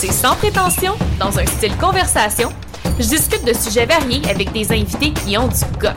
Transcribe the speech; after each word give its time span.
C'est 0.00 0.12
sans 0.12 0.36
prétention, 0.36 0.94
dans 1.18 1.40
un 1.40 1.46
style 1.46 1.76
conversation. 1.76 2.50
Je 3.00 3.08
discute 3.08 3.44
de 3.44 3.52
sujets 3.52 3.84
variés 3.84 4.22
avec 4.30 4.52
des 4.52 4.70
invités 4.70 5.12
qui 5.12 5.36
ont 5.36 5.48
du 5.48 5.64
guts. 5.80 5.88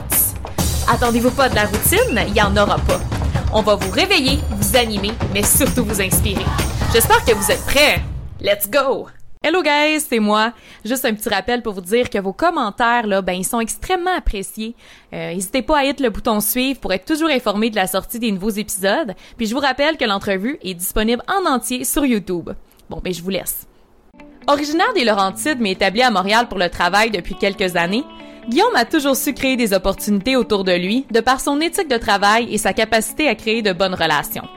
Attendez-vous 0.88 1.30
pas 1.30 1.48
de 1.48 1.54
la 1.54 1.66
routine, 1.66 2.20
il 2.26 2.32
n'y 2.32 2.42
en 2.42 2.56
aura 2.56 2.78
pas. 2.78 2.98
On 3.52 3.62
va 3.62 3.76
vous 3.76 3.92
réveiller, 3.92 4.40
vous 4.50 4.76
animer, 4.76 5.12
mais 5.32 5.44
surtout 5.44 5.84
vous 5.84 6.00
inspirer. 6.02 6.44
J'espère 6.92 7.24
que 7.24 7.32
vous 7.32 7.48
êtes 7.52 7.64
prêts. 7.64 8.02
Let's 8.40 8.68
go! 8.68 9.06
Hello 9.44 9.62
guys, 9.62 10.00
c'est 10.00 10.18
moi. 10.18 10.52
Juste 10.84 11.04
un 11.04 11.14
petit 11.14 11.28
rappel 11.28 11.62
pour 11.62 11.74
vous 11.74 11.80
dire 11.80 12.10
que 12.10 12.18
vos 12.18 12.32
commentaires 12.32 13.06
là, 13.06 13.22
ben 13.22 13.34
ils 13.34 13.46
sont 13.46 13.60
extrêmement 13.60 14.16
appréciés. 14.16 14.74
Euh, 15.12 15.32
N'hésitez 15.32 15.62
pas 15.62 15.78
à 15.78 15.84
hit 15.84 16.00
le 16.00 16.10
bouton 16.10 16.40
suivre 16.40 16.80
pour 16.80 16.92
être 16.92 17.04
toujours 17.04 17.30
informé 17.30 17.70
de 17.70 17.76
la 17.76 17.86
sortie 17.86 18.18
des 18.18 18.32
nouveaux 18.32 18.50
épisodes. 18.50 19.14
Puis 19.36 19.46
je 19.46 19.54
vous 19.54 19.60
rappelle 19.60 19.96
que 19.96 20.04
l'entrevue 20.04 20.58
est 20.62 20.74
disponible 20.74 21.22
en 21.28 21.48
entier 21.48 21.84
sur 21.84 22.04
YouTube. 22.04 22.50
Bon, 22.90 23.00
ben 23.00 23.14
je 23.14 23.22
vous 23.22 23.30
laisse. 23.30 23.68
Originaire 24.48 24.92
des 24.94 25.04
Laurentides 25.04 25.60
mais 25.60 25.72
établi 25.72 26.02
à 26.02 26.10
Montréal 26.10 26.46
pour 26.48 26.58
le 26.58 26.68
travail 26.68 27.10
depuis 27.10 27.36
quelques 27.36 27.76
années, 27.76 28.04
Guillaume 28.48 28.74
a 28.74 28.84
toujours 28.84 29.14
su 29.14 29.34
créer 29.34 29.56
des 29.56 29.72
opportunités 29.72 30.34
autour 30.34 30.64
de 30.64 30.72
lui 30.72 31.06
de 31.12 31.20
par 31.20 31.40
son 31.40 31.60
éthique 31.60 31.88
de 31.88 31.96
travail 31.96 32.52
et 32.52 32.58
sa 32.58 32.72
capacité 32.72 33.28
à 33.28 33.36
créer 33.36 33.62
de 33.62 33.72
bonnes 33.72 33.94
relations. 33.94 34.48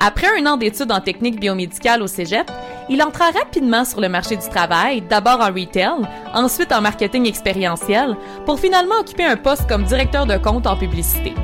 Après 0.00 0.26
un 0.36 0.46
an 0.46 0.56
d'études 0.56 0.90
en 0.90 1.00
technique 1.00 1.38
biomédicale 1.38 2.02
au 2.02 2.08
Cégep, 2.08 2.50
il 2.90 3.02
entra 3.02 3.30
rapidement 3.30 3.84
sur 3.84 4.00
le 4.00 4.08
marché 4.08 4.36
du 4.36 4.48
travail, 4.48 5.00
d'abord 5.00 5.40
en 5.40 5.46
retail, 5.46 6.02
ensuite 6.34 6.72
en 6.72 6.80
marketing 6.80 7.26
expérientiel, 7.26 8.16
pour 8.44 8.58
finalement 8.58 8.96
occuper 9.00 9.24
un 9.24 9.36
poste 9.36 9.68
comme 9.68 9.84
directeur 9.84 10.26
de 10.26 10.36
compte 10.36 10.66
en 10.66 10.76
publicité. 10.76 11.34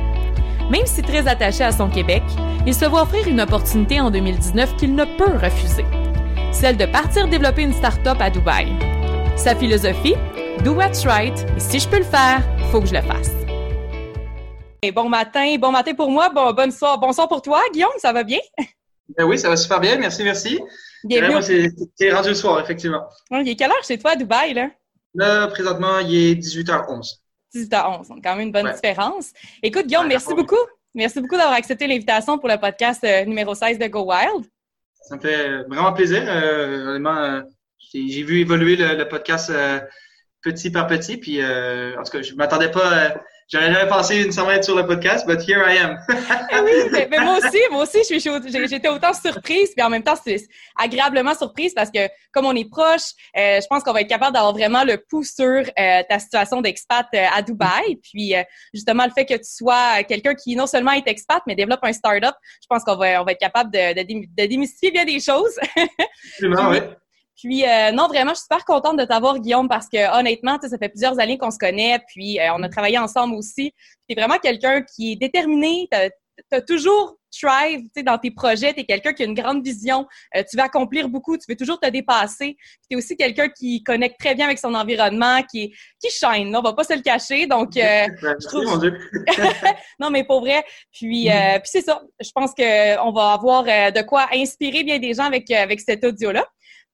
Même 0.71 0.87
si 0.87 1.03
très 1.03 1.29
attaché 1.29 1.63
à 1.63 1.73
son 1.73 1.89
Québec, 1.89 2.25
il 2.67 2.75
se 2.75 2.85
voit 2.85 3.03
offrir 3.03 3.29
une 3.29 3.41
opportunité 3.41 4.01
en 4.01 4.11
2019 4.11 4.77
qu'il 4.77 4.95
ne 4.95 5.05
peut 5.05 5.39
refuser. 5.41 5.85
Celle 6.53 6.77
de 6.77 6.85
partir 6.85 7.29
développer 7.29 7.63
une 7.63 7.73
start-up 7.73 8.19
à 8.21 8.29
Dubaï. 8.29 8.69
Sa 9.37 9.55
philosophie, 9.55 10.15
do 10.65 10.73
what's 10.73 11.07
right, 11.07 11.35
et 11.57 11.61
si 11.61 11.79
je 11.79 11.89
peux 11.89 11.99
le 11.99 12.05
faire, 12.05 12.43
faut 12.71 12.81
que 12.81 12.87
je 12.87 12.95
le 12.95 13.03
fasse. 13.03 13.31
Et 14.83 14.91
bon 14.91 15.09
matin, 15.09 15.57
bon 15.59 15.71
matin 15.71 15.95
pour 15.95 16.11
moi, 16.11 16.29
bon, 16.29 16.53
bonne 16.53 16.73
soir, 16.73 16.99
bonsoir 16.99 17.29
pour 17.29 17.41
toi, 17.41 17.61
Guillaume, 17.73 17.91
ça 17.99 18.13
va 18.13 18.25
bien? 18.25 18.41
Ben 19.17 19.25
oui, 19.25 19.39
ça 19.39 19.49
va 19.49 19.57
super 19.57 19.81
bien, 19.81 19.97
merci, 19.97 20.23
merci. 20.23 20.61
Bienvenue. 21.05 21.71
C'est 21.95 22.13
rendu 22.13 22.29
le 22.29 22.35
soir, 22.35 22.61
effectivement. 22.61 23.09
il 23.31 23.49
est 23.49 23.57
quelle 23.57 23.71
heure 23.71 23.85
chez 23.85 23.99
toi 23.99 24.13
à 24.13 24.17
Dubaï, 24.17 24.55
là? 24.55 24.71
Là, 25.15 25.49
présentement, 25.49 25.99
il 25.99 26.15
est 26.15 26.35
18h11. 26.35 27.17
18h11, 27.55 28.09
donc 28.09 28.23
quand 28.23 28.37
même 28.37 28.47
une 28.47 28.53
bonne 28.53 28.73
différence. 28.73 29.31
Écoute, 29.63 29.87
Guillaume, 29.87 30.09
merci 30.09 30.35
beaucoup. 30.35 30.57
Merci 30.95 31.21
beaucoup 31.21 31.37
d'avoir 31.37 31.55
accepté 31.55 31.87
l'invitation 31.87 32.39
pour 32.39 32.49
le 32.49 32.59
podcast 32.59 33.03
euh, 33.05 33.25
numéro 33.25 33.55
16 33.55 33.79
de 33.79 33.87
Go 33.87 34.05
Wild. 34.05 34.47
Ça 35.01 35.17
me 35.17 35.21
fait 35.21 35.63
vraiment 35.65 35.93
plaisir. 35.93 36.23
Euh, 36.27 36.99
euh 36.99 37.43
j'ai 37.93 38.23
vu 38.23 38.41
évoluer 38.41 38.77
le, 38.77 39.05
podcast 39.09 39.51
euh, 39.51 39.81
petit 40.43 40.71
par 40.71 40.87
petit, 40.87 41.17
puis 41.17 41.45
en 41.45 42.03
tout 42.05 42.13
cas, 42.13 42.23
je 42.23 42.35
m'attendais 42.35 42.71
pas 42.71 43.15
J'aurais 43.53 43.73
jamais 43.73 43.89
pensé 43.89 44.19
nécessairement 44.19 44.53
être 44.53 44.63
sur 44.63 44.77
le 44.77 44.87
podcast, 44.87 45.27
but 45.27 45.41
here 45.41 45.61
I 45.67 45.79
am. 45.79 45.99
Eh 46.53 46.61
oui, 46.61 47.07
mais, 47.11 47.19
moi 47.19 47.39
aussi, 47.39 47.59
moi 47.73 47.83
aussi, 47.83 47.99
j'étais 48.05 48.89
autant 48.89 49.13
surprise, 49.13 49.73
puis 49.75 49.85
en 49.85 49.91
même 49.91 50.05
temps, 50.05 50.15
c'est 50.25 50.47
agréablement 50.79 51.35
surprise 51.35 51.75
parce 51.75 51.91
que 51.91 52.09
comme 52.33 52.47
on 52.47 52.55
est 52.55 52.71
proche, 52.71 53.11
euh, 53.37 53.61
je 53.61 53.67
pense 53.69 53.83
qu'on 53.83 53.93
va 53.93 54.03
être 54.03 54.09
capable 54.09 54.35
d'avoir 54.35 54.53
vraiment 54.53 54.85
le 54.85 54.99
pouls 54.99 55.25
sur 55.25 55.45
euh, 55.45 56.03
ta 56.09 56.19
situation 56.21 56.61
d'expat 56.61 57.07
euh, 57.13 57.25
à 57.35 57.43
Dubaï. 57.43 57.97
Puis 57.97 58.35
justement, 58.73 59.05
le 59.05 59.11
fait 59.11 59.27
que 59.27 59.35
tu 59.35 59.51
sois 59.51 60.05
quelqu'un 60.05 60.35
qui 60.35 60.55
non 60.55 60.69
seulement 60.69 60.93
est 60.93 61.09
expat, 61.09 61.43
mais 61.49 61.57
développe 61.57 61.81
un 61.83 61.93
start-up, 61.93 62.35
je 62.63 62.67
pense 62.69 62.85
qu'on 62.85 62.97
va, 62.97 63.21
on 63.21 63.25
va 63.25 63.33
être 63.33 63.41
capable 63.41 63.73
de, 63.73 64.01
de, 64.01 64.47
démystifier 64.47 64.93
bien 64.93 65.05
des 65.05 65.19
choses. 65.19 65.59
Absolument, 66.35 66.69
oui. 66.71 66.79
Puis 67.43 67.67
euh, 67.67 67.91
non, 67.93 68.07
vraiment, 68.07 68.33
je 68.33 68.37
suis 68.37 68.43
super 68.43 68.65
contente 68.67 68.99
de 68.99 69.05
t'avoir, 69.05 69.39
Guillaume, 69.39 69.69
parce 69.69 69.89
que 69.89 70.19
honnêtement, 70.19 70.59
ça 70.61 70.77
fait 70.77 70.91
plusieurs 70.91 71.19
années 71.19 71.39
qu'on 71.39 71.51
se 71.51 71.59
connaît, 71.59 71.99
puis 72.09 72.39
euh, 72.39 72.53
on 72.55 72.63
a 72.63 72.69
travaillé 72.69 72.99
ensemble 72.99 73.35
aussi. 73.35 73.73
Tu 74.09 74.15
es 74.15 74.21
vraiment 74.21 74.39
quelqu'un 74.39 74.83
qui 74.83 75.13
est 75.13 75.17
déterminé, 75.17 75.89
tu 75.91 75.97
as, 76.57 76.61
toujours 76.61 77.17
thrive 77.33 77.83
dans 78.05 78.19
tes 78.19 78.31
projets, 78.31 78.75
tu 78.75 78.81
es 78.81 78.85
quelqu'un 78.85 79.13
qui 79.13 79.23
a 79.23 79.27
une 79.27 79.35
grande 79.35 79.65
vision, 79.65 80.07
euh, 80.37 80.43
tu 80.51 80.57
veux 80.57 80.63
accomplir 80.63 81.09
beaucoup, 81.09 81.39
tu 81.39 81.45
veux 81.49 81.57
toujours 81.57 81.79
te 81.81 81.89
dépasser. 81.89 82.57
Tu 82.59 82.95
es 82.95 82.97
aussi 82.97 83.17
quelqu'un 83.17 83.49
qui 83.49 83.83
connecte 83.85 84.19
très 84.19 84.35
bien 84.35 84.47
avec 84.47 84.59
son 84.59 84.75
environnement, 84.75 85.41
qui 85.51 85.73
qui 85.99 86.11
shine, 86.11 86.55
on 86.55 86.61
va 86.61 86.75
pas 86.75 86.85
se 86.85 86.93
le 86.93 87.03
cacher. 87.03 87.47
Donc 87.47 87.71
je 87.75 88.47
trouve 88.49 88.65
mon 88.65 88.77
Dieu. 88.77 88.99
Non 90.01 90.11
mais 90.11 90.25
pour 90.25 90.41
vrai, 90.41 90.63
puis 90.93 91.31
puis 91.31 91.71
c'est 91.71 91.83
ça, 91.83 92.03
je 92.21 92.31
pense 92.35 92.53
que 92.53 92.99
on 93.01 93.13
va 93.13 93.33
avoir 93.33 93.65
de 93.65 94.03
quoi 94.03 94.27
inspirer 94.33 94.83
bien 94.83 94.99
des 94.99 95.15
gens 95.15 95.25
avec 95.25 95.51
avec 95.51 95.81
cet 95.81 96.05
audio 96.05 96.33
là. 96.33 96.45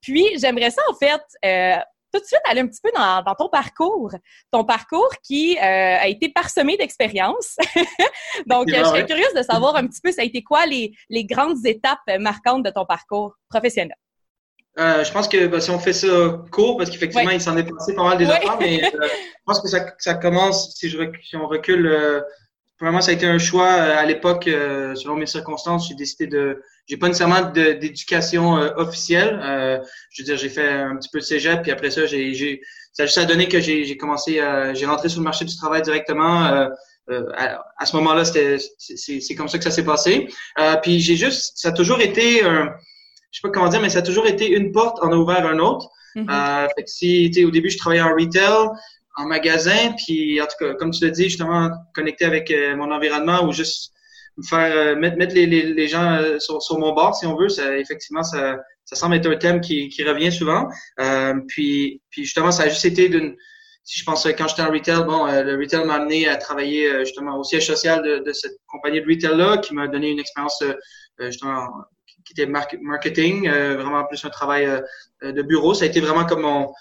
Puis, 0.00 0.26
j'aimerais 0.38 0.70
ça, 0.70 0.82
en 0.88 0.94
fait, 0.94 1.22
euh, 1.44 1.76
tout 2.12 2.20
de 2.20 2.26
suite 2.26 2.40
aller 2.48 2.60
un 2.60 2.66
petit 2.66 2.80
peu 2.82 2.90
dans, 2.94 3.34
ton 3.38 3.48
parcours. 3.48 4.12
Ton 4.50 4.64
parcours 4.64 5.12
qui 5.22 5.56
euh, 5.58 5.60
a 5.60 6.06
été 6.08 6.28
parsemé 6.28 6.76
d'expériences. 6.76 7.56
Donc, 8.46 8.68
je 8.68 8.82
serais 8.82 9.06
curieuse 9.06 9.34
de 9.34 9.42
savoir 9.42 9.76
un 9.76 9.86
petit 9.86 10.00
peu, 10.02 10.12
ça 10.12 10.22
a 10.22 10.24
été 10.24 10.42
quoi 10.42 10.66
les, 10.66 10.94
grandes 11.24 11.64
étapes 11.64 11.98
marquantes 12.18 12.64
de 12.64 12.70
ton 12.70 12.84
parcours 12.84 13.34
professionnel? 13.48 13.96
Euh, 14.78 15.04
je 15.04 15.10
pense 15.10 15.26
que 15.26 15.46
bah, 15.46 15.58
si 15.60 15.70
on 15.70 15.78
fait 15.78 15.94
ça 15.94 16.38
court, 16.52 16.76
parce 16.76 16.90
qu'effectivement, 16.90 17.30
il 17.30 17.40
s'en 17.40 17.56
est 17.56 17.64
passé 17.64 17.94
pas 17.94 18.04
mal 18.04 18.18
des 18.18 18.28
affaires, 18.28 18.58
mais 18.60 18.82
je 18.82 19.42
pense 19.46 19.60
que 19.60 19.68
ça, 19.68 20.14
commence, 20.14 20.74
si, 20.76 20.90
je, 20.90 20.98
si 21.22 21.36
on 21.36 21.48
recule 21.48 22.22
Vraiment, 22.80 23.00
ça 23.00 23.10
a 23.10 23.14
été 23.14 23.24
un 23.24 23.38
choix 23.38 23.72
euh, 23.72 23.96
à 23.96 24.04
l'époque, 24.04 24.46
euh, 24.48 24.94
selon 24.94 25.16
mes 25.16 25.26
circonstances, 25.26 25.88
j'ai 25.88 25.94
décidé 25.94 26.26
de. 26.26 26.62
J'ai 26.86 26.98
pas 26.98 27.08
nécessairement 27.08 27.50
d'éducation 27.50 28.58
euh, 28.58 28.70
officielle. 28.76 29.40
je 30.10 30.22
veux 30.22 30.26
dire, 30.26 30.36
j'ai 30.36 30.50
fait 30.50 30.68
un 30.68 30.96
petit 30.96 31.08
peu 31.10 31.18
de 31.18 31.24
cégep, 31.24 31.62
puis 31.62 31.72
après 31.72 31.90
ça, 31.90 32.06
j'ai, 32.06 32.60
ça 32.92 33.04
a 33.04 33.06
juste 33.06 33.20
donné 33.26 33.48
que 33.48 33.60
j'ai, 33.60 33.96
commencé, 33.96 34.40
j'ai 34.74 34.86
rentré 34.86 35.08
sur 35.08 35.20
le 35.20 35.24
marché 35.24 35.44
du 35.44 35.56
travail 35.56 35.82
directement. 35.82 36.44
À, 36.44 37.64
à, 37.78 37.86
ce 37.86 37.96
moment-là, 37.96 38.24
c'était, 38.24 38.58
c'est, 38.78 39.34
comme 39.34 39.48
ça 39.48 39.58
que 39.58 39.64
ça 39.64 39.72
s'est 39.72 39.84
passé. 39.84 40.28
puis 40.82 41.00
j'ai 41.00 41.16
juste, 41.16 41.54
ça 41.56 41.70
a 41.70 41.72
toujours 41.72 42.00
été, 42.00 42.40
je 42.40 42.68
sais 43.32 43.42
pas 43.42 43.50
comment 43.50 43.68
dire, 43.68 43.80
mais 43.80 43.90
ça 43.90 43.98
a 43.98 44.02
toujours 44.02 44.26
été 44.26 44.48
une 44.48 44.70
porte 44.70 45.02
en 45.02 45.10
a 45.10 45.16
ouvert 45.16 45.44
un 45.44 45.58
autre. 45.58 45.88
Mm-hmm. 46.14 46.68
fait 46.76 46.84
que 46.84 46.90
si, 46.90 47.44
au 47.44 47.50
début, 47.50 47.68
je 47.68 47.78
travaillais 47.78 48.02
en 48.02 48.14
retail 48.14 48.68
en 49.16 49.26
magasin, 49.26 49.94
puis 49.96 50.40
en 50.40 50.44
tout 50.44 50.56
cas, 50.64 50.74
comme 50.74 50.90
tu 50.90 51.04
l'as 51.04 51.10
dit, 51.10 51.24
justement, 51.24 51.70
connecter 51.94 52.26
avec 52.26 52.50
euh, 52.50 52.76
mon 52.76 52.92
environnement 52.92 53.44
ou 53.46 53.52
juste 53.52 53.92
me 54.36 54.46
faire 54.46 54.76
euh, 54.76 54.94
mettre, 54.94 55.16
mettre 55.16 55.34
les, 55.34 55.46
les, 55.46 55.62
les 55.72 55.88
gens 55.88 56.16
euh, 56.16 56.38
sur, 56.38 56.62
sur, 56.62 56.78
mon 56.78 56.92
bord, 56.92 57.16
si 57.16 57.26
on 57.26 57.34
veut, 57.34 57.48
ça, 57.48 57.76
effectivement, 57.78 58.22
ça, 58.22 58.58
ça 58.84 58.94
semble 58.94 59.16
être 59.16 59.26
un 59.26 59.36
thème 59.36 59.60
qui, 59.62 59.88
qui 59.88 60.04
revient 60.04 60.30
souvent. 60.30 60.68
puis, 61.48 62.02
puis 62.10 62.24
justement, 62.24 62.52
ça 62.52 62.64
a 62.64 62.68
juste 62.68 62.84
été 62.84 63.08
d'une 63.08 63.36
si 63.88 64.00
je 64.00 64.04
pense 64.04 64.26
quand 64.36 64.48
j'étais 64.48 64.62
en 64.62 64.72
retail, 64.72 65.04
bon, 65.04 65.26
le 65.26 65.56
retail 65.56 65.86
m'a 65.86 65.94
amené 65.94 66.26
à 66.26 66.34
travailler 66.34 67.04
justement 67.04 67.38
au 67.38 67.44
siège 67.44 67.68
social 67.68 68.02
de, 68.02 68.18
de 68.18 68.32
cette 68.32 68.58
compagnie 68.66 69.00
de 69.00 69.06
retail-là, 69.06 69.58
qui 69.58 69.74
m'a 69.74 69.86
donné 69.86 70.10
une 70.10 70.18
expérience 70.18 70.60
justement 71.20 71.68
qui 72.24 72.32
était 72.32 72.46
marketing, 72.46 73.48
vraiment 73.48 74.04
plus 74.06 74.24
un 74.24 74.28
travail 74.28 74.82
de 75.22 75.42
bureau. 75.42 75.72
Ça 75.72 75.84
a 75.84 75.86
été 75.86 76.00
vraiment 76.00 76.24
comme 76.24 76.40
mon, 76.40 76.72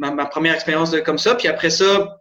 ma, 0.00 0.26
première 0.26 0.54
expérience 0.54 0.94
comme 1.04 1.18
ça. 1.18 1.34
Puis 1.34 1.48
après 1.48 1.70
ça, 1.70 2.18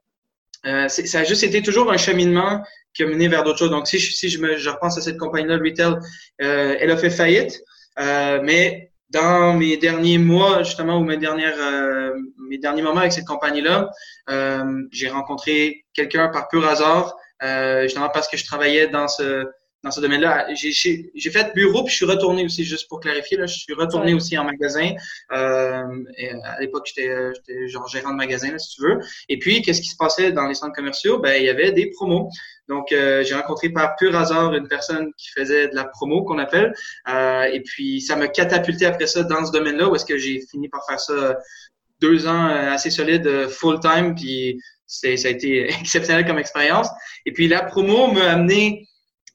euh, 0.65 0.87
ça 0.87 1.19
a 1.19 1.23
juste 1.23 1.43
été 1.43 1.61
toujours 1.61 1.91
un 1.91 1.97
cheminement 1.97 2.61
qui 2.93 3.03
a 3.03 3.07
mené 3.07 3.27
vers 3.27 3.43
d'autres 3.43 3.59
choses. 3.59 3.69
Donc, 3.71 3.87
si 3.87 3.99
je, 3.99 4.11
si 4.11 4.29
je, 4.29 4.39
me, 4.39 4.57
je 4.57 4.69
repense 4.69 4.97
à 4.97 5.01
cette 5.01 5.17
compagnie-là, 5.17 5.57
Retail, 5.57 5.95
euh, 6.41 6.75
elle 6.79 6.91
a 6.91 6.97
fait 6.97 7.09
faillite. 7.09 7.61
Euh, 7.99 8.39
mais 8.43 8.91
dans 9.09 9.53
mes 9.53 9.77
derniers 9.77 10.17
mois, 10.17 10.63
justement, 10.63 10.97
ou 10.97 11.03
mes 11.03 11.17
dernières, 11.17 11.57
euh, 11.59 12.13
mes 12.49 12.57
derniers 12.57 12.81
moments 12.81 12.99
avec 12.99 13.13
cette 13.13 13.25
compagnie-là, 13.25 13.89
euh, 14.29 14.83
j'ai 14.91 15.09
rencontré 15.09 15.85
quelqu'un 15.93 16.27
par 16.29 16.47
pur 16.47 16.67
hasard, 16.67 17.15
justement 17.83 18.09
parce 18.09 18.27
que 18.27 18.37
je 18.37 18.45
travaillais 18.45 18.87
dans 18.87 19.07
ce 19.07 19.45
dans 19.83 19.91
ce 19.91 20.01
domaine-là. 20.01 20.47
J'ai 20.53 21.31
fait 21.31 21.53
bureau, 21.53 21.83
puis 21.83 21.91
je 21.91 21.97
suis 21.97 22.05
retourné 22.05 22.43
aussi, 22.43 22.63
juste 22.63 22.87
pour 22.89 22.99
clarifier, 22.99 23.37
là, 23.37 23.45
je 23.45 23.57
suis 23.57 23.73
retourné 23.73 24.13
aussi 24.13 24.37
en 24.37 24.43
magasin. 24.43 24.91
Euh, 25.31 25.83
à 26.43 26.59
l'époque, 26.59 26.87
j'étais 26.87 27.09
genre 27.67 27.87
gérant 27.87 28.11
de 28.11 28.17
magasin, 28.17 28.51
là, 28.51 28.59
si 28.59 28.75
tu 28.75 28.81
veux. 28.81 28.99
Et 29.29 29.39
puis, 29.39 29.61
qu'est-ce 29.61 29.81
qui 29.81 29.89
se 29.89 29.95
passait 29.97 30.31
dans 30.31 30.47
les 30.47 30.53
centres 30.53 30.75
commerciaux? 30.75 31.19
Ben, 31.19 31.35
il 31.39 31.45
y 31.45 31.49
avait 31.49 31.71
des 31.71 31.91
promos. 31.91 32.29
Donc, 32.67 32.91
euh, 32.91 33.23
j'ai 33.23 33.35
rencontré 33.35 33.69
par 33.69 33.95
pur 33.95 34.15
hasard 34.15 34.53
une 34.53 34.67
personne 34.67 35.11
qui 35.17 35.29
faisait 35.29 35.69
de 35.69 35.75
la 35.75 35.85
promo, 35.85 36.23
qu'on 36.23 36.39
appelle. 36.39 36.73
Euh, 37.07 37.43
et 37.43 37.61
puis, 37.61 38.01
ça 38.01 38.15
m'a 38.15 38.27
catapulté 38.27 38.85
après 38.85 39.07
ça 39.07 39.23
dans 39.23 39.45
ce 39.45 39.51
domaine-là, 39.51 39.89
où 39.89 39.95
est-ce 39.95 40.05
que 40.05 40.17
j'ai 40.17 40.41
fini 40.51 40.67
par 40.67 40.85
faire 40.85 40.99
ça 40.99 41.37
deux 42.01 42.27
ans 42.27 42.45
assez 42.47 42.91
solide, 42.91 43.47
full-time. 43.49 44.13
Puis, 44.13 44.59
ça 44.85 45.07
a 45.07 45.29
été 45.29 45.71
exceptionnel 45.79 46.25
comme 46.25 46.37
expérience. 46.37 46.89
Et 47.25 47.31
puis, 47.31 47.47
la 47.47 47.63
promo 47.63 48.07
m'a 48.11 48.31
amené, 48.31 48.88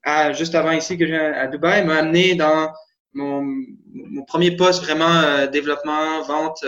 à, 0.05 0.33
juste 0.33 0.55
avant 0.55 0.73
ici 0.73 0.97
que 0.99 1.05
viens 1.05 1.33
à 1.33 1.47
Dubaï, 1.47 1.85
m'a 1.85 1.97
amené 1.97 2.35
dans 2.35 2.73
mon, 3.13 3.43
mon 3.93 4.25
premier 4.25 4.57
poste 4.57 4.83
vraiment 4.83 5.47
développement, 5.47 6.23
vente, 6.23 6.65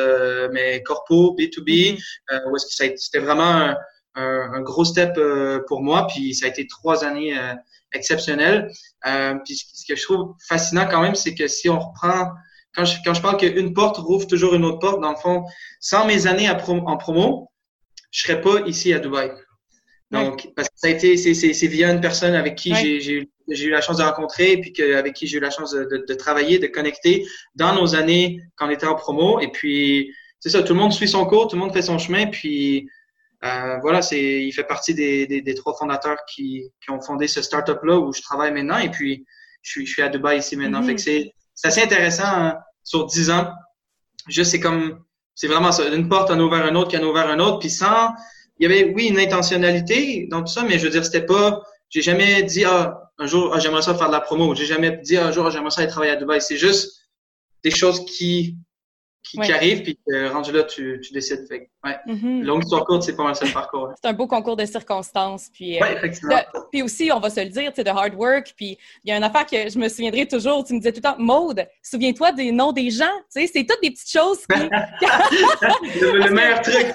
mais 0.52 0.82
corpo, 0.82 1.34
B2B, 1.38 1.96
mm-hmm. 1.96 2.50
où 2.50 2.56
est-ce 2.56 2.66
que 2.66 2.96
c'était 2.98 3.18
vraiment 3.18 3.74
un, 4.16 4.60
gros 4.62 4.84
step 4.84 5.16
euh, 5.18 5.60
pour 5.68 5.82
moi. 5.82 6.06
Puis 6.06 6.34
ça 6.34 6.46
a 6.46 6.48
été 6.48 6.66
trois 6.66 7.04
années 7.04 7.38
euh, 7.38 7.54
exceptionnelles. 7.92 8.70
Euh, 9.06 9.34
puis 9.44 9.56
ce 9.56 9.84
que 9.86 9.96
je 9.96 10.02
trouve 10.02 10.34
fascinant 10.48 10.86
quand 10.90 11.00
même, 11.00 11.14
c'est 11.14 11.34
que 11.34 11.48
si 11.48 11.68
on 11.68 11.78
reprend 11.78 12.30
quand 12.74 12.84
je, 12.84 12.98
quand 13.04 13.14
je 13.14 13.22
parle 13.22 13.38
qu'une 13.38 13.72
porte 13.72 13.96
rouvre 13.96 14.26
toujours 14.26 14.54
une 14.54 14.64
autre 14.64 14.80
porte, 14.80 15.00
dans 15.00 15.10
le 15.10 15.16
fond, 15.16 15.44
sans 15.80 16.06
mes 16.06 16.26
années 16.26 16.50
en 16.50 16.96
promo, 16.96 17.50
je 18.10 18.22
serais 18.22 18.40
pas 18.40 18.60
ici 18.66 18.92
à 18.92 18.98
Dubaï. 18.98 19.30
Donc, 20.10 20.48
parce 20.54 20.68
que 20.68 20.74
ça 20.76 20.86
a 20.86 20.90
été, 20.90 21.16
c'est 21.16 21.66
via 21.66 21.90
une 21.90 22.00
personne 22.00 22.34
avec 22.34 22.54
qui 22.54 22.74
j'ai 22.74 23.64
eu 23.64 23.70
la 23.70 23.80
chance 23.80 23.96
de 23.96 24.02
rencontrer, 24.02 24.52
et 24.52 24.60
puis 24.60 24.72
que, 24.72 24.94
avec 24.94 25.14
qui 25.14 25.26
j'ai 25.26 25.38
eu 25.38 25.40
la 25.40 25.50
chance 25.50 25.72
de, 25.72 25.84
de, 25.84 26.04
de, 26.06 26.14
travailler, 26.14 26.58
de 26.58 26.68
connecter 26.68 27.26
dans 27.54 27.74
nos 27.74 27.94
années 27.96 28.40
quand 28.56 28.68
on 28.68 28.70
était 28.70 28.86
en 28.86 28.94
promo. 28.94 29.40
Et 29.40 29.48
puis, 29.48 30.14
c'est 30.38 30.50
ça, 30.50 30.62
tout 30.62 30.74
le 30.74 30.80
monde 30.80 30.92
suit 30.92 31.08
son 31.08 31.26
cours, 31.26 31.48
tout 31.48 31.56
le 31.56 31.62
monde 31.62 31.72
fait 31.72 31.82
son 31.82 31.98
chemin, 31.98 32.26
puis 32.26 32.88
euh, 33.44 33.78
voilà, 33.82 34.02
c'est, 34.02 34.44
il 34.44 34.52
fait 34.52 34.64
partie 34.64 34.94
des, 34.94 35.26
des, 35.26 35.42
des 35.42 35.54
trois 35.54 35.74
fondateurs 35.74 36.18
qui, 36.32 36.72
qui, 36.82 36.90
ont 36.90 37.00
fondé 37.00 37.28
ce 37.28 37.42
startup-là 37.42 37.98
où 37.98 38.12
je 38.12 38.22
travaille 38.22 38.52
maintenant. 38.52 38.78
Et 38.78 38.90
puis, 38.90 39.26
je 39.62 39.70
suis, 39.70 39.86
je 39.86 39.92
suis 39.92 40.02
à 40.02 40.08
Dubaï 40.08 40.38
ici 40.38 40.56
maintenant. 40.56 40.82
Fait 40.82 40.94
que 40.94 41.00
c'est, 41.00 41.32
c'est 41.54 41.68
assez 41.68 41.82
intéressant 41.82 42.24
hein, 42.26 42.58
sur 42.82 43.06
dix 43.06 43.30
ans. 43.30 43.50
Juste, 44.28 44.52
c'est 44.52 44.60
comme, 44.60 45.04
c'est 45.34 45.48
vraiment 45.48 45.72
ça. 45.72 45.86
Une 45.88 46.08
porte 46.08 46.30
en 46.30 46.38
a 46.38 46.42
ouvert 46.42 46.64
un 46.64 46.74
autre, 46.74 46.90
qui 46.90 46.96
en 46.96 47.02
a 47.02 47.06
ouvert 47.06 47.28
un 47.28 47.38
autre. 47.38 47.58
Puis 47.58 47.70
sans, 47.70 48.14
il 48.58 48.68
y 48.68 48.72
avait, 48.72 48.92
oui, 48.94 49.08
une 49.08 49.18
intentionnalité 49.18 50.26
dans 50.30 50.40
tout 50.40 50.52
ça, 50.52 50.62
mais 50.62 50.78
je 50.78 50.84
veux 50.84 50.90
dire, 50.90 51.04
c'était 51.04 51.26
pas, 51.26 51.62
j'ai 51.90 52.02
jamais 52.02 52.42
dit, 52.42 52.64
ah, 52.64 53.10
un 53.18 53.26
jour, 53.26 53.52
ah, 53.54 53.58
j'aimerais 53.58 53.82
ça 53.82 53.94
faire 53.94 54.08
de 54.08 54.12
la 54.12 54.20
promo. 54.20 54.54
J'ai 54.54 54.66
jamais 54.66 54.98
dit, 55.02 55.16
ah, 55.16 55.26
un 55.26 55.32
jour, 55.32 55.50
j'aimerais 55.50 55.70
ça 55.70 55.82
aller 55.82 55.90
travailler 55.90 56.12
à 56.12 56.16
Dubaï. 56.16 56.40
C'est 56.40 56.56
juste 56.56 57.02
des 57.62 57.70
choses 57.70 58.04
qui 58.04 58.56
qui, 59.28 59.38
qui 59.38 59.52
arrive, 59.52 59.82
puis 59.82 59.98
rendu 60.28 60.52
là, 60.52 60.62
tu, 60.64 61.00
tu 61.02 61.12
décides. 61.12 61.46
Fait, 61.48 61.68
ouais. 61.84 61.96
Mm-hmm. 62.06 62.42
Longue 62.42 62.62
histoire 62.62 62.84
courte, 62.84 63.02
c'est 63.02 63.16
pas 63.16 63.24
mal 63.24 63.34
seul 63.34 63.52
parcours. 63.52 63.92
c'est 64.00 64.08
un 64.08 64.12
beau 64.12 64.26
concours 64.26 64.56
de 64.56 64.64
circonstances. 64.64 65.50
Puis, 65.52 65.82
euh, 65.82 65.86
effectivement. 65.96 66.36
puis 66.70 66.82
aussi, 66.82 67.10
on 67.12 67.18
va 67.18 67.30
se 67.30 67.40
le 67.40 67.48
dire, 67.48 67.72
c'est 67.74 67.84
de 67.84 67.90
hard 67.90 68.14
work. 68.14 68.54
Puis 68.56 68.78
il 69.04 69.10
y 69.10 69.12
a 69.12 69.16
une 69.16 69.24
affaire 69.24 69.46
que 69.46 69.68
je 69.68 69.78
me 69.78 69.88
souviendrai 69.88 70.26
toujours, 70.26 70.64
tu 70.64 70.74
me 70.74 70.78
disais 70.78 70.92
tout 70.92 71.00
le 71.02 71.10
temps, 71.10 71.16
Maude, 71.18 71.66
souviens-toi 71.82 72.32
des 72.32 72.52
noms 72.52 72.72
des 72.72 72.90
gens. 72.90 73.04
Tu 73.34 73.40
sais, 73.40 73.50
c'est 73.52 73.64
toutes 73.64 73.82
des 73.82 73.90
petites 73.90 74.10
choses 74.10 74.38
qui... 74.46 74.60
le, 76.00 76.30
meilleur 76.30 76.60
truc. 76.62 76.94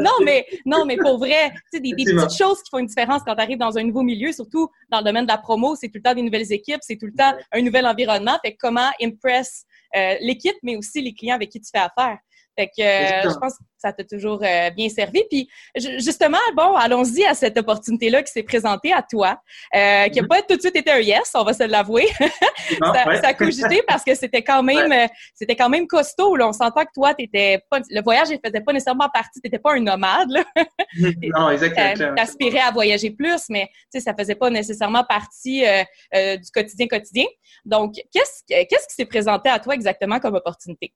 non, 0.00 0.24
mais, 0.24 0.46
non, 0.66 0.84
mais 0.84 0.96
pour 0.96 1.18
vrai, 1.18 1.50
tu 1.50 1.60
sais, 1.74 1.80
des, 1.80 1.92
des 1.92 2.04
petites 2.04 2.36
choses 2.36 2.62
qui 2.62 2.70
font 2.70 2.78
une 2.78 2.86
différence 2.86 3.22
quand 3.24 3.34
tu 3.34 3.42
arrives 3.42 3.58
dans 3.58 3.78
un 3.78 3.84
nouveau 3.84 4.02
milieu, 4.02 4.32
surtout 4.32 4.68
dans 4.90 4.98
le 4.98 5.04
domaine 5.04 5.26
de 5.26 5.30
la 5.30 5.38
promo, 5.38 5.76
c'est 5.76 5.88
tout 5.88 5.98
le 5.98 6.02
temps 6.02 6.14
des 6.14 6.22
nouvelles 6.22 6.52
équipes, 6.52 6.80
c'est 6.82 6.96
tout 6.96 7.06
le 7.06 7.14
temps 7.14 7.34
un 7.52 7.62
nouvel 7.62 7.86
environnement. 7.86 8.38
Fait 8.44 8.54
comment 8.54 8.90
impress 9.00 9.64
euh, 9.96 10.16
l'équipe, 10.20 10.56
mais 10.62 10.76
aussi 10.76 11.00
les 11.00 11.12
clients 11.12 11.36
avec 11.36 11.50
qui 11.50 11.60
tu 11.60 11.70
fais 11.70 11.78
affaire. 11.78 12.18
Fait 12.58 12.66
que 12.66 12.82
euh, 12.82 13.30
je 13.30 13.38
pense 13.38 13.56
que 13.56 13.64
ça 13.78 13.92
t'a 13.92 14.04
toujours 14.04 14.40
euh, 14.42 14.70
bien 14.70 14.88
servi. 14.90 15.22
Puis 15.30 15.48
justement, 15.76 16.38
bon, 16.54 16.74
allons-y 16.76 17.24
à 17.24 17.34
cette 17.34 17.56
opportunité-là 17.56 18.22
qui 18.22 18.30
s'est 18.30 18.42
présentée 18.42 18.92
à 18.92 19.02
toi, 19.02 19.40
euh, 19.74 20.08
qui 20.08 20.20
n'a 20.20 20.26
mm-hmm. 20.26 20.28
pas 20.28 20.42
tout 20.42 20.56
de 20.56 20.60
suite 20.60 20.76
été 20.76 20.90
un 20.90 20.98
yes, 20.98 21.32
on 21.34 21.44
va 21.44 21.54
se 21.54 21.64
l'avouer. 21.64 22.08
ça, 22.80 23.04
a 23.22 23.34
cogité 23.34 23.82
parce 23.88 24.04
que 24.04 24.14
c'était 24.14 24.42
quand 24.42 24.62
même 24.62 25.08
c'était 25.34 25.56
quand 25.56 25.70
même 25.70 25.86
costaud. 25.86 26.36
Là. 26.36 26.48
On 26.48 26.52
s'entend 26.52 26.84
que 26.84 26.92
toi, 26.94 27.14
t'étais 27.14 27.60
pas 27.70 27.80
le 27.88 28.02
voyage 28.02 28.28
ne 28.30 28.36
faisait 28.44 28.60
pas 28.60 28.72
nécessairement 28.72 29.08
partie, 29.08 29.40
tu 29.40 29.48
n'étais 29.48 29.58
pas 29.58 29.74
un 29.74 29.80
nomade. 29.80 30.30
Là. 30.30 30.44
Mm-hmm. 30.92 31.38
non, 31.38 31.48
exactement. 31.48 32.14
Tu 32.14 32.22
aspirais 32.22 32.58
à 32.58 32.70
voyager 32.70 33.10
plus, 33.10 33.44
mais 33.48 33.70
ça 33.96 34.14
faisait 34.14 34.34
pas 34.34 34.50
nécessairement 34.50 35.04
partie 35.04 35.64
du 36.12 36.50
quotidien 36.52 36.86
quotidien. 36.86 37.24
Donc, 37.64 37.94
qu'est-ce 38.12 38.42
qu'est-ce 38.46 38.88
qui 38.88 38.94
s'est 38.94 39.06
présenté 39.06 39.48
à 39.48 39.58
toi 39.58 39.74
exactement 39.74 40.20
comme 40.20 40.34
opportunité? 40.34 40.92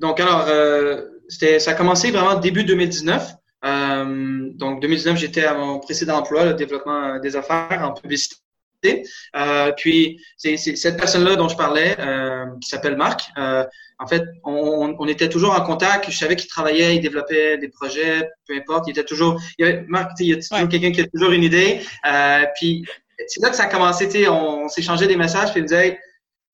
Donc, 0.00 0.20
alors, 0.20 0.46
euh, 0.48 1.02
ça 1.28 1.70
a 1.70 1.74
commencé 1.74 2.10
vraiment 2.10 2.36
début 2.36 2.64
2019. 2.64 3.34
Euh, 3.64 4.50
donc, 4.54 4.80
2019, 4.80 5.16
j'étais 5.18 5.44
à 5.44 5.54
mon 5.54 5.80
précédent 5.80 6.18
emploi, 6.18 6.44
le 6.44 6.54
développement 6.54 7.18
des 7.18 7.36
affaires 7.36 7.80
en 7.82 7.92
publicité. 7.92 8.38
Euh, 9.36 9.72
puis, 9.76 10.20
c'est, 10.36 10.56
cette 10.56 10.96
personne-là 10.96 11.36
dont 11.36 11.48
je 11.48 11.56
parlais, 11.56 11.96
euh, 11.98 12.46
qui 12.60 12.68
s'appelle 12.68 12.96
Marc. 12.96 13.30
Euh, 13.36 13.64
en 13.98 14.06
fait, 14.06 14.22
on, 14.44 14.94
on, 14.98 15.08
était 15.08 15.28
toujours 15.28 15.52
en 15.52 15.60
contact. 15.60 16.10
Je 16.10 16.16
savais 16.16 16.36
qu'il 16.36 16.48
travaillait, 16.48 16.94
il 16.94 17.00
développait 17.00 17.58
des 17.58 17.68
projets, 17.68 18.28
peu 18.46 18.54
importe. 18.54 18.86
Il 18.86 18.90
était 18.92 19.04
toujours. 19.04 19.40
Il 19.58 19.66
y 19.66 19.68
avait, 19.68 19.84
Marc, 19.88 20.12
il 20.20 20.26
y 20.26 20.32
a 20.32 20.36
toujours 20.36 20.68
quelqu'un 20.68 20.92
qui 20.92 21.00
a 21.00 21.06
toujours 21.06 21.32
une 21.32 21.42
idée. 21.42 21.80
Euh, 22.06 22.44
puis, 22.54 22.84
c'est 23.26 23.42
là 23.42 23.50
que 23.50 23.56
ça 23.56 23.64
a 23.64 23.66
commencé. 23.66 24.28
On, 24.28 24.64
on 24.64 24.68
s'échangeait 24.68 25.08
des 25.08 25.16
messages. 25.16 25.50
Puis 25.50 25.60
il 25.60 25.62
me 25.64 25.68
disait, 25.68 25.98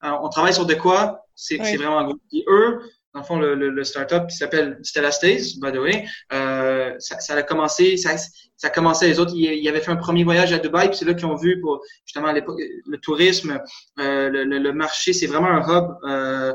on 0.02 0.28
travaille 0.28 0.54
sur 0.54 0.66
de 0.66 0.74
quoi? 0.74 1.26
C'est, 1.34 1.62
c'est 1.62 1.76
vraiment 1.76 2.04
gros. 2.04 2.16
Puis 2.30 2.44
eux, 2.48 2.80
dans 3.14 3.20
le 3.20 3.26
fond, 3.26 3.38
le, 3.38 3.54
le, 3.54 3.70
le 3.70 3.84
startup 3.84 4.26
qui 4.26 4.36
s'appelle 4.36 4.78
Stella 4.82 5.12
Stays, 5.12 5.54
by 5.62 5.70
the 5.72 5.78
way, 5.78 6.04
euh, 6.32 6.94
ça, 6.98 7.20
ça, 7.20 7.34
a 7.34 7.42
commencé, 7.44 7.96
ça, 7.96 8.16
ça 8.16 8.66
a 8.66 8.70
commencé, 8.70 9.06
les 9.06 9.20
autres, 9.20 9.32
ils, 9.36 9.68
avaient 9.68 9.80
fait 9.80 9.92
un 9.92 9.96
premier 9.96 10.24
voyage 10.24 10.52
à 10.52 10.58
Dubaï, 10.58 10.88
puis 10.88 10.98
c'est 10.98 11.04
là 11.04 11.14
qu'ils 11.14 11.26
ont 11.26 11.36
vu 11.36 11.60
pour 11.60 11.80
justement 12.04 12.32
le 12.32 12.96
tourisme, 12.98 13.60
euh, 14.00 14.28
le, 14.30 14.44
le, 14.44 14.72
marché, 14.72 15.12
c'est 15.12 15.28
vraiment 15.28 15.48
un 15.48 15.62
hub 15.62 15.90
euh, 16.08 16.52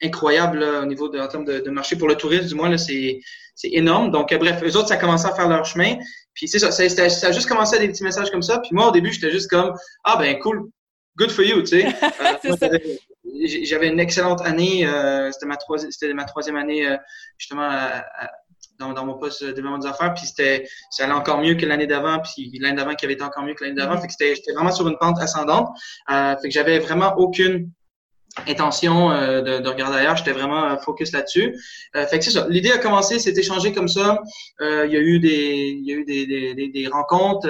incroyable 0.00 0.62
au 0.62 0.86
niveau 0.86 1.08
de, 1.08 1.18
en 1.18 1.26
termes 1.26 1.44
de, 1.44 1.58
de, 1.58 1.70
marché 1.70 1.96
pour 1.96 2.06
le 2.06 2.14
tourisme, 2.14 2.46
du 2.46 2.54
moins 2.54 2.68
là, 2.68 2.78
c'est 2.78 3.20
c'est 3.56 3.70
énorme. 3.72 4.10
Donc 4.10 4.32
bref, 4.32 4.62
eux 4.64 4.76
autres, 4.76 4.88
ça 4.88 4.94
a 4.94 4.96
commencé 4.96 5.26
à 5.26 5.34
faire 5.34 5.46
leur 5.46 5.66
chemin. 5.66 5.96
Puis 6.32 6.48
c'est 6.48 6.58
ça, 6.58 6.70
ça, 6.70 6.88
ça, 6.88 7.26
a 7.26 7.32
juste 7.32 7.46
commencé 7.46 7.76
à 7.76 7.78
des 7.78 7.88
petits 7.88 8.04
messages 8.04 8.30
comme 8.30 8.40
ça. 8.40 8.58
Puis 8.60 8.70
moi, 8.72 8.88
au 8.88 8.90
début, 8.90 9.12
j'étais 9.12 9.30
juste 9.30 9.50
comme 9.50 9.74
ah 10.04 10.16
ben 10.16 10.38
cool, 10.38 10.70
good 11.18 11.30
for 11.30 11.44
you, 11.44 11.60
tu 11.62 11.82
sais. 11.82 11.86
Euh, 13.34 13.46
j'avais 13.64 13.88
une 13.88 14.00
excellente 14.00 14.40
année. 14.42 14.86
Euh, 14.86 15.30
c'était 15.32 15.46
ma 15.46 15.56
troisième, 15.56 15.90
c'était 15.90 16.12
ma 16.14 16.24
troisième 16.24 16.56
année 16.56 16.86
euh, 16.86 16.96
justement 17.38 17.68
dans, 18.78 18.92
dans, 18.92 19.04
mon 19.04 19.18
poste 19.18 19.44
de 19.44 19.52
développement 19.52 19.78
des 19.78 19.86
affaires. 19.86 20.14
Puis 20.14 20.26
c'était, 20.26 20.68
ça 20.90 21.04
allait 21.04 21.12
encore 21.12 21.40
mieux 21.40 21.54
que 21.54 21.66
l'année 21.66 21.86
d'avant. 21.86 22.20
Puis 22.20 22.58
l'année 22.60 22.76
d'avant 22.76 22.94
qui 22.94 23.04
avait 23.04 23.14
été 23.14 23.24
encore 23.24 23.44
mieux 23.44 23.54
que 23.54 23.64
l'année 23.64 23.76
d'avant. 23.76 23.94
Mm-hmm. 23.94 24.00
Fait 24.00 24.06
que 24.06 24.12
c'était, 24.12 24.34
j'étais 24.34 24.52
vraiment 24.52 24.72
sur 24.72 24.88
une 24.88 24.98
pente 24.98 25.20
ascendante. 25.20 25.68
Euh, 26.10 26.36
fait 26.36 26.48
que 26.48 26.54
j'avais 26.54 26.78
vraiment 26.78 27.14
aucune 27.16 27.70
intention 28.46 29.10
euh, 29.10 29.42
de, 29.42 29.58
de, 29.58 29.68
regarder 29.68 29.98
ailleurs. 29.98 30.16
J'étais 30.16 30.32
vraiment 30.32 30.64
euh, 30.64 30.76
focus 30.76 31.12
là-dessus. 31.12 31.56
Euh, 31.96 32.06
fait 32.06 32.18
que 32.18 32.24
c'est 32.24 32.30
ça. 32.30 32.46
L'idée 32.48 32.70
a 32.70 32.78
commencé, 32.78 33.18
c'est 33.18 33.36
échangé 33.36 33.72
comme 33.72 33.88
ça. 33.88 34.20
Euh, 34.60 34.86
il 34.86 34.92
y 34.92 34.96
a 34.96 35.00
eu 35.00 35.18
des, 35.18 35.74
il 35.76 35.86
y 35.86 35.92
a 35.92 35.96
eu 35.96 36.04
des, 36.04 36.54
des, 36.54 36.68
des, 36.68 36.86
rencontres. 36.88 37.48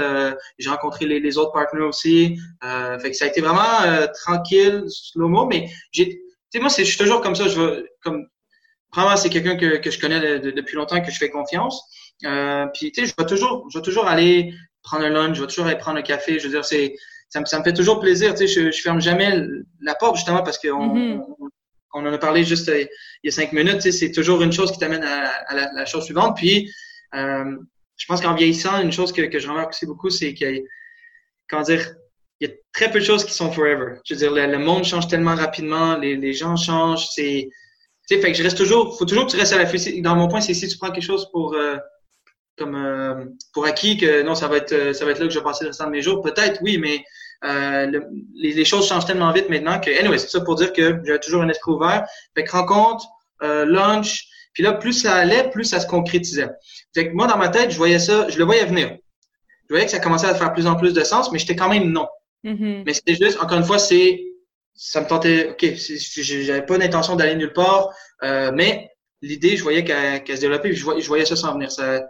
J'ai 0.59 0.71
rencontré 0.71 1.07
les, 1.07 1.21
les, 1.21 1.39
autres 1.39 1.53
partenaires 1.53 1.89
aussi. 1.89 2.39
fait 2.63 3.11
que 3.11 3.17
ça 3.17 3.27
a 3.27 3.29
été 3.29 3.41
vraiment 3.41 4.07
tranquille, 4.25 4.85
slow 4.89 5.29
mo. 5.29 5.47
Mais 5.47 5.69
j'ai, 5.93 6.09
tu 6.09 6.19
sais, 6.53 6.61
moi, 6.61 6.71
c'est, 6.71 6.85
je 6.85 6.91
suis 6.91 6.99
toujours 6.99 7.21
comme 7.21 7.35
ça. 7.35 7.49
Je 7.49 7.61
veux, 7.61 7.89
comme, 8.03 8.27
vraiment, 8.95 9.17
c'est 9.17 9.31
quelqu'un 9.31 9.57
que, 9.57 9.77
que 9.77 9.91
je 9.91 10.01
connais 10.01 10.41
depuis 10.41 10.77
longtemps, 10.77 11.01
que 11.01 11.11
je 11.11 11.19
fais 11.19 11.31
confiance. 11.31 11.83
puis, 12.23 12.93
tu 12.93 13.05
sais, 13.05 13.07
je 13.07 13.15
vais 13.19 13.27
toujours, 13.27 13.67
je 13.71 13.79
vais 13.79 13.85
toujours 13.85 14.07
aller 14.07 14.53
prendre 14.83 15.05
un 15.05 15.11
lunch, 15.11 15.37
je 15.37 15.43
vais 15.43 15.47
toujours 15.47 15.67
aller 15.67 15.79
prendre 15.79 15.99
un 15.99 16.03
café. 16.03 16.39
Je 16.39 16.45
veux 16.45 16.53
dire, 16.55 16.65
c'est 16.65 16.95
ça 17.31 17.41
me, 17.41 17.47
ça 17.47 17.59
me 17.59 17.65
fait 17.65 17.73
toujours 17.73 18.01
plaisir. 18.01 18.35
Tu 18.35 18.47
sais, 18.47 18.49
je, 18.49 18.71
je 18.71 18.83
ferme 18.83 19.01
jamais 19.01 19.41
la 19.81 19.95
porte 19.95 20.17
justement 20.17 20.43
parce 20.43 20.59
qu'on 20.59 20.95
mm-hmm. 20.95 21.25
on, 21.95 22.07
en 22.07 22.13
a 22.13 22.19
parlé 22.19 22.45
juste 22.45 22.69
euh, 22.69 22.85
il 23.23 23.27
y 23.27 23.29
a 23.29 23.33
cinq 23.33 23.53
minutes. 23.53 23.77
Tu 23.77 23.83
sais, 23.83 23.93
c'est 23.93 24.13
toujours 24.13 24.43
une 24.43 24.53
chose 24.53 24.73
qui 24.73 24.79
t'amène 24.79 25.05
à, 25.05 25.29
à 25.29 25.55
la, 25.55 25.71
la, 25.73 25.87
chose 25.87 26.05
suivante. 26.05 26.37
Puis, 26.37 26.71
euh, 27.15 27.57
je 27.97 28.07
pense 28.07 28.21
qu'en 28.21 28.35
vieillissant, 28.35 28.83
une 28.83 28.93
chose 28.93 29.13
que, 29.13 29.23
que 29.23 29.39
je 29.39 29.49
remarque 29.49 29.71
aussi 29.71 29.87
beaucoup, 29.87 30.11
c'est 30.11 30.35
qu'il 30.35 30.63
comment 31.49 31.63
dire, 31.63 31.95
il 32.41 32.49
y 32.49 32.53
a 32.53 32.55
très 32.73 32.91
peu 32.91 32.99
de 32.99 33.05
choses 33.05 33.25
qui 33.25 33.33
sont 33.33 33.53
forever. 33.53 33.97
Je 34.05 34.15
veux 34.15 34.19
dire, 34.19 34.33
le, 34.33 34.59
monde 34.59 34.85
change 34.85 35.09
tellement 35.09 35.35
rapidement, 35.35 35.97
les, 35.97 36.17
les 36.17 36.33
gens 36.33 36.57
changent. 36.57 37.07
C'est, 37.15 37.49
tu 38.09 38.15
sais, 38.17 38.21
fait 38.21 38.33
que 38.33 38.39
je 38.39 38.43
reste 38.43 38.57
toujours, 38.57 38.99
faut 38.99 39.05
toujours 39.05 39.27
que 39.27 39.31
tu 39.33 39.37
restes 39.37 39.53
à 39.53 39.59
la 39.59 39.71
Dans 40.01 40.17
mon 40.17 40.27
point, 40.27 40.41
c'est 40.41 40.55
si 40.55 40.67
tu 40.67 40.79
prends 40.79 40.91
quelque 40.91 41.05
chose 41.05 41.29
pour 41.31 41.55
euh, 41.55 41.77
comme 42.59 43.37
pour 43.53 43.67
acquis 43.67 43.97
que 43.97 44.23
non, 44.23 44.35
ça 44.35 44.49
va 44.49 44.57
être 44.57 44.95
ça 44.95 45.05
va 45.05 45.13
être 45.13 45.21
là 45.21 45.27
que 45.27 45.33
je 45.33 45.39
vais 45.39 45.45
passer 45.45 45.65
le 45.65 45.69
restant 45.69 45.87
de 45.87 45.93
mes 45.93 46.03
jours. 46.03 46.23
Peut-être, 46.23 46.61
oui, 46.63 46.79
mais 46.79 47.05
euh, 47.45 48.01
les, 48.35 48.53
les, 48.53 48.65
choses 48.65 48.87
changent 48.87 49.07
tellement 49.07 49.33
vite 49.33 49.49
maintenant 49.49 49.81
que, 49.81 49.91
anyway, 49.91 50.19
c'est 50.19 50.29
ça 50.29 50.41
pour 50.41 50.57
dire 50.57 50.73
que 50.73 51.01
j'avais 51.05 51.19
toujours 51.19 51.43
un 51.43 51.49
esprit 51.49 51.73
ouvert. 51.73 52.07
Fait 52.35 52.45
que 52.45 52.53
rencontre, 52.53 53.07
euh, 53.43 53.65
lunch, 53.65 54.27
puis 54.53 54.63
là, 54.63 54.75
plus 54.75 54.93
ça 54.93 55.15
allait, 55.15 55.49
plus 55.51 55.65
ça 55.65 55.81
se 55.81 55.87
concrétisait. 55.87 56.49
Fait 56.95 57.09
que 57.09 57.15
moi, 57.15 57.27
dans 57.27 57.39
ma 57.39 57.49
tête, 57.49 57.71
je 57.71 57.77
voyais 57.77 57.99
ça, 57.99 58.29
je 58.29 58.39
le 58.39 58.45
voyais 58.45 58.65
venir. 58.65 58.97
Je 59.69 59.75
voyais 59.75 59.87
que 59.87 59.93
ça 59.93 60.01
commençait 60.01 60.27
à 60.27 60.35
faire 60.35 60.53
plus 60.53 60.67
en 60.67 60.77
plus 60.77 60.93
de 60.93 61.03
sens, 61.03 61.33
mais 61.33 61.39
j'étais 61.39 61.57
quand 61.57 61.69
même 61.69 61.91
non. 61.91 62.09
Mm-hmm. 62.45 62.83
Mais 62.85 62.93
c'était 62.93 63.15
juste, 63.15 63.41
encore 63.41 63.59
une 63.59 63.65
fois, 63.65 63.79
c'est, 63.79 64.23
ça 64.75 65.01
me 65.01 65.07
tentait, 65.07 65.51
ok, 65.51 65.65
j'avais 66.23 66.67
pas 66.67 66.77
d'intention 66.77 67.17
d'aller 67.17 67.37
nulle 67.37 67.53
part, 67.53 67.91
euh, 68.23 68.51
mais 68.53 68.91
l'idée, 69.23 69.57
je 69.57 69.63
voyais 69.63 69.85
qu'elle 69.85 70.37
se 70.37 70.41
développait, 70.41 70.73
je 70.73 70.85
voyais, 70.85 71.01
je 71.01 71.09
voyais 71.09 71.25
ça 71.25 71.37
s'en 71.37 71.55
venir. 71.55 71.71
Ça, 71.71 72.03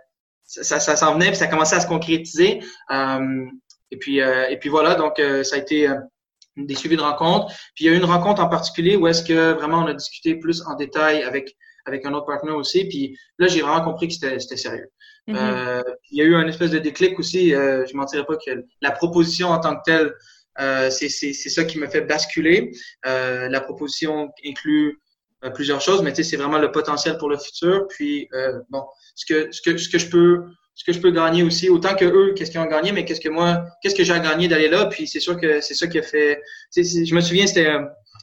ça, 0.44 0.80
ça 0.80 0.96
s'en 0.96 1.14
venait, 1.14 1.28
puis 1.28 1.36
ça 1.36 1.46
commençait 1.46 1.76
à 1.76 1.80
se 1.80 1.86
concrétiser. 1.86 2.60
Euh, 2.90 3.44
et 3.90 3.96
puis, 3.96 4.20
euh, 4.20 4.48
et 4.48 4.58
puis 4.58 4.68
voilà, 4.68 4.94
donc 4.94 5.18
euh, 5.18 5.42
ça 5.42 5.56
a 5.56 5.58
été 5.58 5.88
des 6.56 6.74
suivis 6.74 6.96
de 6.96 7.02
rencontres. 7.02 7.46
Puis 7.74 7.84
il 7.84 7.86
y 7.86 7.90
a 7.90 7.92
eu 7.92 7.96
une 7.96 8.04
rencontre 8.04 8.42
en 8.42 8.48
particulier 8.48 8.96
où 8.96 9.06
est-ce 9.06 9.22
que 9.22 9.52
vraiment 9.52 9.78
on 9.78 9.86
a 9.86 9.94
discuté 9.94 10.36
plus 10.36 10.62
en 10.66 10.74
détail 10.74 11.22
avec 11.22 11.56
avec 11.86 12.04
un 12.04 12.12
autre 12.12 12.26
partenaire 12.26 12.56
aussi. 12.56 12.84
Puis 12.84 13.16
là, 13.38 13.48
j'ai 13.48 13.62
vraiment 13.62 13.82
compris 13.82 14.08
que 14.08 14.14
c'était 14.14 14.38
sérieux. 14.38 14.90
Mm-hmm. 15.28 15.82
il 16.10 16.18
y 16.18 16.22
a 16.22 16.24
eu 16.24 16.34
un 16.34 16.46
espèce 16.46 16.70
de 16.70 16.78
déclic 16.78 17.18
aussi. 17.18 17.54
Euh, 17.54 17.86
je 17.86 17.96
mentirais 17.96 18.24
pas 18.24 18.36
que 18.36 18.64
la 18.80 18.90
proposition 18.90 19.48
en 19.48 19.60
tant 19.60 19.76
que 19.76 19.82
telle, 19.84 20.12
euh, 20.60 20.90
c'est 20.90 21.32
ça 21.32 21.64
qui 21.64 21.78
me 21.78 21.86
fait 21.86 22.02
basculer. 22.02 22.70
la 23.04 23.60
proposition 23.60 24.30
inclut 24.44 25.00
plusieurs 25.54 25.80
choses, 25.80 26.02
mais 26.02 26.12
tu 26.12 26.22
sais, 26.22 26.30
c'est 26.30 26.36
vraiment 26.36 26.58
le 26.58 26.70
potentiel 26.70 27.16
pour 27.16 27.30
le 27.30 27.38
futur. 27.38 27.86
Puis 27.88 28.28
bon, 28.68 28.84
ce 29.14 29.24
que 29.24 29.50
ce 29.50 29.62
que 29.62 29.78
ce 29.78 29.88
que 29.88 29.98
je 29.98 30.10
peux 30.10 30.44
ce 30.80 30.84
que 30.86 30.94
je 30.94 30.98
peux 30.98 31.10
gagner 31.10 31.42
aussi, 31.42 31.68
autant 31.68 31.94
que 31.94 32.06
eux, 32.06 32.32
qu'est-ce 32.34 32.50
qu'ils 32.50 32.58
ont 32.58 32.64
gagné, 32.64 32.90
mais 32.90 33.04
qu'est-ce 33.04 33.20
que 33.20 33.28
moi, 33.28 33.66
qu'est-ce 33.82 33.94
que 33.94 34.02
j'ai 34.02 34.14
à 34.14 34.18
gagner 34.18 34.48
d'aller 34.48 34.70
là? 34.70 34.86
Puis 34.86 35.06
c'est 35.06 35.20
sûr 35.20 35.38
que 35.38 35.60
c'est 35.60 35.74
ça 35.74 35.86
qui 35.86 35.98
a 35.98 36.02
fait. 36.02 36.40
Je 36.74 37.14
me 37.14 37.20
souviens, 37.20 37.46
c'était, 37.46 37.66
euh, 37.66 37.82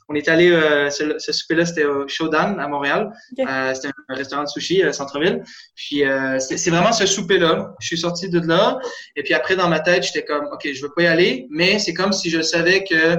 on 0.09 0.15
est 0.15 0.27
allé, 0.27 0.49
euh, 0.49 0.89
ce, 0.89 1.19
ce 1.19 1.31
souper-là, 1.31 1.67
c'était 1.67 1.85
au 1.85 2.07
Shodan 2.07 2.57
à 2.57 2.67
Montréal. 2.67 3.11
Euh, 3.37 3.75
c'était 3.75 3.89
un 4.09 4.15
restaurant 4.15 4.41
de 4.41 4.47
sushi 4.47 4.81
à 4.81 4.91
centre-ville. 4.91 5.43
Puis 5.75 6.01
c'est 6.39 6.71
vraiment 6.71 6.91
ce 6.93 7.05
souper-là. 7.05 7.75
Je 7.79 7.85
suis 7.85 7.99
sorti 7.99 8.27
de 8.27 8.39
là. 8.39 8.79
Et 9.15 9.21
puis 9.21 9.35
après, 9.35 9.55
dans 9.55 9.69
ma 9.69 9.79
tête, 9.79 10.01
j'étais 10.01 10.25
comme, 10.25 10.47
ok, 10.51 10.67
je 10.73 10.81
veux 10.81 10.91
pas 10.95 11.03
y 11.03 11.07
aller, 11.07 11.45
mais 11.51 11.77
c'est 11.77 11.93
comme 11.93 12.11
si 12.11 12.31
je 12.31 12.41
savais 12.41 12.83
que, 12.83 13.17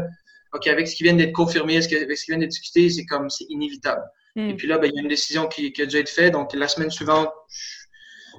ok, 0.52 0.66
avec 0.66 0.88
ce 0.88 0.96
qui 0.96 1.04
vient 1.04 1.14
d'être 1.14 1.30
confirmé, 1.32 1.76
avec 1.76 1.84
ce 1.84 2.24
qui 2.24 2.32
vient 2.32 2.38
d'être 2.38 2.50
discuté, 2.50 2.90
c'est 2.90 3.06
comme, 3.06 3.30
c'est 3.30 3.46
inévitable. 3.50 4.02
Hmm. 4.34 4.50
Et 4.50 4.54
puis 4.54 4.66
là, 4.66 4.78
ben, 4.78 4.90
il 4.92 4.96
y 4.96 4.98
a 4.98 5.02
une 5.02 5.08
décision 5.08 5.46
qui, 5.46 5.72
qui 5.72 5.82
a 5.82 5.84
déjà 5.84 6.00
été 6.00 6.10
faite. 6.10 6.32
Donc 6.32 6.52
la 6.54 6.66
semaine 6.66 6.90
suivante, 6.90 7.30
je 7.48 7.77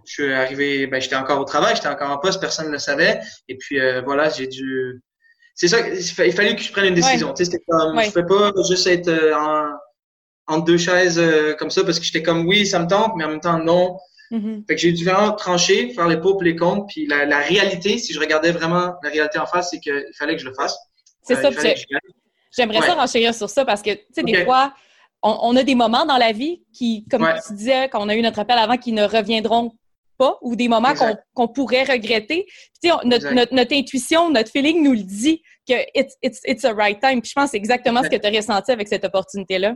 suis 0.06 0.34
arrivé, 0.34 0.88
ben, 0.88 1.01
j'étais 1.01 1.15
encore 1.15 1.39
au 1.39 1.46
travail, 1.46 1.75
j'étais 1.75 1.88
encore 1.88 2.12
en 2.12 2.18
poste, 2.18 2.39
personne 2.39 2.68
ne 2.68 2.72
le 2.72 2.79
savait. 2.79 3.20
Et 3.48 3.58
puis 3.58 3.79
euh, 3.79 4.01
voilà, 4.01 4.29
j'ai 4.29 4.48
dû. 4.48 5.01
C'est 5.56 5.68
ça, 5.68 5.79
il 5.88 6.34
fallait 6.34 6.56
que 6.56 6.62
je 6.62 6.72
prenne 6.72 6.86
une 6.86 6.96
décision. 6.96 7.34
Tu 7.34 7.44
sais, 7.44 7.51
c'était 7.51 7.63
comme, 7.68 8.01
je 8.01 8.12
peux 8.12 8.25
pas 8.25 8.51
juste 8.70 8.88
être 8.88 9.10
euh, 9.10 9.36
en, 9.36 9.70
entre 10.48 10.65
deux 10.65 10.77
chaises 10.77 11.20
euh, 11.20 11.53
comme 11.56 11.70
ça 11.70 11.84
parce 11.84 12.00
que 12.00 12.06
j'étais 12.06 12.24
comme 12.24 12.48
oui, 12.48 12.65
ça 12.65 12.79
me 12.79 12.88
tente, 12.88 13.13
mais 13.18 13.25
en 13.25 13.29
même 13.29 13.41
temps 13.41 13.60
non. 13.60 13.98
Mm-hmm. 14.32 14.68
Fait 14.68 14.75
que 14.75 14.82
j'ai 14.82 14.91
dû 14.91 15.03
vraiment 15.03 15.32
trancher, 15.34 15.91
faire 15.94 16.08
les 16.08 16.18
pour 16.18 16.41
les 16.44 16.56
comptes. 16.56 16.88
Puis 16.88 17.08
la, 17.08 17.25
la, 17.25 17.39
réalité, 17.39 17.98
si 17.98 18.13
je 18.13 18.20
regardais 18.20 18.51
vraiment 18.51 18.96
la 19.03 19.10
réalité 19.10 19.39
en 19.39 19.48
face, 19.48 19.72
c'est 19.72 19.79
qu'il 19.79 20.06
fallait 20.18 20.36
que 20.36 20.41
je 20.41 20.48
le 20.48 20.53
fasse. 20.53 20.77
C'est 21.24 21.36
ça. 21.36 21.50
J'aimerais 22.56 22.82
ça 22.82 22.96
renchérir 22.96 23.34
sur 23.34 23.50
ça 23.50 23.65
parce 23.65 23.82
que, 23.82 23.91
tu 23.91 24.06
sais, 24.12 24.24
des 24.24 24.44
fois, 24.44 24.74
on, 25.22 25.38
on, 25.44 25.56
a 25.56 25.63
des 25.63 25.75
moments 25.75 26.06
dans 26.06 26.18
la 26.18 26.32
vie 26.32 26.63
qui, 26.74 27.06
comme 27.10 27.27
tu 27.48 27.53
disais, 27.53 27.89
quand 27.89 28.03
on 28.03 28.10
a 28.10 28.15
eu 28.15 28.22
notre 28.22 28.39
appel 28.39 28.58
avant, 28.58 28.77
qui 28.77 28.91
ne 28.91 29.03
reviendront 29.03 29.74
pas 30.20 30.38
ou 30.42 30.56
des 30.56 30.68
moments 30.68 30.94
qu'on 31.34 31.48
pourrait 31.48 31.84
regretter. 31.84 32.46
Puis, 32.82 32.92
notre, 33.06 33.34
notre, 33.34 33.54
notre, 33.54 33.74
intuition, 33.74 34.30
notre 34.30 34.52
feeling 34.52 34.84
nous 34.84 34.94
le 34.94 35.04
dit 35.04 35.42
que 35.68 35.74
it's, 35.96 36.16
it's, 36.22 36.42
it's 36.46 36.66
a 36.66 36.74
right 36.74 37.00
time. 37.00 37.22
Puis 37.22 37.30
je 37.30 37.34
pense 37.34 37.46
que 37.46 37.52
c'est 37.52 37.58
exactement 37.58 38.04
ce 38.04 38.10
que 38.10 38.18
tu 38.18 38.28
as 38.28 38.32
ressenti 38.32 38.72
avec 38.72 38.88
cette 38.88 39.06
opportunité-là. 39.06 39.76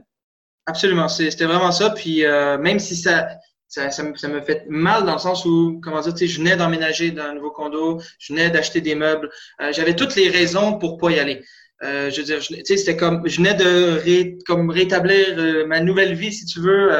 Absolument. 0.65 1.07
C'était 1.07 1.45
vraiment 1.45 1.71
ça. 1.71 1.89
Puis 1.91 2.25
euh, 2.25 2.57
même 2.57 2.79
si 2.79 2.95
ça, 2.95 3.29
ça, 3.67 3.89
ça, 3.89 4.03
me, 4.03 4.15
ça, 4.15 4.27
me, 4.27 4.41
fait 4.41 4.65
mal 4.67 5.05
dans 5.05 5.13
le 5.13 5.19
sens 5.19 5.45
où, 5.45 5.79
comment 5.81 6.01
dire, 6.01 6.13
je 6.15 6.37
venais 6.37 6.55
d'emménager 6.55 7.11
dans 7.11 7.23
un 7.23 7.33
nouveau 7.33 7.51
condo, 7.51 7.99
je 8.19 8.33
venais 8.33 8.49
d'acheter 8.49 8.81
des 8.81 8.95
meubles. 8.95 9.29
Euh, 9.61 9.71
J'avais 9.73 9.95
toutes 9.95 10.15
les 10.15 10.29
raisons 10.29 10.77
pour 10.77 10.97
pas 10.97 11.11
y 11.11 11.19
aller. 11.19 11.41
Euh, 11.83 12.11
je 12.11 12.17
veux 12.17 12.23
dire, 12.23 12.39
tu 12.39 12.55
sais, 12.63 12.77
c'était 12.77 12.95
comme, 12.95 13.27
je 13.27 13.37
venais 13.37 13.55
de 13.55 13.99
ré, 13.99 14.37
comme 14.45 14.69
rétablir 14.69 15.37
euh, 15.37 15.65
ma 15.65 15.79
nouvelle 15.79 16.13
vie, 16.13 16.31
si 16.31 16.45
tu 16.45 16.59
veux, 16.59 16.91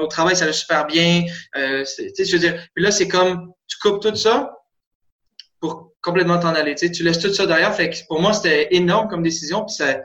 au 0.00 0.06
travail, 0.06 0.36
ça 0.36 0.46
va 0.46 0.52
super 0.52 0.86
bien. 0.86 1.24
Euh, 1.56 1.84
je 1.84 2.32
veux 2.32 2.38
dire, 2.38 2.66
puis 2.74 2.84
là, 2.84 2.90
c'est 2.90 3.08
comme, 3.08 3.52
tu 3.66 3.78
coupes 3.78 4.00
tout 4.00 4.14
ça 4.14 4.52
pour 5.60 5.92
complètement 6.02 6.38
t'en 6.38 6.54
aller. 6.54 6.74
Tu 6.74 7.02
laisses 7.02 7.18
tout 7.18 7.32
ça 7.32 7.46
derrière. 7.46 7.74
Fait 7.74 7.90
que 7.90 7.96
pour 8.06 8.20
moi, 8.20 8.32
c'était 8.32 8.68
énorme 8.74 9.08
comme 9.08 9.22
décision. 9.22 9.64
Puis 9.64 9.76
ça, 9.76 10.02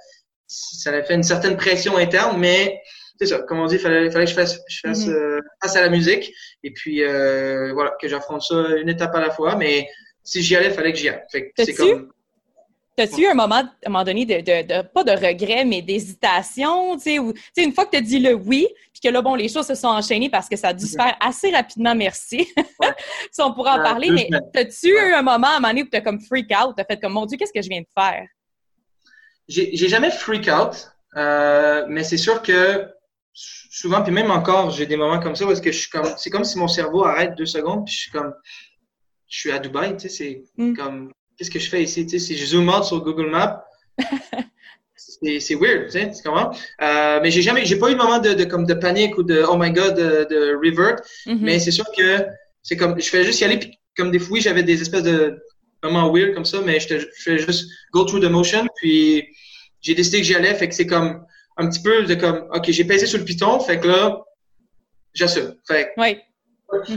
ça 0.48 0.92
a 0.92 1.04
fait 1.04 1.16
une 1.16 1.24
certaine 1.24 1.58
pression 1.58 1.98
interne, 1.98 2.40
mais 2.40 2.82
c'est 3.20 3.28
ça. 3.28 3.40
Comme 3.40 3.60
on 3.60 3.66
dit, 3.66 3.76
il 3.76 3.82
fallait, 3.82 4.10
fallait 4.10 4.26
que 4.26 4.32
je 4.32 4.36
fasse, 4.36 4.60
je 4.70 4.80
fasse 4.80 5.06
mm-hmm. 5.06 5.12
euh, 5.12 5.42
face 5.62 5.76
à 5.76 5.82
la 5.82 5.90
musique. 5.90 6.32
Et 6.64 6.72
puis, 6.72 7.04
euh, 7.04 7.74
voilà, 7.74 7.94
que 8.02 8.08
j'affronte 8.08 8.42
ça 8.42 8.56
une 8.78 8.90
étape 8.90 9.14
à 9.14 9.20
la 9.20 9.32
fois. 9.32 9.56
Mais 9.56 9.88
si 10.24 10.42
j'y 10.42 10.56
allais, 10.56 10.68
il 10.68 10.74
fallait 10.74 10.94
que 10.94 10.98
j'y 10.98 11.10
aille. 11.10 11.24
Fait 11.32 11.50
que 11.50 11.64
c'est 11.66 11.74
comme 11.74 12.12
T'as-tu 13.00 13.22
eu 13.22 13.28
un 13.28 13.34
moment, 13.34 13.56
à 13.56 13.70
un 13.86 13.90
moment 13.90 14.04
donné, 14.04 14.26
de, 14.26 14.42
de, 14.42 14.82
pas 14.82 15.06
de 15.06 15.12
regret, 15.12 15.64
mais 15.64 15.82
d'hésitation, 15.82 16.98
tu 16.98 17.18
sais, 17.56 17.64
une 17.64 17.72
fois 17.72 17.86
que 17.86 17.92
tu 17.92 17.98
as 17.98 18.02
dit 18.02 18.20
le 18.20 18.34
oui, 18.34 18.68
puis 18.92 19.00
que 19.02 19.08
là, 19.08 19.22
bon, 19.22 19.36
les 19.36 19.48
choses 19.48 19.66
se 19.68 19.76
sont 19.76 19.88
enchaînées 19.88 20.30
parce 20.30 20.50
que 20.50 20.58
ça 20.58 20.70
a 20.70 20.74
dû 20.74 20.86
se 20.86 20.98
faire 20.98 21.16
assez 21.22 21.50
rapidement, 21.50 21.96
merci. 21.96 22.46
si 23.32 23.42
on 23.42 23.54
pourra 23.54 23.80
en 23.80 23.84
parler, 23.84 24.12
mais 24.12 24.28
t'as-tu 24.52 24.90
eu 24.90 25.14
un 25.14 25.22
moment, 25.22 25.48
à 25.48 25.52
un 25.52 25.60
moment 25.62 25.70
donné, 25.70 25.84
où 25.84 25.88
t'as 25.90 26.02
comme 26.02 26.20
freak 26.20 26.52
out, 26.52 26.74
t'as 26.76 26.84
fait 26.84 27.00
comme, 27.00 27.14
mon 27.14 27.26
Dieu, 27.26 27.38
qu'est-ce 27.38 27.54
que 27.54 27.62
je 27.62 27.70
viens 27.70 27.80
de 27.80 27.88
faire? 27.98 28.28
J'ai 29.48 29.88
jamais 29.88 30.12
freak 30.12 30.50
out, 30.50 30.92
euh, 31.16 31.86
mais 31.88 32.04
c'est 32.04 32.18
sûr 32.18 32.42
que 32.42 32.86
souvent, 33.32 34.04
puis 34.04 34.12
même 34.12 34.30
encore, 34.30 34.72
j'ai 34.72 34.88
des 34.88 34.98
moments 34.98 35.22
comme 35.22 35.38
ça 35.38 35.46
où 35.46 35.52
est-ce 35.52 35.62
que 35.62 35.72
je 35.72 35.80
suis 35.80 35.90
comme, 35.90 36.18
c'est 36.18 36.30
comme 36.30 36.44
si 36.44 36.60
mon 36.60 36.68
cerveau 36.68 37.06
arrête 37.06 37.34
deux 37.36 37.46
secondes, 37.46 37.86
puis 37.86 37.94
je 37.94 38.00
suis 38.02 38.12
comme, 38.12 38.34
je 39.30 39.40
suis 39.40 39.52
à 39.52 39.60
Dubaï, 39.60 39.96
tu 39.96 40.10
sais, 40.10 40.10
c'est 40.10 40.44
mm. 40.58 40.76
comme, 40.76 41.14
qu'est-ce 41.40 41.50
que 41.50 41.60
je 41.60 41.70
fais 41.70 41.82
ici? 41.82 42.06
Tu 42.06 42.20
sais, 42.20 42.26
si 42.26 42.38
je 42.38 42.46
zoome 42.46 42.68
out 42.70 42.84
sur 42.84 43.02
Google 43.02 43.30
Maps, 43.30 43.64
c'est 44.96 45.56
weird, 45.56 45.86
tu 45.86 45.92
sais, 45.92 46.12
comment? 46.24 46.52
Euh, 46.82 47.20
mais 47.24 47.32
j'ai 47.32 47.42
jamais, 47.42 47.66
j'ai 47.66 47.78
pas 47.78 47.90
eu 47.90 47.94
de 47.94 47.98
moment 47.98 48.20
de, 48.20 48.34
de, 48.34 48.44
comme 48.44 48.66
de 48.66 48.74
panique 48.74 49.18
ou 49.18 49.24
de 49.24 49.44
oh 49.50 49.56
my 49.58 49.72
god 49.72 49.96
de, 49.96 50.28
de 50.30 50.54
revert. 50.56 50.98
Mm-hmm. 51.26 51.38
Mais 51.40 51.60
c'est 51.60 51.72
sûr 51.72 51.86
que 51.98 52.26
c'est 52.62 52.76
comme, 52.76 53.00
je 53.00 53.08
fais 53.08 53.24
juste 53.24 53.40
y 53.40 53.46
aller 53.46 53.58
puis 53.58 53.72
comme 53.96 54.12
des 54.12 54.20
fois, 54.20 54.40
j'avais 54.40 54.64
des 54.64 54.82
espèces 54.82 55.04
de 55.04 55.42
moments 55.82 56.12
weird 56.12 56.34
comme 56.34 56.46
ça, 56.46 56.60
mais 56.62 56.80
je 56.80 57.00
fais 57.24 57.38
juste 57.38 57.70
go 57.94 58.04
through 58.04 58.22
the 58.22 58.30
motion. 58.30 58.68
Puis 58.76 59.26
j'ai 59.82 59.96
décidé 59.96 60.20
que 60.20 60.26
j'y 60.26 60.36
allais, 60.36 60.56
fait 60.56 60.68
que 60.68 60.76
c'est 60.76 60.88
comme 60.88 61.26
un 61.56 61.70
petit 61.70 61.82
peu 61.82 62.04
de 62.04 62.16
comme 62.16 62.48
ok, 62.54 62.70
j'ai 62.70 62.84
pesé 62.84 63.06
sur 63.06 63.18
le 63.18 63.26
piton, 63.26 63.60
fait 63.62 63.80
que 63.80 63.88
là, 63.88 64.22
j'assume. 65.14 65.56
Fait 65.66 65.94
oui. 65.98 66.18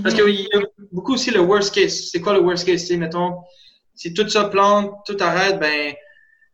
Parce 0.02 0.14
qu'il 0.14 0.28
y 0.28 0.49
a 0.54 0.61
beaucoup 0.90 1.14
aussi 1.14 1.30
le 1.30 1.40
worst 1.40 1.75
case. 1.75 2.11
C'est 2.11 2.20
quoi 2.20 2.34
le 2.34 2.40
worst 2.40 2.66
case? 2.66 2.82
Tu 2.82 2.88
sais, 2.88 2.96
mettons, 2.96 3.37
si 3.94 4.14
tout 4.14 4.28
ça 4.28 4.44
plante, 4.44 4.94
tout 5.06 5.16
arrête, 5.20 5.58
ben, 5.58 5.94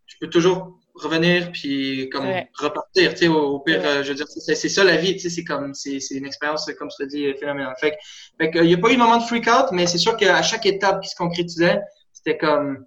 je 0.06 0.16
peux 0.20 0.28
toujours 0.28 0.78
revenir 0.94 1.52
puis 1.52 2.08
comme 2.10 2.26
repartir, 2.54 3.12
tu 3.12 3.18
sais, 3.18 3.28
au, 3.28 3.60
pire, 3.60 3.80
euh, 3.84 4.02
je 4.02 4.08
veux 4.08 4.14
dire, 4.14 4.26
c'est 4.28 4.68
ça 4.68 4.84
la 4.84 4.96
vie, 4.96 5.14
tu 5.14 5.20
sais, 5.20 5.30
c'est 5.30 5.44
comme, 5.44 5.74
c'est 5.74 5.98
une 6.10 6.26
expérience, 6.26 6.70
comme 6.78 6.90
je 6.90 7.04
te 7.04 7.08
dis, 7.08 7.32
phénoménale. 7.38 7.74
Fait, 7.78 7.96
fait 8.38 8.50
il 8.54 8.62
n'y 8.62 8.74
a 8.74 8.78
pas 8.78 8.90
eu 8.90 8.94
de 8.94 8.98
moment 8.98 9.18
de 9.18 9.22
freak 9.22 9.46
out, 9.46 9.66
mais 9.72 9.86
c'est 9.86 9.98
sûr 9.98 10.16
qu'à 10.16 10.42
chaque 10.42 10.66
étape 10.66 11.00
qui 11.00 11.08
se 11.08 11.16
concrétisait, 11.16 11.80
c'était 12.12 12.36
comme, 12.36 12.84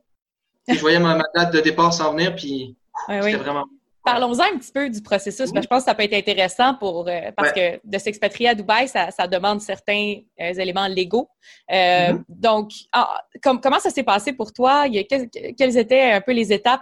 je 0.68 0.80
voyais 0.80 1.00
ma, 1.00 1.22
date 1.36 1.54
de 1.54 1.60
départ 1.62 1.94
s'en 1.94 2.12
venir, 2.14 2.36
puis 2.36 2.76
c'était 3.08 3.36
vraiment 3.36 3.66
Parlons-en 4.04 4.44
un 4.44 4.58
petit 4.58 4.72
peu 4.72 4.90
du 4.90 5.02
processus, 5.02 5.52
parce 5.52 5.52
que 5.52 5.62
je 5.62 5.68
pense 5.68 5.84
que 5.84 5.86
ça 5.86 5.96
peut 5.96 6.04
être 6.04 6.16
intéressant 6.16 6.74
pour 6.74 7.08
euh, 7.08 7.32
parce 7.38 7.52
que 7.52 7.80
de 7.84 7.98
s'expatrier 8.00 8.50
à 8.50 8.56
Dubaï, 8.56 8.88
ça, 8.88 9.28
demande 9.28 9.62
certains 9.62 10.16
euh, 10.40 10.54
éléments 10.54 10.88
légaux. 10.88 11.30
Euh, 11.72 11.76
mm-hmm. 12.14 12.24
Donc, 12.28 12.72
ah, 12.94 13.22
comment 13.44 13.80
ça 13.80 13.92
s'est 13.92 14.04
passé 14.04 14.34
pour 14.34 14.54
toi? 14.54 14.86
quelles 15.08 15.78
étaient 15.78 16.12
un 16.12 16.22
peu 16.22 16.32
les 16.32 16.52
étapes? 16.52 16.82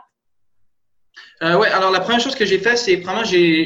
oui, 1.42 1.68
alors 1.68 1.92
la 1.92 2.00
première 2.00 2.22
chose 2.22 2.36
que 2.36 2.46
j'ai 2.46 2.60
fait, 2.60 2.78
c'est 2.78 2.96
vraiment 2.98 3.26
j'ai 3.26 3.66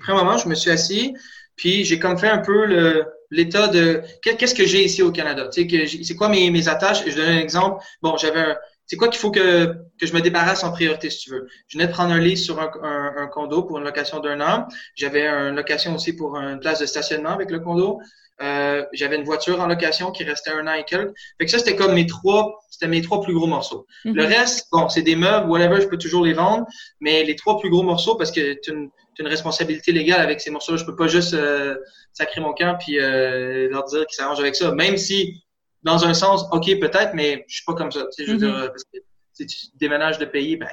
pris 0.00 0.12
un 0.12 0.14
moment, 0.14 0.38
je 0.38 0.48
me 0.48 0.54
suis 0.54 0.70
assis, 0.70 1.14
puis 1.56 1.84
j'ai 1.84 1.98
comme 1.98 2.16
fait 2.16 2.28
un 2.28 2.38
peu 2.38 3.04
l'état 3.30 3.68
de 3.68 4.02
qu'est-ce 4.22 4.54
que 4.54 4.64
j'ai 4.64 4.84
ici 4.84 5.02
au 5.02 5.12
Canada? 5.12 5.48
C'est 5.52 6.16
quoi 6.16 6.30
mes, 6.30 6.50
mes 6.50 6.68
attaches? 6.68 7.04
Je 7.06 7.14
donne 7.14 7.28
un 7.28 7.38
exemple. 7.38 7.84
Bon, 8.00 8.16
j'avais 8.16 8.40
un, 8.40 8.56
c'est 8.88 8.96
quoi 8.96 9.08
qu'il 9.08 9.20
faut 9.20 9.30
que, 9.30 9.66
que 10.00 10.06
je 10.06 10.14
me 10.14 10.20
débarrasse 10.20 10.64
en 10.64 10.72
priorité, 10.72 11.10
si 11.10 11.18
tu 11.18 11.30
veux? 11.30 11.46
Je 11.68 11.76
venais 11.76 11.86
de 11.86 11.92
prendre 11.92 12.12
un 12.12 12.18
lit 12.18 12.38
sur 12.38 12.58
un, 12.58 12.70
un, 12.82 13.26
condo 13.26 13.62
pour 13.62 13.78
une 13.78 13.84
location 13.84 14.18
d'un 14.18 14.40
an. 14.40 14.66
J'avais 14.96 15.26
une 15.28 15.54
location 15.54 15.94
aussi 15.94 16.16
pour 16.16 16.36
une 16.36 16.58
place 16.58 16.80
de 16.80 16.86
stationnement 16.86 17.30
avec 17.30 17.50
le 17.50 17.60
condo. 17.60 18.00
Euh, 18.40 18.84
j'avais 18.94 19.16
une 19.16 19.24
voiture 19.24 19.60
en 19.60 19.66
location 19.66 20.10
qui 20.10 20.24
restait 20.24 20.50
un 20.50 20.66
an 20.66 20.72
et 20.72 20.84
quelques. 20.84 21.12
Fait 21.38 21.44
que 21.44 21.50
ça, 21.50 21.58
c'était 21.58 21.76
comme 21.76 21.92
mes 21.92 22.06
trois, 22.06 22.60
c'était 22.70 22.88
mes 22.88 23.02
trois 23.02 23.20
plus 23.20 23.34
gros 23.34 23.46
morceaux. 23.46 23.86
Mm-hmm. 24.06 24.14
Le 24.14 24.24
reste, 24.24 24.68
bon, 24.72 24.88
c'est 24.88 25.02
des 25.02 25.16
meubles, 25.16 25.50
whatever, 25.50 25.82
je 25.82 25.88
peux 25.88 25.98
toujours 25.98 26.24
les 26.24 26.32
vendre, 26.32 26.64
mais 27.00 27.24
les 27.24 27.36
trois 27.36 27.58
plus 27.58 27.68
gros 27.68 27.82
morceaux, 27.82 28.14
parce 28.14 28.30
que 28.30 28.54
tu 28.62 28.70
une, 28.70 28.90
une 29.18 29.26
responsabilité 29.26 29.92
légale 29.92 30.20
avec 30.20 30.40
ces 30.40 30.50
morceaux-là, 30.50 30.78
je 30.78 30.84
peux 30.84 30.96
pas 30.96 31.08
juste 31.08 31.34
euh, 31.34 31.76
sacrer 32.14 32.40
mon 32.40 32.54
camp 32.54 32.78
puis 32.78 32.98
euh, 32.98 33.68
leur 33.68 33.84
dire 33.84 34.06
qu'ils 34.06 34.16
s'arrangent 34.16 34.40
avec 34.40 34.54
ça. 34.54 34.72
Même 34.72 34.96
si 34.96 35.42
dans 35.82 36.04
un 36.04 36.14
sens, 36.14 36.44
OK, 36.52 36.66
peut-être, 36.80 37.14
mais 37.14 37.44
je 37.48 37.56
suis 37.56 37.64
pas 37.64 37.74
comme 37.74 37.92
ça. 37.92 38.00
Tu 38.00 38.24
sais, 38.24 38.26
je 38.26 38.32
veux 38.32 38.38
dire, 38.38 38.68
parce 38.68 38.84
que 38.84 38.98
si 39.32 39.46
tu 39.46 39.66
déménages 39.76 40.18
de 40.18 40.24
pays, 40.24 40.56
ben, 40.56 40.68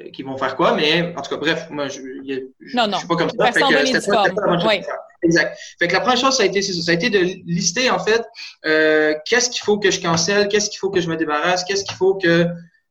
euh, 0.00 0.10
qui 0.10 0.22
vont 0.22 0.36
faire 0.36 0.56
quoi, 0.56 0.74
mais 0.74 1.14
en 1.16 1.22
tout 1.22 1.30
cas, 1.30 1.36
bref, 1.36 1.68
moi, 1.70 1.88
je, 1.88 2.00
je, 2.00 2.76
non, 2.76 2.86
non. 2.88 2.98
suis 2.98 3.06
pas 3.08 3.16
comme 3.16 3.30
ça. 3.30 3.52
Fait 3.52 3.60
que 3.60 3.86
c'était 3.86 4.10
pas, 4.10 4.28
pas 4.30 4.66
ouais. 4.66 4.82
Exact. 5.22 5.56
Fait 5.78 5.88
que 5.88 5.92
la 5.92 6.00
première 6.00 6.18
chose, 6.18 6.36
ça 6.36 6.42
a 6.42 6.46
été, 6.46 6.62
ça, 6.62 6.72
ça 6.72 6.90
a 6.90 6.94
été 6.94 7.10
de 7.10 7.18
lister, 7.46 7.90
en 7.90 7.98
fait, 7.98 8.22
euh, 8.66 9.14
qu'est-ce 9.24 9.50
qu'il 9.50 9.62
faut 9.62 9.78
que 9.78 9.90
je 9.90 10.00
cancelle, 10.00 10.48
qu'est-ce 10.48 10.68
qu'il 10.68 10.78
faut 10.78 10.90
que 10.90 11.00
je 11.00 11.08
me 11.08 11.16
débarrasse, 11.16 11.64
qu'est-ce 11.64 11.84
qu'il 11.84 11.96
faut 11.96 12.16
que 12.16 12.46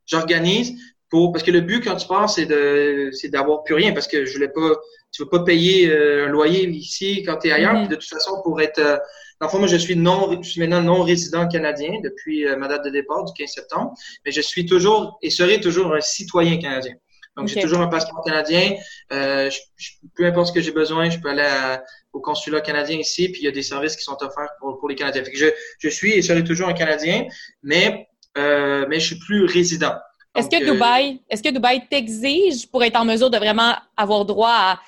j'organise 0.06 0.74
pour 1.14 1.32
parce 1.32 1.44
que 1.44 1.52
le 1.52 1.62
but 1.62 1.84
quand 1.84 1.96
tu 1.96 2.08
pars 2.08 2.28
c'est 2.28 2.48
de 2.48 3.10
c'est 3.12 3.30
d'avoir 3.30 3.64
plus 3.64 3.76
rien 3.76 3.94
parce 3.94 4.08
que 4.08 4.26
je 4.26 4.34
voulais 4.34 4.50
pas 4.50 4.72
tu 5.12 5.22
veux 5.22 5.30
pas 5.30 5.44
payer 5.44 5.88
euh, 5.90 6.26
un 6.26 6.30
loyer 6.30 6.68
ici 6.68 7.22
quand 7.24 7.38
tu 7.38 7.50
es 7.50 7.52
ailleurs 7.52 7.76
mm-hmm. 7.76 7.88
de 7.88 7.96
toute 7.96 8.10
façon 8.10 8.42
pour 8.44 8.60
être 8.60 8.80
euh, 8.80 8.98
dans 9.44 9.48
le 9.48 9.52
fond 9.52 9.60
moi 9.60 9.68
je 9.68 9.76
suis 9.76 9.98
non 9.98 10.42
je 10.42 10.50
suis 10.50 10.62
maintenant 10.62 10.82
non 10.82 11.04
résident 11.04 11.48
canadien 11.48 12.00
depuis 12.02 12.46
ma 12.58 12.68
date 12.68 12.86
de 12.86 12.90
départ 12.90 13.26
du 13.26 13.34
15 13.34 13.50
septembre 13.50 13.94
mais 14.26 14.32
je 14.32 14.42
suis 14.42 14.66
toujours 14.66 15.20
et 15.22 15.30
serai 15.30 15.60
toujours 15.60 15.94
un 15.94 16.02
citoyen 16.02 16.58
canadien 16.58 16.94
donc, 17.36 17.48
j'ai 17.48 17.62
toujours 17.62 17.80
un 17.80 17.88
passeport 17.88 18.24
canadien. 18.24 18.76
Euh, 19.12 19.50
peu 20.16 20.26
importe 20.26 20.50
ce 20.50 20.54
que 20.54 20.62
j'ai 20.62 20.72
besoin, 20.72 21.10
je 21.10 21.18
peux 21.20 21.30
aller 21.30 21.78
au 22.12 22.20
consulat 22.20 22.62
canadien 22.62 22.98
ici, 23.00 23.30
puis 23.30 23.42
il 23.42 23.46
y 23.46 23.48
a 23.48 23.52
des 23.52 23.64
services 23.64 23.96
qui 23.96 24.04
sont 24.04 24.18
offerts 24.22 24.52
pour, 24.60 24.78
pour 24.78 24.88
les 24.88 24.96
Canadiens. 24.96 25.24
Fait 25.24 25.32
que 25.32 25.38
je, 25.38 25.48
je 25.80 25.90
suis 25.90 26.12
et 26.12 26.22
serai 26.22 26.44
toujours 26.44 26.68
un 26.68 26.74
Canadien, 26.74 27.26
mais 27.64 28.08
euh, 28.38 28.86
mais 28.88 29.00
je 29.00 29.08
suis 29.08 29.20
plus 29.20 29.46
résident. 29.46 29.94
Est-ce 30.36 30.50
que 30.50 30.64
euh, 30.64 30.74
Dubaï, 30.74 31.22
est-ce 31.30 31.44
que 31.44 31.50
Dubaï 31.50 31.88
t'exige 31.88 32.68
pour 32.68 32.84
être 32.84 33.00
en 33.00 33.06
mesure 33.06 33.30
de 33.30 33.38
vraiment 33.38 33.76
avoir 33.96 34.26
droit 34.26 34.50
à 34.52 34.80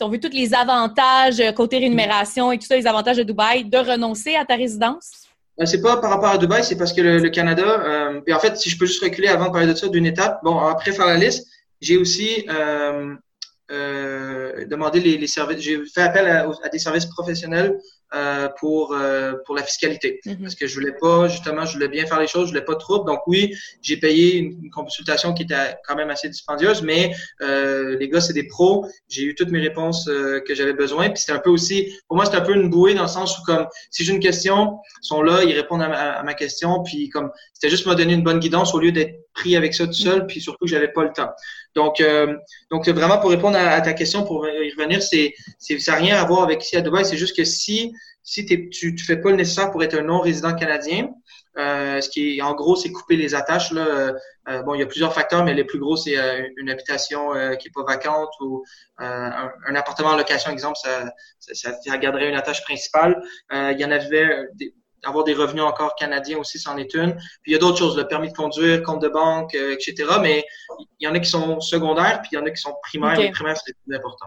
on 0.00 0.08
veut 0.08 0.18
tous 0.18 0.32
les 0.32 0.54
avantages 0.54 1.40
euh, 1.40 1.52
côté 1.52 1.78
rémunération 1.78 2.50
et 2.52 2.58
tout 2.58 2.66
ça, 2.66 2.76
les 2.76 2.86
avantages 2.86 3.16
de 3.16 3.22
Dubaï, 3.22 3.64
de 3.64 3.78
renoncer 3.78 4.34
à 4.34 4.44
ta 4.44 4.56
résidence? 4.56 5.12
Euh, 5.60 5.66
c'est 5.66 5.80
pas 5.80 5.98
par 5.98 6.10
rapport 6.10 6.30
à 6.30 6.38
Dubaï, 6.38 6.64
c'est 6.64 6.76
parce 6.76 6.92
que 6.92 7.00
le, 7.00 7.30
Canada, 7.30 7.62
euh, 7.64 8.20
et 8.26 8.34
en 8.34 8.40
fait, 8.40 8.56
si 8.56 8.70
je 8.70 8.78
peux 8.78 8.86
juste 8.86 9.02
reculer 9.02 9.28
avant 9.28 9.46
de 9.46 9.50
parler 9.52 9.66
de 9.68 9.74
ça 9.74 9.88
d'une 9.88 10.06
étape, 10.06 10.40
bon, 10.42 10.58
après 10.58 10.92
faire 10.92 11.06
la 11.06 11.16
liste, 11.16 11.46
j'ai 11.80 11.96
aussi 11.96 12.44
demandé 13.70 15.00
les, 15.00 15.26
services, 15.26 15.60
j'ai 15.60 15.84
fait 15.86 16.02
appel 16.02 16.26
à, 16.26 16.68
des 16.68 16.78
services 16.78 17.06
professionnels 17.06 17.78
euh, 18.14 18.48
pour 18.58 18.92
euh, 18.92 19.34
pour 19.44 19.54
la 19.54 19.62
fiscalité. 19.62 20.20
Mhm. 20.24 20.38
parce 20.42 20.54
que 20.54 20.66
je 20.66 20.74
voulais 20.74 20.94
pas 21.00 21.28
justement 21.28 21.64
je 21.64 21.74
voulais 21.74 21.88
bien 21.88 22.06
faire 22.06 22.20
les 22.20 22.26
choses 22.26 22.46
je 22.46 22.52
voulais 22.52 22.64
pas 22.64 22.76
trop 22.76 23.04
donc 23.04 23.20
oui 23.26 23.54
j'ai 23.82 23.96
payé 23.96 24.36
une, 24.36 24.70
consultation 24.70 25.34
qui 25.34 25.42
était 25.42 25.76
quand 25.86 25.96
même 25.96 26.10
assez 26.10 26.28
dispendieuse 26.28 26.82
mais 26.82 27.14
euh, 27.42 27.96
les 27.98 28.08
gars 28.08 28.20
c'est 28.20 28.32
des 28.32 28.46
pros. 28.46 28.86
J'ai 29.08 29.22
eu 29.24 29.34
toutes 29.34 29.50
mes 29.50 29.60
réponses 29.60 30.08
euh, 30.08 30.40
que 30.46 30.54
j'avais 30.54 30.72
besoin. 30.72 31.08
Puis 31.10 31.18
c'était 31.18 31.32
un 31.32 31.38
peu 31.38 31.50
aussi 31.50 31.92
pour 32.08 32.16
moi 32.16 32.24
c'était 32.26 32.38
un 32.38 32.42
peu 32.42 32.54
une 32.54 32.70
bouée 32.70 32.94
dans 32.94 33.02
le 33.02 33.08
sens 33.08 33.38
où 33.38 33.42
comme 33.44 33.66
si 33.90 34.04
j'ai 34.04 34.12
une 34.12 34.20
question 34.20 34.78
ils 35.02 35.06
sont 35.06 35.22
là 35.22 35.42
ils 35.44 35.54
répondent 35.54 35.82
à 35.82 35.88
ma, 35.88 36.12
à 36.12 36.22
ma 36.22 36.34
question. 36.34 36.82
Puis 36.82 37.08
comme 37.08 37.30
c'était 37.52 37.70
juste 37.70 37.86
me 37.86 37.94
donner 37.94 38.14
une 38.14 38.24
bonne 38.24 38.38
guidance 38.38 38.74
au 38.74 38.78
lieu 38.78 38.92
d'être 38.92 39.23
pris 39.34 39.56
avec 39.56 39.74
ça 39.74 39.86
tout 39.86 39.92
seul 39.92 40.26
puis 40.26 40.40
surtout 40.40 40.66
j'avais 40.66 40.88
pas 40.88 41.02
le 41.02 41.12
temps 41.12 41.30
donc 41.74 42.00
euh, 42.00 42.36
donc 42.70 42.88
vraiment 42.88 43.18
pour 43.18 43.30
répondre 43.30 43.58
à, 43.58 43.80
ta 43.80 43.92
question 43.92 44.24
pour 44.24 44.48
y 44.48 44.70
revenir 44.72 45.02
c'est 45.02 45.34
c'est 45.58 45.78
ça 45.78 45.92
n'a 45.92 45.98
rien 45.98 46.16
à 46.16 46.24
voir 46.24 46.42
avec 46.42 46.64
ici 46.64 46.76
à 46.76 46.80
Dubaï 46.80 47.04
c'est 47.04 47.16
juste 47.16 47.36
que 47.36 47.44
si 47.44 47.92
si 48.24 48.46
tu 48.46 48.92
ne 48.92 48.98
fais 48.98 49.18
pas 49.18 49.30
le 49.30 49.36
nécessaire 49.36 49.70
pour 49.70 49.84
être 49.84 49.94
un 49.98 50.02
non-résident 50.02 50.54
canadien, 50.54 51.10
euh, 51.58 52.00
ce 52.00 52.08
qui 52.08 52.38
est 52.38 52.42
en 52.42 52.54
gros, 52.54 52.74
c'est 52.74 52.90
couper 52.90 53.16
les 53.16 53.34
attaches. 53.34 53.70
Là. 53.70 53.86
Euh, 53.86 54.12
euh, 54.48 54.62
bon, 54.62 54.74
il 54.74 54.80
y 54.80 54.82
a 54.82 54.86
plusieurs 54.86 55.12
facteurs, 55.12 55.44
mais 55.44 55.52
les 55.54 55.64
plus 55.64 55.78
gros, 55.78 55.96
c'est 55.96 56.16
une 56.56 56.70
habitation 56.70 57.32
qui 57.58 57.68
est 57.68 57.72
pas 57.72 57.84
vacante 57.84 58.30
ou 58.40 58.64
un, 58.98 59.74
appartement 59.74 60.10
en 60.10 60.16
location, 60.16 60.50
exemple, 60.50 60.76
ça, 60.82 61.10
ça, 61.38 61.72
ça 61.80 61.98
garderait 61.98 62.28
une 62.28 62.34
attache 62.34 62.62
principale. 62.62 63.22
il 63.52 63.76
y 63.78 63.84
en 63.84 63.90
avait 63.90 64.48
avoir 65.06 65.24
des 65.24 65.34
revenus 65.34 65.62
encore 65.62 65.94
canadiens 65.96 66.38
aussi, 66.38 66.58
c'en 66.58 66.76
est 66.76 66.94
une. 66.94 67.14
Puis 67.14 67.50
il 67.50 67.52
y 67.52 67.56
a 67.56 67.58
d'autres 67.58 67.78
choses, 67.78 67.96
le 67.96 68.06
permis 68.06 68.28
de 68.28 68.34
conduire, 68.34 68.82
compte 68.82 69.02
de 69.02 69.08
banque, 69.08 69.54
etc. 69.54 69.94
Mais 70.20 70.44
il 70.78 71.06
y 71.06 71.08
en 71.08 71.14
a 71.14 71.20
qui 71.20 71.30
sont 71.30 71.60
secondaires, 71.60 72.20
puis 72.22 72.30
il 72.32 72.36
y 72.36 72.38
en 72.38 72.46
a 72.46 72.50
qui 72.50 72.60
sont 72.60 72.74
primaires. 72.82 73.18
Les 73.18 73.30
primaires, 73.30 73.56
c'est 73.56 73.74
plus 73.84 73.96
important. 73.96 74.26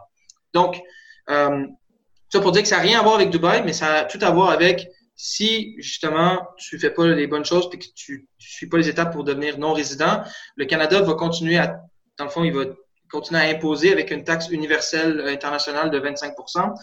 Donc, 0.53 0.81
ça 1.27 2.39
pour 2.41 2.51
dire 2.51 2.61
que 2.61 2.67
ça 2.67 2.77
n'a 2.77 2.83
rien 2.83 2.99
à 2.99 3.03
voir 3.03 3.15
avec 3.15 3.29
Dubaï, 3.29 3.63
mais 3.63 3.73
ça 3.73 3.93
a 3.93 4.05
tout 4.05 4.19
à 4.21 4.31
voir 4.31 4.49
avec 4.49 4.89
si 5.15 5.75
justement 5.79 6.47
tu 6.57 6.77
fais 6.77 6.91
pas 6.91 7.07
les 7.07 7.27
bonnes 7.27 7.45
choses 7.45 7.69
et 7.73 7.79
que 7.79 7.85
tu, 7.95 8.13
ne 8.13 8.25
suis 8.37 8.67
pas 8.67 8.77
les 8.77 8.87
étapes 8.87 9.11
pour 9.11 9.23
devenir 9.23 9.57
non 9.57 9.73
résident, 9.73 10.23
le 10.55 10.65
Canada 10.65 11.01
va 11.01 11.15
continuer 11.15 11.57
à, 11.57 11.81
dans 12.17 12.25
le 12.25 12.29
fond, 12.29 12.43
il 12.43 12.53
va 12.53 12.65
continuer 13.09 13.41
à 13.41 13.45
imposer 13.45 13.91
avec 13.91 14.11
une 14.11 14.23
taxe 14.23 14.49
universelle 14.49 15.21
internationale 15.27 15.89
de 15.89 15.99
25% 15.99 16.73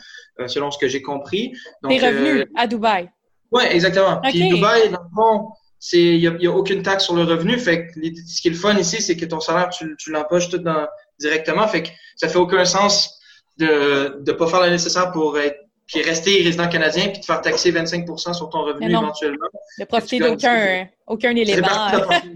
euh, 0.41 0.49
selon 0.49 0.71
ce 0.71 0.79
que 0.79 0.89
j'ai 0.89 1.03
compris. 1.03 1.53
Donc, 1.83 1.93
revenus 1.93 2.43
euh, 2.43 2.47
à 2.57 2.67
Dubaï. 2.67 3.11
Oui, 3.55 3.63
exactement. 3.71 4.21
Puis 4.21 4.49
Dubaï, 4.49 4.91
dans 4.91 5.01
le 5.01 5.15
fond, 5.15 5.49
c'est 5.79 5.99
il 5.99 6.21
y 6.21 6.47
a, 6.47 6.51
aucune 6.51 6.83
taxe 6.83 7.05
sur 7.05 7.15
le 7.15 7.23
revenu. 7.23 7.59
Fait 7.59 7.87
que 7.87 7.93
ce 8.27 8.41
qui 8.41 8.49
est 8.49 8.51
le 8.51 8.57
fun 8.57 8.77
ici, 8.77 9.01
c'est 9.01 9.17
que 9.17 9.25
ton 9.25 9.41
salaire, 9.41 9.69
tu, 9.69 9.95
tu 9.99 10.11
l'empoches 10.11 10.49
tout 10.49 10.59
dans, 10.59 10.87
directement. 11.21 11.67
Fait 11.69 11.85
que 11.85 11.89
ça 12.17 12.29
fait 12.29 12.39
aucun 12.39 12.65
sens 12.65 13.19
de 13.59 14.23
ne 14.27 14.33
pas 14.33 14.47
faire 14.49 14.63
le 14.63 14.71
nécessaire 14.71 15.13
pour 15.13 15.39
être 15.39 15.57
puis 15.87 16.01
rester 16.01 16.43
résident 16.43 16.67
canadien 16.69 17.09
puis 17.09 17.21
te 17.21 17.27
faire 17.27 17.43
taxer 17.43 17.71
25% 17.71 18.33
sur 18.33 18.49
ton 18.49 18.63
revenu 18.63 18.91
éventuellement. 18.91 19.47
De 19.79 19.85
profiter 19.85 20.19
d'aucun 20.19 20.89
aucun 21.07 21.37
élément. 21.37 21.69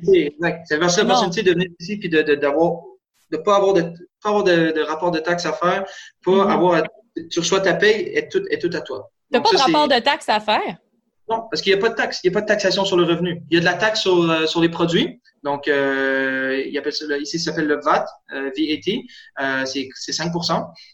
C'est 0.05 0.77
verser 0.77 1.01
l'opportunité 1.01 1.43
de 1.43 1.53
venir 1.53 1.69
ici 1.81 1.97
puis 1.97 2.11
de 2.11 2.23
d'avoir 2.35 2.73
de, 3.31 3.39
de, 3.39 3.43
pas 3.43 3.57
avoir 3.57 3.73
de 3.73 3.83
pas 4.23 4.29
avoir 4.29 4.45
de, 4.45 4.73
de, 4.73 4.83
rapport 4.83 5.11
de 5.11 5.19
taxe 5.19 5.47
à 5.47 5.55
faire, 5.55 5.85
pas 6.25 6.31
mm-hmm. 6.31 6.53
avoir 6.53 6.83
tu 7.31 7.41
reçois 7.41 7.61
ta 7.61 7.75
paye 7.75 8.13
et 8.15 8.29
tout 8.29 8.43
est 8.51 8.59
tout 8.59 8.71
à 8.77 8.83
toi. 8.83 9.11
Tu 9.33 9.39
n'as 9.39 9.43
pas 9.43 9.51
de 9.51 9.57
rapport 9.57 9.89
de 9.89 9.99
taxe 9.99 10.29
à 10.29 10.41
faire? 10.41 10.77
Non, 11.31 11.47
parce 11.51 11.61
qu'il 11.63 11.73
n'y 11.73 11.79
a 11.79 11.83
pas 11.83 11.91
de 11.91 11.95
taxe, 11.95 12.21
il 12.25 12.31
n'y 12.31 12.35
a 12.35 12.39
pas 12.39 12.43
de 12.43 12.47
taxation 12.47 12.85
sur 12.85 12.97
le 12.97 13.05
revenu. 13.05 13.43
Il 13.51 13.55
y 13.55 13.59
a 13.59 13.61
de 13.61 13.65
la 13.65 13.75
taxe 13.75 14.01
sur, 14.01 14.31
euh, 14.31 14.47
sur 14.47 14.61
les 14.61 14.69
produits, 14.69 15.21
donc, 15.45 15.69
euh, 15.69 16.63
il 16.67 16.77
appelle 16.79 16.93
ici, 17.21 17.39
ça 17.39 17.51
s'appelle 17.51 17.67
le 17.67 17.81
VAT, 17.81 18.07
euh, 18.33 18.51
VAT. 18.57 18.93
Euh, 19.41 19.65
c'est 19.65 20.13
5 20.13 20.33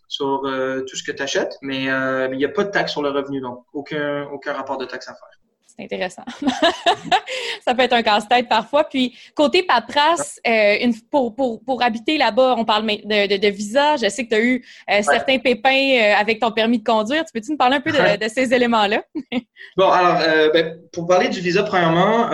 sur 0.09 0.45
euh, 0.45 0.83
tout 0.83 0.97
ce 0.97 1.03
que 1.03 1.13
tu 1.13 1.23
achètes, 1.23 1.57
mais 1.63 1.91
euh, 1.91 2.29
il 2.33 2.39
n'y 2.39 2.45
a 2.45 2.51
pas 2.51 2.65
de 2.65 2.71
taxe 2.71 2.93
sur 2.93 3.03
le 3.03 3.11
revenu, 3.11 3.41
donc 3.41 3.65
aucun, 3.73 4.25
aucun 4.33 4.53
rapport 4.53 4.77
de 4.77 4.85
taxe 4.85 5.09
à 5.09 5.15
faire 5.15 5.44
c'est 5.77 5.85
intéressant. 5.85 6.23
ça 7.65 7.75
peut 7.75 7.83
être 7.83 7.95
un 7.95 8.03
casse-tête 8.03 8.49
parfois. 8.49 8.85
Puis, 8.85 9.17
côté 9.35 9.65
paperasse, 9.65 10.41
euh, 10.47 10.77
une, 10.81 10.95
pour, 11.11 11.35
pour, 11.35 11.65
pour 11.65 11.83
habiter 11.83 12.17
là-bas, 12.17 12.55
on 12.57 12.65
parle 12.65 12.87
de, 12.87 13.27
de, 13.27 13.37
de, 13.37 13.49
visa. 13.49 13.97
Je 13.97 14.09
sais 14.09 14.25
que 14.25 14.29
tu 14.31 14.35
as 14.37 14.41
eu 14.41 14.65
euh, 14.91 15.03
certains 15.03 15.39
pépins 15.39 15.71
euh, 15.71 16.15
avec 16.15 16.41
ton 16.41 16.53
permis 16.53 16.79
de 16.79 16.85
conduire. 16.85 17.25
Tu 17.25 17.33
peux-tu 17.33 17.51
nous 17.51 17.57
parler 17.57 17.77
un 17.77 17.81
peu 17.81 17.91
de, 17.91 18.25
de 18.25 18.29
ces 18.29 18.55
éléments-là? 18.55 19.03
bon, 19.77 19.91
alors, 19.91 20.21
euh, 20.21 20.51
ben, 20.53 20.79
pour 20.93 21.09
parler 21.09 21.29
du 21.29 21.41
visa, 21.41 21.65
premièrement, 21.65 22.31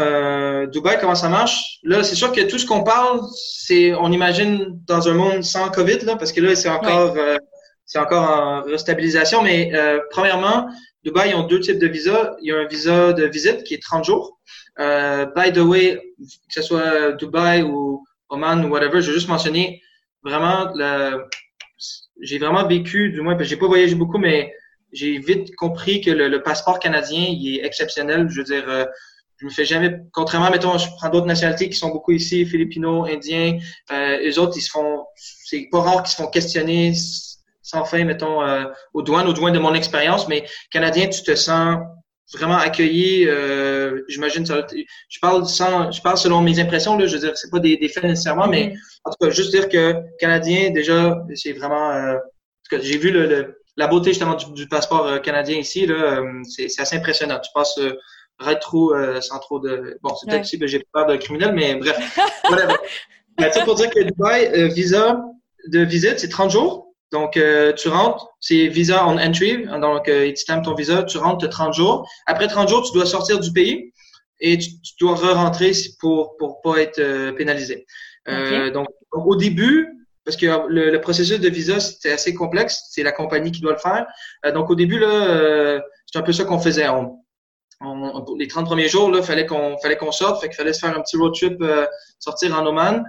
Dubaï, 0.67 0.99
comment 1.01 1.15
ça 1.15 1.29
marche? 1.29 1.79
Là, 1.83 2.03
c'est 2.03 2.17
sûr 2.17 2.33
que 2.33 2.43
tout 2.43 2.59
ce 2.59 2.67
qu'on 2.67 2.83
parle, 2.83 3.21
c'est, 3.35 3.95
on 3.95 4.13
imagine, 4.13 4.79
dans 4.87 5.09
un 5.09 5.15
monde 5.15 5.43
sans 5.45 5.71
COVID, 5.71 6.01
là, 6.01 6.17
parce 6.17 6.33
que 6.33 6.43
là, 6.43 6.55
c'est 6.55 6.69
encore, 6.69 7.17
c'est 7.87 7.99
encore 7.99 8.23
en 8.23 8.63
restabilisation. 8.63 9.43
Mais 9.43 9.73
premièrement, 10.11 10.67
Dubaï, 11.05 11.31
ils 11.31 11.35
ont 11.35 11.47
deux 11.47 11.61
types 11.61 11.79
de 11.79 11.87
visas. 11.87 12.37
Il 12.43 12.49
y 12.49 12.53
a 12.53 12.59
un 12.59 12.67
visa 12.67 13.13
de 13.13 13.25
visite 13.25 13.65
qui 13.65 13.75
est 13.75 13.83
30 13.83 14.05
jours. 14.05 14.39
Euh, 14.79 15.27
by 15.37 15.53
the 15.53 15.59
way, 15.59 16.01
que 16.19 16.55
ce 16.55 16.63
soit 16.63 17.13
Dubaï 17.13 17.63
ou 17.63 18.05
Oman 18.29 18.65
ou 18.65 18.69
whatever, 18.69 19.01
je 19.01 19.09
vais 19.09 19.15
juste 19.15 19.29
mentionner 19.29 19.83
vraiment 20.23 20.73
j'ai 22.21 22.39
vraiment 22.39 22.67
vécu, 22.67 23.11
du 23.11 23.21
moins, 23.21 23.37
j'ai 23.41 23.57
pas 23.57 23.67
voyagé 23.67 23.95
beaucoup, 23.95 24.19
mais 24.19 24.55
j'ai 24.93 25.19
vite 25.19 25.55
compris 25.57 26.01
que 26.01 26.11
le, 26.11 26.43
passeport 26.43 26.79
canadien, 26.79 27.27
il 27.29 27.57
est 27.57 27.65
exceptionnel. 27.65 28.29
Je 28.31 28.39
veux 28.39 28.45
dire, 28.45 28.65
euh, 28.69 28.85
je 29.39 29.47
me 29.47 29.51
fais 29.51 29.65
jamais, 29.65 30.01
contrairement, 30.13 30.51
mettons, 30.51 30.77
je 30.77 30.87
prends 30.97 31.09
d'autres 31.09 31.27
nationalités 31.27 31.69
qui 31.69 31.77
sont 31.77 31.91
beaucoup 31.91 32.13
ici, 32.13 32.45
philippinos, 32.45 33.09
indiens, 33.09 33.59
euh, 33.91 34.19
les 34.19 34.39
autres, 34.39 34.55
ils 34.57 34.63
se 34.63 34.71
font, 34.71 35.05
c'est 35.17 35.69
pas 35.71 35.81
rare 35.81 36.03
qu'ils 36.03 36.13
se 36.13 36.17
font 36.17 36.29
questionner 36.29 36.93
sans 37.71 37.85
fin, 37.85 38.05
mettons, 38.05 38.43
euh, 38.43 38.65
aux 38.95 39.03
douanes, 39.03 39.29
aux 39.29 39.33
douanes 39.33 39.55
de 39.55 39.59
mon 39.59 39.75
expérience, 39.75 40.29
mais 40.29 40.45
Canadien, 40.71 41.09
tu 41.09 41.23
te 41.23 41.35
sens 41.35 41.79
vraiment 42.35 42.57
accueilli. 42.57 43.27
Euh, 43.27 44.03
J'imagine, 44.09 44.47
je 44.47 45.19
parle 45.21 45.47
sans, 45.47 45.91
je 45.91 46.01
parle 46.03 46.17
selon 46.17 46.41
mes 46.41 46.61
impressions 46.61 46.97
là. 46.97 47.07
Je 47.07 47.15
veux 47.15 47.21
dire, 47.21 47.37
c'est 47.37 47.51
pas 47.51 47.59
des, 47.59 47.77
des, 47.77 47.89
faits 47.89 48.05
nécessairement, 48.05 48.47
mais 48.49 48.69
mm-hmm. 48.69 49.01
en 49.05 49.11
tout 49.11 49.17
cas, 49.27 49.31
juste 49.31 49.51
dire 49.51 49.69
que 49.69 49.97
Canadien, 50.19 50.71
déjà, 50.71 51.19
c'est 51.35 51.53
vraiment. 51.53 51.91
Euh, 51.93 52.17
j'ai 52.73 52.99
vu 52.99 53.11
le, 53.11 53.61
la 53.77 53.87
beauté 53.87 54.11
justement 54.11 54.35
du, 54.35 54.69
passeport 54.69 55.07
euh, 55.07 55.19
canadien 55.19 55.59
ici 55.59 55.87
là. 55.87 55.95
Euh, 55.95 56.43
c'est 56.45 56.81
assez 56.81 56.97
impressionnant. 56.97 57.41
Tu 57.41 57.51
passes 57.55 57.79
euh, 57.79 57.99
rétro 58.39 58.95
sans 59.21 59.39
trop 59.39 59.59
de. 59.59 59.99
Bon, 60.03 60.15
c'est 60.15 60.29
peut-être 60.29 60.43
aussi 60.43 60.59
que 60.59 60.67
j'ai 60.67 60.87
peur 60.93 61.07
de 61.07 61.17
criminel, 61.17 61.53
mais 61.55 61.75
bref. 61.75 61.99
Ça 63.53 63.65
pour 63.65 63.75
dire 63.75 63.89
que 63.89 64.01
Dubaï, 64.01 64.71
visa 64.71 65.23
de 65.69 65.81
visite, 65.81 66.19
c'est 66.19 66.29
30 66.29 66.51
jours? 66.51 66.90
Donc, 67.13 67.37
euh, 67.37 67.73
tu 67.73 67.89
rentres, 67.89 68.29
c'est 68.39 68.69
visa 68.69 69.07
on 69.07 69.19
entry, 69.19 69.67
donc 69.67 70.09
euh, 70.09 70.27
ils 70.27 70.35
te 70.35 70.65
ton 70.65 70.75
visa, 70.75 71.03
tu 71.03 71.19
rentres, 71.19 71.39
tu 71.39 71.47
as 71.47 71.49
30 71.49 71.75
jours. 71.75 72.09
Après 72.27 72.47
30 72.47 72.69
jours, 72.69 72.83
tu 72.83 72.93
dois 72.93 73.07
sortir 73.07 73.41
du 73.41 73.53
pays 73.53 73.93
et 74.39 74.59
tu, 74.59 74.71
dois 75.01 75.17
re-rentrer 75.17 75.73
pour 75.99 76.37
pour 76.37 76.63
pas 76.63 76.79
être 76.79 77.01
euh, 77.01 77.33
pénalisé. 77.33 77.87
Euh, 78.29 78.71
donc, 78.71 78.87
au 79.13 79.35
début, 79.35 80.07
parce 80.25 80.37
que 80.37 80.47
le, 80.69 80.91
le 80.91 81.01
processus 81.01 81.41
de 81.41 81.49
visa, 81.49 81.81
c'était 81.81 82.13
assez 82.13 82.33
complexe, 82.33 82.85
c'est 82.91 83.03
la 83.03 83.13
compagnie 83.13 83.51
qui 83.51 83.61
doit 83.61 83.73
le 83.73 83.79
faire. 83.79 84.07
donc, 84.55 84.71
au 84.71 84.77
début, 84.77 85.01
là, 85.01 85.81
c'est 86.07 86.19
un 86.19 86.23
peu 86.23 86.33
ça 86.33 86.45
qu'on 86.45 86.61
faisait. 86.61 86.89
On, 86.89 87.17
les 88.39 88.47
30 88.47 88.67
premiers 88.67 88.89
jours, 88.89 89.11
là, 89.11 89.23
fallait 89.23 89.47
qu'on 89.47 89.79
fallait 89.79 89.97
qu'on 89.97 90.13
sorte, 90.13 90.41
fait 90.43 90.49
qu'il 90.49 90.57
fallait 90.57 90.75
se 90.75 90.81
faire 90.81 90.97
un 90.97 91.01
petit 91.01 91.17
road 91.17 91.35
trip, 91.35 91.65
sortir 92.21 92.55
en 92.57 92.65
Oman. 92.67 93.05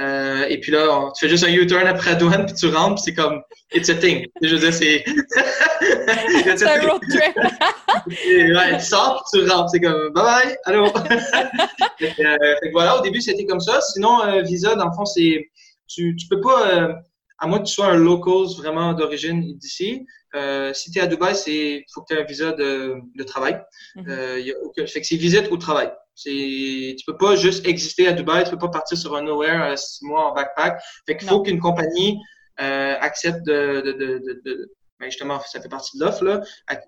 Euh, 0.00 0.46
et 0.48 0.58
puis 0.58 0.72
là, 0.72 1.10
tu 1.16 1.24
fais 1.24 1.30
juste 1.30 1.44
un 1.44 1.52
U-turn 1.52 1.86
après 1.86 2.10
la 2.10 2.16
douane, 2.16 2.46
puis 2.46 2.54
tu 2.54 2.66
rentres, 2.66 2.96
puis 2.96 3.04
c'est 3.04 3.14
comme, 3.14 3.40
it's 3.72 3.88
a 3.88 3.94
thing. 3.94 4.26
Je 4.42 4.54
veux 4.54 4.60
dire, 4.60 4.74
c'est... 4.74 5.04
c'est 6.56 6.66
un 6.66 6.88
road 6.88 7.00
trip. 7.08 7.36
ouais, 8.26 8.78
tu 8.78 8.84
sors, 8.84 9.24
puis 9.32 9.40
tu 9.40 9.50
rentres. 9.50 9.70
C'est 9.70 9.80
comme, 9.80 10.12
bye-bye, 10.12 10.56
allô. 10.64 10.86
euh, 12.02 12.54
voilà, 12.72 12.98
au 12.98 13.02
début, 13.02 13.20
c'était 13.20 13.46
comme 13.46 13.60
ça. 13.60 13.80
Sinon, 13.80 14.22
euh, 14.24 14.42
Visa, 14.42 14.74
dans 14.74 14.86
le 14.86 14.94
fond, 14.96 15.04
c'est... 15.04 15.48
Tu, 15.86 16.16
tu 16.16 16.26
peux 16.28 16.40
pas... 16.40 16.72
Euh, 16.72 16.92
à 17.38 17.46
moins 17.46 17.58
que 17.58 17.64
tu 17.64 17.74
sois 17.74 17.86
un 17.86 17.96
local 17.96 18.46
vraiment 18.56 18.94
d'origine 18.94 19.56
d'ici, 19.58 20.06
euh, 20.34 20.72
si 20.72 20.90
tu 20.90 20.98
es 20.98 21.02
à 21.02 21.06
Dubaï, 21.06 21.34
c'est 21.34 21.84
faut 21.92 22.02
que 22.02 22.06
tu 22.08 22.18
aies 22.18 22.22
un 22.22 22.24
visa 22.24 22.52
de, 22.52 22.96
de 23.14 23.22
travail. 23.22 23.60
Euh, 24.08 24.40
y 24.40 24.50
a 24.50 24.54
aucun, 24.62 24.86
fait 24.86 25.00
que 25.00 25.06
c'est 25.06 25.16
visite 25.16 25.50
ou 25.50 25.56
travail. 25.56 25.90
C'est, 26.14 26.94
tu 26.98 27.04
peux 27.06 27.16
pas 27.16 27.36
juste 27.36 27.66
exister 27.66 28.06
à 28.06 28.12
Dubaï, 28.12 28.44
tu 28.44 28.50
peux 28.50 28.58
pas 28.58 28.68
partir 28.68 28.96
sur 28.96 29.16
un 29.16 29.22
nowhere 29.22 29.72
euh, 29.72 29.76
six 29.76 30.04
mois 30.04 30.30
en 30.30 30.34
backpack. 30.34 30.80
Fait 31.06 31.16
qu'il 31.16 31.28
faut 31.28 31.42
qu'une 31.42 31.60
compagnie 31.60 32.18
euh, 32.60 32.94
accepte 33.00 33.44
de, 33.46 33.80
de, 33.80 33.92
de, 33.92 34.42
de, 34.44 34.72
ben 35.00 35.06
justement, 35.06 35.40
ça 35.40 35.60
fait 35.60 35.68
partie 35.68 35.98
de 35.98 36.04
l'offre 36.04 36.24
là, 36.24 36.40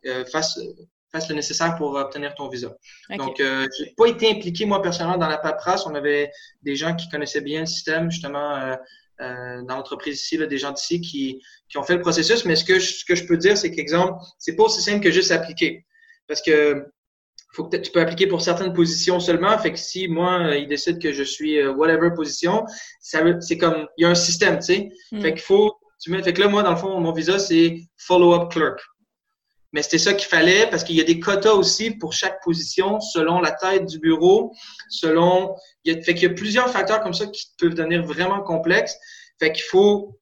euh, 0.06 0.24
fasse 0.26 0.58
fasse 1.12 1.28
le 1.28 1.34
nécessaire 1.34 1.76
pour 1.76 1.94
obtenir 1.94 2.34
ton 2.34 2.48
visa. 2.48 2.74
Donc, 3.16 3.40
euh, 3.40 3.68
j'ai 3.78 3.94
pas 3.96 4.06
été 4.06 4.30
impliqué 4.30 4.64
moi 4.64 4.82
personnellement 4.82 5.18
dans 5.18 5.28
la 5.28 5.38
paperasse. 5.38 5.86
On 5.86 5.94
avait 5.94 6.30
des 6.62 6.76
gens 6.76 6.94
qui 6.94 7.08
connaissaient 7.08 7.40
bien 7.40 7.60
le 7.60 7.66
système 7.66 8.10
justement. 8.10 8.56
Euh, 8.56 8.76
euh, 9.22 9.62
dans 9.62 9.76
l'entreprise 9.76 10.22
ici, 10.22 10.36
là, 10.36 10.44
des 10.46 10.58
gens 10.58 10.72
d'ici 10.72 11.00
qui, 11.00 11.42
qui 11.70 11.78
ont 11.78 11.82
fait 11.82 11.94
le 11.94 12.02
processus. 12.02 12.44
Mais 12.44 12.54
ce 12.54 12.66
que 12.66 12.78
je, 12.78 12.98
ce 12.98 13.04
que 13.06 13.14
je 13.14 13.24
peux 13.24 13.38
dire, 13.38 13.56
c'est 13.56 13.70
qu'exemple, 13.70 14.22
c'est 14.38 14.56
pas 14.56 14.64
aussi 14.64 14.82
simple 14.82 15.02
que 15.02 15.10
juste 15.10 15.30
appliquer. 15.30 15.86
Parce 16.28 16.42
que 16.42 16.84
faut 17.56 17.64
que 17.64 17.76
tu 17.76 17.90
peux 17.90 18.00
appliquer 18.00 18.26
pour 18.26 18.42
certaines 18.42 18.72
positions 18.72 19.18
seulement. 19.18 19.56
Fait 19.58 19.72
que 19.72 19.78
si 19.78 20.08
moi, 20.08 20.40
euh, 20.40 20.58
il 20.58 20.68
décide 20.68 21.00
que 21.00 21.12
je 21.12 21.22
suis 21.22 21.58
euh, 21.58 21.72
whatever 21.72 22.10
position, 22.14 22.64
ça 23.00 23.20
c'est 23.40 23.58
comme 23.58 23.86
il 23.96 24.02
y 24.02 24.04
a 24.04 24.10
un 24.10 24.14
système, 24.14 24.58
tu 24.58 24.66
sais. 24.66 24.88
Mm. 25.12 25.20
Fait 25.22 25.32
qu'il 25.32 25.42
faut 25.42 25.76
tu 26.02 26.10
mets, 26.10 26.22
fait 26.22 26.32
que 26.32 26.40
là, 26.40 26.48
moi, 26.48 26.62
dans 26.62 26.72
le 26.72 26.76
fond, 26.76 27.00
mon 27.00 27.12
visa, 27.12 27.38
c'est 27.38 27.80
follow-up 27.96 28.52
clerk. 28.52 28.78
Mais 29.72 29.82
c'était 29.82 29.98
ça 29.98 30.14
qu'il 30.14 30.28
fallait 30.28 30.68
parce 30.70 30.84
qu'il 30.84 30.96
y 30.96 31.00
a 31.00 31.04
des 31.04 31.20
quotas 31.20 31.52
aussi 31.52 31.90
pour 31.90 32.12
chaque 32.12 32.42
position 32.42 33.00
selon 33.00 33.40
la 33.40 33.52
taille 33.52 33.84
du 33.84 33.98
bureau, 33.98 34.52
selon. 34.88 35.54
Il 35.84 35.94
y 35.94 35.98
a, 35.98 36.02
fait 36.02 36.14
qu'il 36.14 36.28
y 36.28 36.30
a 36.30 36.34
plusieurs 36.34 36.70
facteurs 36.70 37.00
comme 37.00 37.14
ça 37.14 37.26
qui 37.26 37.46
peuvent 37.58 37.74
devenir 37.74 38.04
vraiment 38.04 38.42
complexes. 38.42 38.96
Fait 39.38 39.52
qu'il 39.52 39.64
faut, 39.64 40.18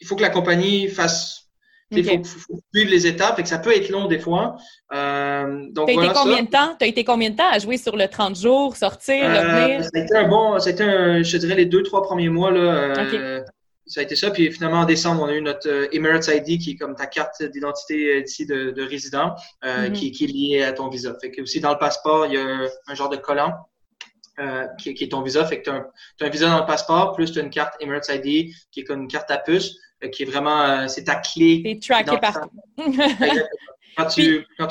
il 0.00 0.06
faut 0.06 0.16
que 0.16 0.22
la 0.22 0.30
compagnie 0.30 0.88
fasse. 0.88 1.47
Il 1.90 2.04
faut, 2.04 2.22
suivre 2.74 2.90
les 2.90 3.06
étapes, 3.06 3.36
fait 3.36 3.42
que 3.42 3.48
ça 3.48 3.58
peut 3.58 3.74
être 3.74 3.88
long 3.88 4.06
des 4.06 4.18
fois. 4.18 4.56
Euh, 4.92 5.66
donc 5.70 5.86
T'as 5.86 5.92
été 5.94 6.12
combien 6.14 6.42
de 6.42 6.48
temps? 6.48 6.76
T'as 6.78 6.86
été 6.86 7.04
combien 7.04 7.30
de 7.30 7.36
temps 7.36 7.50
à 7.50 7.58
jouer 7.58 7.78
sur 7.78 7.96
le 7.96 8.08
30 8.08 8.36
jours, 8.36 8.76
sortir, 8.76 9.24
euh, 9.24 9.40
revenir? 9.40 9.84
C'était 9.84 10.16
un 10.16 10.28
bon, 10.28 10.58
c'était 10.58 10.84
un, 10.84 11.22
je 11.22 11.36
dirais 11.38 11.54
les 11.54 11.66
deux, 11.66 11.82
trois 11.82 12.02
premiers 12.02 12.28
mois, 12.28 12.50
là. 12.50 12.60
Euh, 12.60 13.42
ça 13.86 14.00
a 14.00 14.02
été 14.02 14.16
ça. 14.16 14.30
Puis 14.30 14.52
finalement, 14.52 14.80
en 14.80 14.84
décembre, 14.84 15.22
on 15.22 15.28
a 15.28 15.32
eu 15.32 15.40
notre 15.40 15.66
euh, 15.66 15.88
Emirates 15.92 16.28
ID, 16.28 16.60
qui 16.60 16.72
est 16.72 16.76
comme 16.76 16.94
ta 16.94 17.06
carte 17.06 17.42
d'identité 17.42 18.22
ici 18.22 18.44
de, 18.44 18.70
de 18.70 18.82
résident, 18.82 19.34
mm-hmm. 19.64 19.92
qui, 19.92 20.12
qui, 20.12 20.24
est 20.24 20.26
liée 20.26 20.62
à 20.64 20.72
ton 20.72 20.88
visa. 20.88 21.16
Fait 21.18 21.30
que 21.30 21.40
aussi 21.40 21.60
dans 21.60 21.72
le 21.72 21.78
passeport, 21.78 22.26
il 22.26 22.34
y 22.34 22.36
a 22.36 22.68
un 22.86 22.94
genre 22.94 23.08
de 23.08 23.16
collant 23.16 23.54
euh, 24.40 24.68
qui, 24.78 24.94
qui, 24.94 25.02
est 25.02 25.08
ton 25.08 25.22
visa. 25.22 25.44
Fait 25.44 25.60
que 25.60 25.64
tu 25.64 25.70
as, 25.70 25.74
as, 26.20 26.24
un 26.24 26.28
visa 26.28 26.48
dans 26.48 26.60
le 26.60 26.66
passeport, 26.66 27.12
plus 27.12 27.32
tu 27.32 27.40
as 27.40 27.42
une 27.42 27.50
carte 27.50 27.74
Emirates 27.80 28.08
ID, 28.08 28.54
qui 28.70 28.80
est 28.80 28.84
comme 28.84 29.02
une 29.02 29.08
carte 29.08 29.28
à 29.32 29.38
puce, 29.38 29.74
qui 30.12 30.22
est 30.22 30.26
vraiment, 30.26 30.88
c'est 30.88 31.04
ta 31.04 31.16
clé. 31.16 31.62
C'est 31.64 31.88
tracké 31.88 32.18
partout. 32.18 32.50
quand 33.96 34.06
tu, 34.06 34.46
quand 34.58 34.68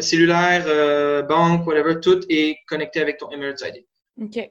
cellulaire, 0.00 1.24
banque, 1.26 1.66
whatever, 1.66 2.00
tout 2.00 2.20
est 2.28 2.58
connecté 2.66 3.00
avec 3.00 3.18
ton 3.18 3.30
Emirates 3.30 3.62
ID. 3.62 3.84
OK. 4.22 4.50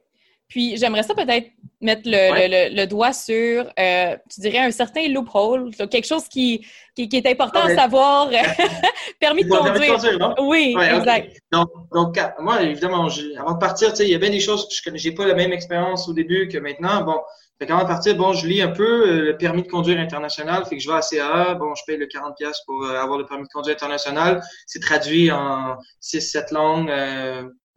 Puis 0.49 0.77
j'aimerais 0.77 1.03
ça 1.03 1.13
peut-être 1.13 1.47
mettre 1.79 2.01
le, 2.05 2.71
le, 2.71 2.75
le, 2.75 2.87
doigt 2.87 3.13
sur, 3.13 3.71
euh, 3.79 4.17
tu 4.33 4.41
dirais, 4.41 4.57
un 4.57 4.71
certain 4.71 5.07
loophole, 5.07 5.69
quelque 5.75 6.07
chose 6.07 6.27
qui, 6.27 6.65
qui, 6.95 7.07
qui 7.07 7.17
est 7.17 7.27
important 7.27 7.59
à 7.59 7.75
savoir. 7.75 8.29
permis 9.19 9.43
de 9.43 9.49
conduire. 9.49 9.93
conduire 9.93 10.35
oui, 10.39 10.75
exact. 10.75 11.37
Donc, 11.51 11.69
donc, 11.93 12.19
moi, 12.39 12.63
évidemment, 12.63 13.07
avant 13.37 13.53
de 13.53 13.59
partir, 13.59 13.93
il 13.99 14.09
y 14.09 14.15
a 14.15 14.17
bien 14.17 14.31
des 14.31 14.39
choses 14.39 14.67
que 14.83 14.97
je 14.97 15.09
n'ai 15.09 15.13
pas 15.13 15.27
la 15.27 15.35
même 15.35 15.53
expérience 15.53 16.09
au 16.09 16.13
début 16.13 16.47
que 16.47 16.57
maintenant. 16.57 17.03
Bon, 17.03 17.17
fait 17.59 17.69
avant 17.71 17.83
de 17.83 17.87
partir, 17.87 18.15
bon, 18.15 18.33
je 18.33 18.47
lis 18.47 18.61
un 18.61 18.71
peu 18.71 19.07
euh, 19.07 19.21
le 19.25 19.37
permis 19.37 19.63
de 19.63 19.67
conduire 19.67 19.99
international. 19.99 20.65
Fait 20.65 20.77
que 20.77 20.81
je 20.81 20.89
vais 20.89 20.95
à 20.95 21.01
CAA, 21.01 21.55
bon, 21.55 21.75
je 21.75 21.83
paye 21.85 21.97
le 21.97 22.05
40$ 22.05 22.33
pour 22.65 22.83
euh, 22.85 22.95
avoir 22.95 23.17
le 23.17 23.25
permis 23.25 23.43
de 23.43 23.49
conduire 23.49 23.75
international. 23.75 24.41
C'est 24.65 24.79
traduit 24.79 25.31
en 25.31 25.77
6-7 26.01 26.53
langues 26.53 26.91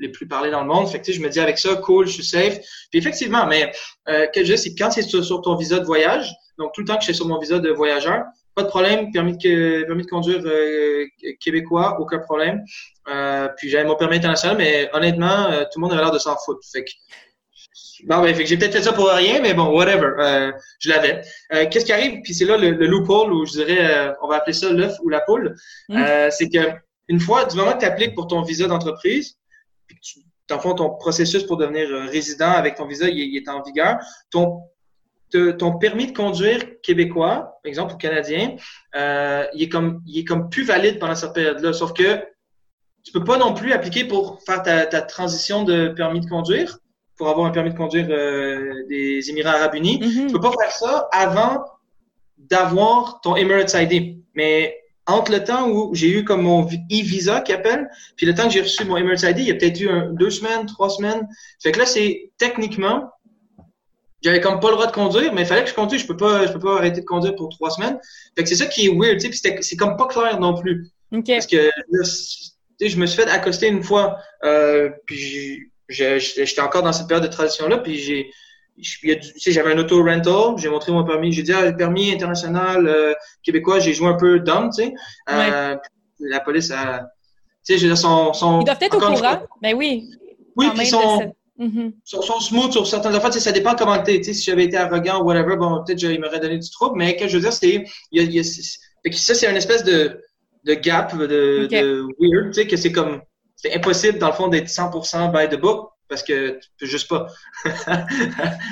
les 0.03 0.11
plus 0.11 0.27
parlés 0.27 0.51
dans 0.51 0.61
le 0.61 0.67
monde. 0.67 0.89
Fait 0.89 1.01
que, 1.01 1.13
je 1.13 1.21
me 1.21 1.29
dis 1.29 1.41
avec 1.41 1.59
ça, 1.59 1.77
cool, 1.77 2.07
je 2.07 2.13
suis 2.13 2.25
safe. 2.25 2.59
Puis 2.91 2.99
effectivement, 2.99 3.47
mais 3.47 3.73
euh, 4.09 4.27
que 4.27 4.45
je 4.45 4.57
c'est 4.57 4.75
quand 4.75 4.91
c'est 4.91 5.03
sur, 5.03 5.41
ton 5.41 5.57
visa 5.57 5.79
de 5.79 5.87
voyage, 5.87 6.31
donc 6.59 6.73
tout 6.75 6.83
le 6.83 6.87
temps 6.87 6.97
que 6.97 7.01
je 7.01 7.07
suis 7.07 7.15
sur 7.15 7.27
mon 7.27 7.39
visa 7.39 7.59
de 7.59 7.71
voyageur, 7.71 8.25
pas 8.55 8.65
de 8.65 8.69
problème, 8.69 9.11
permis 9.13 9.39
de, 9.39 9.85
permis 9.87 10.03
de 10.03 10.09
conduire 10.11 10.43
euh, 10.45 11.07
québécois, 11.41 11.99
aucun 12.01 12.19
problème. 12.19 12.63
Euh, 13.09 13.49
puis 13.57 13.71
j'avais 13.71 13.85
mon 13.85 13.97
permis 13.97 14.17
international, 14.17 14.59
mais 14.59 14.91
honnêtement, 14.93 15.47
euh, 15.51 15.63
tout 15.63 15.79
le 15.79 15.83
monde 15.83 15.93
avait 15.93 16.03
l'air 16.03 16.11
de 16.11 16.19
s'en 16.19 16.37
foutre. 16.37 16.61
Fait 16.71 16.85
que, 16.85 16.91
Bon, 18.05 18.23
ben, 18.23 18.35
fait 18.35 18.43
que 18.43 18.49
j'ai 18.49 18.57
peut-être 18.57 18.73
fait 18.73 18.83
ça 18.83 18.93
pour 18.93 19.09
rien, 19.09 19.41
mais 19.41 19.55
bon, 19.55 19.75
whatever. 19.75 20.13
Euh, 20.19 20.53
je 20.79 20.91
l'avais. 20.91 21.23
Euh, 21.53 21.67
Qu'est-ce 21.71 21.85
qui 21.85 21.93
arrive? 21.93 22.21
Puis 22.23 22.35
c'est 22.35 22.45
là 22.45 22.57
le, 22.57 22.71
le, 22.71 22.87
loophole, 22.87 23.33
ou 23.33 23.47
je 23.47 23.53
dirais, 23.53 23.79
euh, 23.81 24.13
on 24.23 24.29
va 24.29 24.37
appeler 24.37 24.53
ça 24.53 24.71
l'œuf 24.71 24.95
ou 25.03 25.09
la 25.09 25.21
poule. 25.21 25.55
Mm. 25.89 26.31
c'est 26.31 26.49
que 26.49 26.73
une 27.09 27.21
fois, 27.21 27.45
du 27.45 27.57
moment 27.57 27.73
que 27.73 27.79
tu 27.79 27.85
appliques 27.85 28.15
pour 28.15 28.27
ton 28.27 28.43
visa 28.43 28.67
d'entreprise, 28.67 29.37
tu, 30.03 30.21
dans 30.49 30.59
fond, 30.59 30.75
ton 30.75 30.91
processus 30.91 31.45
pour 31.45 31.57
devenir 31.57 31.89
résident 32.11 32.51
avec 32.51 32.75
ton 32.75 32.87
visa, 32.87 33.09
il, 33.09 33.37
est 33.37 33.49
en 33.49 33.63
vigueur. 33.63 33.99
Ton, 34.31 34.63
ton 35.59 35.79
permis 35.79 36.09
de 36.09 36.17
conduire 36.17 36.81
québécois, 36.83 37.59
par 37.63 37.69
exemple, 37.69 37.95
ou 37.95 37.97
canadien, 37.97 38.57
il 38.95 39.63
est 39.63 39.69
comme, 39.69 40.03
il 40.07 40.19
est 40.19 40.25
comme 40.25 40.51
plus 40.51 40.65
valide 40.65 40.99
pendant 40.99 41.15
cette 41.15 41.33
période-là. 41.33 41.73
Sauf 41.73 41.93
que 41.93 42.23
tu 43.05 43.13
peux 43.13 43.25
pas 43.25 43.39
non 43.39 43.55
plus 43.55 43.73
appliquer 43.73 44.05
pour 44.05 44.41
faire 44.45 44.63
ta, 44.63 44.87
ta 44.87 45.01
transition 45.01 45.65
de 45.65 45.89
permis 45.89 46.21
de 46.21 46.29
conduire, 46.29 46.79
pour 47.17 47.29
avoir 47.29 47.47
un 47.47 47.51
permis 47.51 47.71
de 47.71 47.77
conduire 47.77 48.07
euh, 48.11 48.87
des 48.89 49.29
Émirats 49.31 49.53
Arabes 49.53 49.75
Unis. 49.75 50.01
Mm-hmm. 50.01 50.27
Tu 50.27 50.33
peux 50.33 50.41
pas 50.41 50.53
faire 50.61 50.73
ça 50.73 51.09
avant 51.13 51.65
d'avoir 52.39 53.21
ton 53.21 53.37
Emirates 53.37 53.75
ID. 53.75 54.19
Mais 54.35 54.77
entre 55.07 55.33
le 55.33 55.45
temps 55.45 55.69
où 55.69 55.95
j'ai 55.95 56.11
eu 56.11 56.25
comme 56.25 56.43
mon 56.43 56.65
e-visa 56.65 57.41
qui 57.41 57.53
appelle, 57.53 57.89
puis 58.17 58.27
le 58.27 58.35
temps 58.35 58.45
que 58.45 58.51
j'ai 58.51 58.63
reçu 58.63 58.85
mon 58.85 58.97
Emirates 58.97 59.23
ID, 59.23 59.39
il 59.39 59.49
y 59.49 59.51
a 59.51 59.55
peut-être 59.55 59.81
eu 59.81 59.89
deux 60.13 60.31
semaines, 60.31 60.67
trois 60.67 60.91
semaines. 60.91 61.27
Fait 61.63 61.73
que 61.73 61.79
là, 61.79 61.87
c'est 61.87 62.31
techniquement, 62.39 63.11
j'avais 64.23 64.41
comme 64.41 64.61
pas 64.61 64.69
le 64.69 64.75
droit 64.75 64.87
de 64.87 64.93
conduire, 64.93 65.35
mais 65.35 65.43
il 65.43 65.47
fallait 65.47 65.65
que 65.65 65.71
je 65.71 65.75
conduise. 65.75 66.03
Je 66.03 66.07
peux 66.07 66.17
pas, 66.17 66.47
je 66.47 66.53
peux 66.53 66.61
pas 66.61 66.77
arrêter 66.77 67.01
de 67.01 67.07
conduire 67.07 67.35
pour 67.35 67.49
trois 67.49 67.71
semaines. 67.71 67.99
Fait 68.37 68.45
que 68.45 68.49
c'est 68.49 68.57
ça 68.57 68.67
qui 68.67 68.87
est 68.87 68.95
weird, 68.95 69.19
tu 69.19 69.33
sais, 69.33 69.59
c'est 69.61 69.77
comme 69.77 69.97
pas 69.97 70.07
clair 70.07 70.39
non 70.39 70.55
plus. 70.55 70.89
Parce 71.11 71.47
que 71.47 71.71
je 72.81 72.97
me 72.97 73.07
suis 73.07 73.23
fait 73.23 73.29
accoster 73.29 73.69
une 73.69 73.83
fois, 73.83 74.19
euh, 74.45 74.91
puis 75.07 75.72
j'étais 75.89 76.61
encore 76.61 76.83
dans 76.83 76.93
cette 76.93 77.09
période 77.09 77.27
de 77.29 77.33
transition-là, 77.33 77.79
puis 77.79 77.99
j'ai 77.99 78.31
j'avais 78.79 79.73
un 79.73 79.79
auto 79.79 80.03
rental, 80.03 80.57
j'ai 80.57 80.69
montré 80.69 80.93
mon 80.93 81.05
permis, 81.05 81.33
j'ai 81.33 81.43
dit 81.43 81.53
ah, 81.53 81.73
permis 81.73 82.13
international 82.13 82.87
euh, 82.87 83.13
québécois, 83.43 83.81
j'ai 83.81 83.93
joué 83.93 84.09
un 84.09 84.17
peu 84.17 84.41
d'homme, 84.41 84.71
tu 84.71 84.85
sais. 84.85 84.95
Euh, 85.31 85.77
la 86.19 86.41
police 86.41 86.71
a, 86.71 87.11
tu 87.65 87.79
sais, 87.79 87.79
je 87.79 87.95
son, 87.95 88.33
son, 88.33 88.61
Ils 88.61 88.65
doivent 88.65 88.79
être 88.81 88.97
au 88.97 89.01
courant, 89.01 89.43
mais 89.61 89.73
ben 89.73 89.79
oui. 89.79 90.11
Oui, 90.57 90.69
puis 90.75 90.87
son, 90.87 91.33
mm 91.59 91.91
sont, 92.05 92.41
smooth 92.41 92.73
sur 92.73 92.87
certaines 92.87 93.15
affaires, 93.15 93.31
tu 93.31 93.39
sais, 93.39 93.45
ça 93.45 93.53
dépend 93.53 93.75
comment 93.75 94.03
t'es, 94.03 94.19
tu 94.19 94.25
sais, 94.25 94.35
si 94.35 94.45
j'avais 94.45 94.65
été 94.65 94.77
arrogant 94.77 95.21
ou 95.21 95.25
whatever, 95.25 95.57
bon, 95.57 95.83
peut-être 95.85 96.03
il 96.03 96.21
m'aurait 96.21 96.41
donné 96.41 96.59
du 96.59 96.71
trouble, 96.71 96.97
mais 96.97 97.15
que 97.17 97.29
je 97.29 97.37
veux 97.37 97.43
dire, 97.43 97.53
c'est, 97.53 97.85
ça, 99.13 99.35
c'est 99.35 99.51
une 99.51 99.57
espèce 99.57 99.85
de, 99.85 100.21
de 100.65 100.75
gap, 100.75 101.17
de, 101.17 101.69
de 101.71 102.07
weird, 102.19 102.53
tu 102.53 102.63
sais, 102.63 102.67
que 102.67 102.77
c'est 102.77 102.91
comme, 102.91 103.23
c'est 103.63 103.75
impossible, 103.75 104.19
dans 104.19 104.29
le 104.29 104.33
fond, 104.33 104.49
d'être 104.49 104.69
100% 104.69 105.33
by 105.33 105.55
the 105.55 105.61
book, 105.61 105.91
parce 106.09 106.23
que 106.23 106.59
tu 106.61 106.69
peux 106.79 106.87
juste 106.87 107.09
pas. 107.09 107.27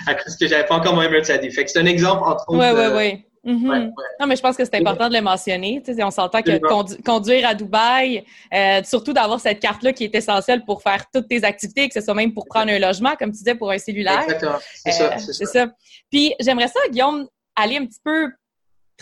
à 0.06 0.14
cause 0.14 0.36
que 0.36 0.46
j'avais 0.46 0.66
pas 0.66 0.74
encore 0.74 0.94
mon 0.94 1.02
Emirates 1.02 1.28
ID. 1.28 1.52
Fait 1.52 1.64
que 1.64 1.70
c'est 1.70 1.78
un 1.78 1.86
exemple 1.86 2.22
entre 2.24 2.44
autres. 2.48 2.58
Oui, 2.58 2.90
oui, 2.92 2.96
oui. 2.96 3.24
Non, 3.42 4.26
mais 4.26 4.36
je 4.36 4.42
pense 4.42 4.56
que 4.56 4.64
c'est 4.64 4.74
important 4.74 5.08
de 5.08 5.14
le 5.14 5.22
mentionner. 5.22 5.82
On 6.00 6.10
s'entend 6.10 6.42
que 6.42 6.58
conduire 7.02 7.48
à 7.48 7.54
Dubaï, 7.54 8.24
euh, 8.52 8.82
surtout 8.84 9.14
d'avoir 9.14 9.40
cette 9.40 9.60
carte-là 9.60 9.92
qui 9.92 10.04
est 10.04 10.14
essentielle 10.14 10.64
pour 10.64 10.82
faire 10.82 11.04
toutes 11.12 11.28
tes 11.28 11.42
activités, 11.44 11.88
que 11.88 11.94
ce 11.94 12.04
soit 12.04 12.14
même 12.14 12.34
pour 12.34 12.44
prendre 12.46 12.70
un 12.70 12.78
logement, 12.78 13.14
comme 13.18 13.30
tu 13.30 13.38
disais, 13.38 13.54
pour 13.54 13.70
un 13.70 13.78
cellulaire. 13.78 14.24
Exactement. 14.24 14.58
C'est 14.74 14.92
ça. 14.92 15.04
Euh, 15.04 15.18
c'est 15.18 15.32
ça. 15.32 15.46
ça. 15.46 15.66
Puis 16.10 16.34
j'aimerais 16.40 16.68
ça, 16.68 16.80
Guillaume, 16.90 17.26
aller 17.56 17.78
un 17.78 17.86
petit 17.86 18.00
peu 18.04 18.30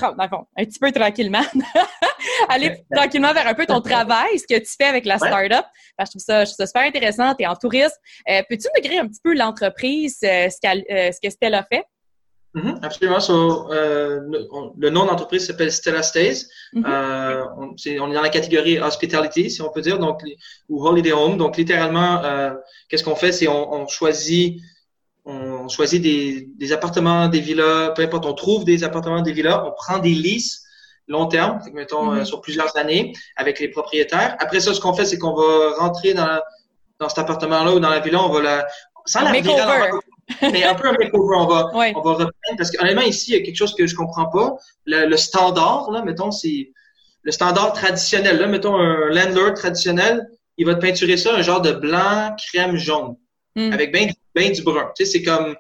un 0.03 0.65
petit 0.65 0.79
peu 0.79 0.93
tranquillement, 0.93 1.43
aller 2.49 2.83
tranquillement 2.91 3.33
vers 3.33 3.47
un 3.47 3.55
peu 3.55 3.67
ton 3.67 3.81
travail, 3.81 4.39
ce 4.39 4.47
que 4.47 4.59
tu 4.59 4.73
fais 4.77 4.87
avec 4.87 5.05
la 5.05 5.19
startup. 5.19 5.65
je, 5.99 6.05
trouve 6.05 6.23
ça, 6.23 6.45
je 6.45 6.51
trouve 6.51 6.57
ça 6.57 6.67
super 6.67 6.83
intéressant. 6.83 7.35
Tu 7.35 7.45
es 7.45 7.47
en 7.47 7.57
tourisme. 7.57 7.97
Euh, 8.29 8.43
peux-tu 8.49 8.69
me 8.75 8.83
décrire 8.83 9.03
un 9.03 9.09
petit 9.09 9.21
peu 9.23 9.35
l'entreprise, 9.35 10.19
euh, 10.25 10.49
euh, 10.49 11.11
ce, 11.13 11.21
que 11.23 11.31
Stella 11.31 11.67
fait? 11.71 11.85
Mm-hmm, 12.55 12.79
absolument. 12.83 13.69
le, 13.69 14.91
nom 14.91 15.05
d'entreprise 15.07 15.47
s'appelle 15.47 15.71
Stella 15.71 16.03
Stays. 16.03 16.47
Mm-hmm. 16.75 17.55
on, 17.59 17.75
est, 17.87 17.97
dans 17.97 18.23
la 18.23 18.31
catégorie 18.31 18.79
hospitality, 18.79 19.51
si 19.51 19.63
on 19.63 19.71
peut 19.71 19.83
dire, 19.83 19.99
donc 19.99 20.21
ou 20.69 20.87
holiday 20.87 21.13
home. 21.13 21.37
Donc 21.37 21.57
littéralement, 21.57 22.23
qu'est-ce 22.89 23.05
qu'on 23.05 23.17
fait, 23.17 23.33
c'est 23.33 23.49
on, 23.49 23.87
choisit 23.87 24.61
on 25.29 25.69
choisit 25.69 26.03
des, 26.03 26.49
des, 26.57 26.73
appartements, 26.73 27.29
des 27.29 27.41
villas, 27.41 27.93
peu 27.95 28.03
importe, 28.03 28.25
on 28.27 28.33
trouve 28.33 28.65
des 28.65 28.83
appartements, 28.83 29.21
des 29.21 29.33
villas, 29.33 29.63
on 29.67 29.73
prend 29.73 29.99
des 29.99 30.15
leases 30.15 30.63
long 31.07 31.27
terme, 31.27 31.61
mettons 31.73 32.13
euh, 32.13 32.21
mm-hmm. 32.21 32.25
sur 32.25 32.41
plusieurs 32.41 32.77
années 32.77 33.13
avec 33.37 33.61
les 33.61 33.69
propriétaires. 33.69 34.37
Après 34.41 34.61
ça, 34.61 34.75
ce 34.75 34.81
qu'on 34.81 34.95
fait, 34.95 35.05
c'est 35.05 35.19
qu'on 35.19 35.35
va 35.35 35.75
rentrer 35.79 36.15
dans, 36.15 36.41
dans 36.99 37.09
cet 37.09 37.19
appartement-là 37.19 37.75
ou 37.75 37.81
dans 37.81 37.91
la 37.91 38.01
villa, 38.01 38.23
on 38.23 38.31
va 38.31 38.43
la 38.43 38.67
sans 39.07 39.23
la 39.23 39.33
virer, 39.33 39.55
mais 40.43 40.65
un 40.65 40.75
peu 40.75 40.89
un 40.89 40.93
makeover, 40.93 41.37
on 41.37 41.47
va, 41.47 41.71
on 41.73 41.79
va 42.03 42.13
reprendre 42.13 42.31
parce 42.59 42.71
qu'honnêtement 42.71 43.03
ici, 43.03 43.33
il 43.33 43.39
y 43.39 43.41
a 43.41 43.45
quelque 43.45 43.57
chose 43.57 43.75
que 43.75 43.87
je 43.87 43.95
comprends 43.95 44.27
pas. 44.27 44.57
Le, 44.85 45.07
le 45.07 45.17
standard, 45.17 45.91
là, 45.91 46.03
mettons, 46.03 46.31
c'est 46.31 46.73
le 47.23 47.33
standard 47.33 47.73
traditionnel. 47.73 48.39
Là, 48.39 48.47
mettons 48.47 48.77
un 48.77 49.09
landlord 49.09 49.55
traditionnel, 49.55 50.29
il 50.59 50.67
va 50.67 50.75
te 50.75 50.81
peinturer 50.81 51.17
ça 51.17 51.35
un 51.35 51.43
genre 51.43 51.63
de 51.63 51.73
blanc, 51.73 52.37
crème, 52.37 52.77
jaune, 52.77 53.17
mm. 53.57 53.73
avec 53.73 53.93
bien 53.93 54.09
ben 54.39 54.53
du 54.53 54.63
brun. 54.63 54.93
Tu 54.97 55.05
sais, 55.05 55.13
c'est 55.13 55.23
comme, 55.23 55.57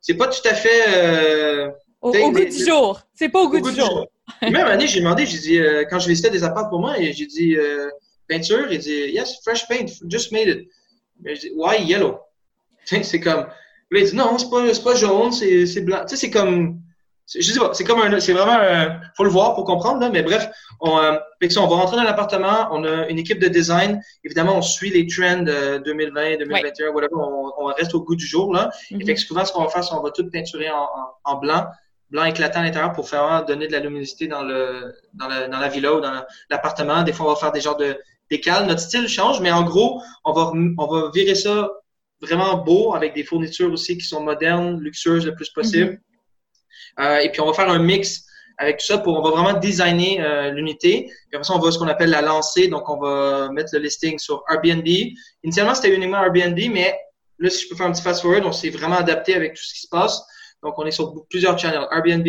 c'est 0.00 0.14
pas 0.14 0.28
tout 0.28 0.46
à 0.46 0.54
fait. 0.54 0.84
Euh, 0.88 1.70
au, 2.00 2.12
goût 2.12 2.44
du 2.44 2.64
jour. 2.64 3.00
C'est 3.14 3.28
pas 3.28 3.40
au, 3.40 3.48
goût, 3.48 3.60
du, 3.60 3.74
jour. 3.78 4.06
Même 4.42 4.66
année, 4.66 4.86
j'ai 4.86 5.00
demandé, 5.00 5.26
j'ai 5.26 5.38
dit, 5.38 5.58
euh, 5.58 5.84
quand 5.88 5.98
je 5.98 6.08
visitais 6.08 6.30
des 6.30 6.44
apparts 6.44 6.70
pour 6.70 6.80
moi, 6.80 6.94
j'ai 6.98 7.26
dit, 7.26 7.56
euh, 7.56 7.90
peinture, 8.28 8.72
il 8.72 8.78
dit, 8.78 9.10
yes, 9.12 9.40
fresh 9.42 9.68
paint, 9.68 9.86
just 10.08 10.32
made 10.32 10.48
it. 10.48 10.68
Mais 11.22 11.34
je 11.34 11.40
dis, 11.42 11.50
why 11.54 11.82
yellow? 11.82 12.18
c'est 12.84 13.20
comme, 13.20 13.46
il 13.92 14.04
dit, 14.04 14.16
non, 14.16 14.38
c'est 14.38 14.50
pas, 14.50 14.64
pas 14.82 14.94
jaune, 14.94 15.32
c'est 15.32 15.80
blanc. 15.82 16.00
Tu 16.02 16.10
sais, 16.10 16.16
c'est 16.16 16.30
comme, 16.30 16.80
je 17.32 17.52
sais 17.52 17.60
pas, 17.60 17.72
c'est 17.74 17.84
comme 17.84 18.00
un, 18.00 18.18
c'est 18.18 18.32
vraiment, 18.32 18.58
un, 18.60 19.00
faut 19.16 19.22
le 19.22 19.30
voir 19.30 19.54
pour 19.54 19.64
comprendre, 19.64 20.00
là, 20.00 20.10
mais 20.10 20.22
bref, 20.22 20.48
on, 20.80 20.98
euh, 20.98 21.16
on 21.58 21.66
va 21.66 21.76
rentrer 21.76 21.96
dans 21.96 22.02
l'appartement, 22.02 22.68
on 22.72 22.84
a 22.84 23.06
une 23.08 23.18
équipe 23.18 23.38
de 23.38 23.46
design, 23.46 24.00
évidemment, 24.24 24.58
on 24.58 24.62
suit 24.62 24.90
les 24.90 25.06
trends 25.06 25.46
euh, 25.46 25.78
2020, 25.78 26.38
2021, 26.38 26.90
whatever, 26.90 27.14
on, 27.14 27.52
on, 27.58 27.66
reste 27.66 27.94
au 27.94 28.02
goût 28.02 28.16
du 28.16 28.26
jour, 28.26 28.52
là. 28.52 28.70
Et 28.90 28.96
mm-hmm. 28.96 29.06
fait 29.06 29.14
que 29.14 29.20
souvent, 29.20 29.44
ce 29.44 29.52
qu'on 29.52 29.62
va 29.62 29.68
faire, 29.68 29.84
c'est 29.84 29.94
qu'on 29.94 30.02
va 30.02 30.10
tout 30.10 30.28
peinturer 30.28 30.70
en, 30.70 30.88
en, 31.24 31.36
blanc, 31.38 31.66
blanc 32.10 32.24
éclatant 32.24 32.60
à 32.60 32.62
l'intérieur 32.64 32.92
pour 32.92 33.08
faire 33.08 33.44
donner 33.44 33.68
de 33.68 33.72
la 33.72 33.78
luminosité 33.78 34.26
dans 34.26 34.42
le, 34.42 34.92
dans 35.14 35.28
la, 35.28 35.46
dans 35.46 35.60
la 35.60 35.68
villa 35.68 35.94
ou 35.94 36.00
dans 36.00 36.24
l'appartement. 36.50 37.04
Des 37.04 37.12
fois, 37.12 37.26
on 37.26 37.34
va 37.34 37.36
faire 37.36 37.52
des 37.52 37.60
genres 37.60 37.76
de 37.76 37.96
décales. 38.28 38.66
Notre 38.66 38.80
style 38.80 39.06
change, 39.06 39.40
mais 39.40 39.52
en 39.52 39.62
gros, 39.62 40.02
on 40.24 40.32
va, 40.32 40.52
on 40.78 40.86
va 40.86 41.10
virer 41.14 41.36
ça 41.36 41.70
vraiment 42.20 42.58
beau 42.58 42.94
avec 42.94 43.14
des 43.14 43.22
fournitures 43.22 43.72
aussi 43.72 43.96
qui 43.96 44.04
sont 44.04 44.22
modernes, 44.22 44.80
luxueuses 44.80 45.26
le 45.26 45.34
plus 45.34 45.50
possible. 45.50 45.92
Mm-hmm. 45.92 46.09
Euh, 46.98 47.18
et 47.18 47.30
puis, 47.30 47.40
on 47.40 47.46
va 47.46 47.52
faire 47.52 47.68
un 47.68 47.78
mix 47.78 48.24
avec 48.58 48.78
tout 48.78 48.86
ça 48.86 48.98
pour, 48.98 49.18
on 49.18 49.22
va 49.22 49.30
vraiment 49.30 49.58
designer 49.58 50.20
euh, 50.20 50.50
l'unité. 50.50 51.04
Puis 51.04 51.34
après 51.34 51.44
ça, 51.44 51.54
on 51.54 51.58
va 51.58 51.70
ce 51.70 51.78
qu'on 51.78 51.88
appelle 51.88 52.10
la 52.10 52.20
lancer. 52.20 52.68
Donc, 52.68 52.88
on 52.88 52.98
va 52.98 53.50
mettre 53.50 53.70
le 53.72 53.80
listing 53.80 54.18
sur 54.18 54.44
Airbnb. 54.50 54.86
Initialement, 55.42 55.74
c'était 55.74 55.94
uniquement 55.94 56.22
Airbnb, 56.22 56.58
mais 56.72 56.98
là, 57.38 57.50
si 57.50 57.64
je 57.64 57.68
peux 57.68 57.76
faire 57.76 57.86
un 57.86 57.92
petit 57.92 58.02
fast-forward, 58.02 58.44
on 58.44 58.52
s'est 58.52 58.70
vraiment 58.70 58.96
adapté 58.96 59.34
avec 59.34 59.54
tout 59.54 59.62
ce 59.62 59.74
qui 59.74 59.80
se 59.80 59.88
passe. 59.88 60.22
Donc, 60.62 60.74
on 60.78 60.84
est 60.84 60.90
sur 60.90 61.14
plusieurs 61.30 61.58
channels. 61.58 61.86
Airbnb, 61.90 62.28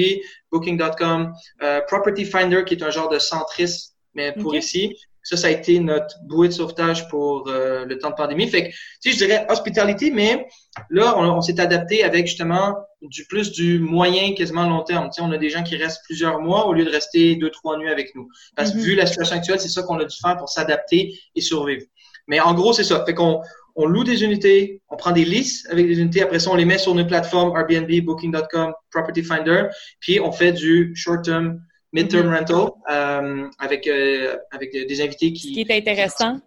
Booking.com, 0.51 1.33
euh, 1.63 1.81
Property 1.87 2.23
Finder, 2.25 2.63
qui 2.65 2.75
est 2.75 2.83
un 2.83 2.89
genre 2.89 3.09
de 3.09 3.19
centris, 3.19 3.91
mais 4.13 4.31
pour 4.31 4.55
ici. 4.55 4.97
Ça, 5.23 5.37
ça 5.37 5.47
a 5.47 5.49
été 5.51 5.79
notre 5.79 6.15
bouée 6.23 6.47
de 6.47 6.53
sauvetage 6.53 7.07
pour 7.09 7.47
euh, 7.47 7.85
le 7.85 7.97
temps 7.97 8.09
de 8.09 8.15
pandémie. 8.15 8.47
Fait 8.47 8.63
que, 8.63 8.69
tu 8.69 8.75
sais, 8.99 9.11
je 9.11 9.17
dirais 9.17 9.45
hospitality, 9.49 10.11
mais 10.11 10.47
là, 10.89 11.17
on, 11.17 11.41
s'est 11.41 11.59
adapté 11.59 12.03
avec 12.03 12.27
justement 12.27 12.75
du 13.01 13.25
plus 13.25 13.51
du 13.51 13.79
moyen, 13.79 14.33
quasiment 14.33 14.67
long 14.67 14.83
terme. 14.83 15.05
Tu 15.05 15.21
sais, 15.21 15.21
on 15.21 15.31
a 15.31 15.37
des 15.37 15.49
gens 15.49 15.63
qui 15.63 15.75
restent 15.75 16.01
plusieurs 16.05 16.39
mois 16.39 16.67
au 16.67 16.73
lieu 16.73 16.85
de 16.85 16.91
rester 16.91 17.35
deux, 17.35 17.49
trois 17.49 17.77
nuits 17.77 17.91
avec 17.91 18.15
nous. 18.15 18.27
Parce 18.55 18.71
que 18.71 18.77
mm-hmm. 18.77 18.81
vu 18.81 18.95
la 18.95 19.05
situation 19.05 19.35
actuelle, 19.35 19.59
c'est 19.59 19.69
ça 19.69 19.83
qu'on 19.83 19.99
a 19.99 20.05
dû 20.05 20.15
faire 20.19 20.37
pour 20.37 20.49
s'adapter 20.49 21.19
et 21.35 21.41
survivre. 21.41 21.85
Mais 22.27 22.39
en 22.39 22.53
gros, 22.53 22.73
c'est 22.73 22.83
ça. 22.83 23.03
Fait 23.05 23.13
qu'on 23.13 23.41
on 23.75 23.85
loue 23.85 24.03
des 24.03 24.23
unités, 24.23 24.81
on 24.89 24.97
prend 24.97 25.11
des 25.11 25.25
listes 25.25 25.67
avec 25.71 25.87
des 25.87 25.99
unités, 25.99 26.21
après 26.21 26.39
ça, 26.39 26.49
on 26.51 26.55
les 26.55 26.65
met 26.65 26.77
sur 26.77 26.93
nos 26.93 27.05
plateformes 27.05 27.55
Airbnb, 27.55 27.89
Booking.com, 28.05 28.73
Property 28.89 29.23
Finder, 29.23 29.65
puis 29.99 30.19
on 30.19 30.31
fait 30.31 30.51
du 30.51 30.93
short-term 30.95 31.61
midterm 31.93 32.27
mm-hmm. 32.27 32.37
rental 32.37 32.71
euh, 32.89 33.49
avec 33.59 33.87
euh, 33.87 34.37
avec 34.51 34.71
des 34.71 35.01
invités 35.01 35.33
qui. 35.33 35.49
Ce 35.49 35.53
qui 35.53 35.61
est 35.61 35.77
intéressant. 35.77 36.39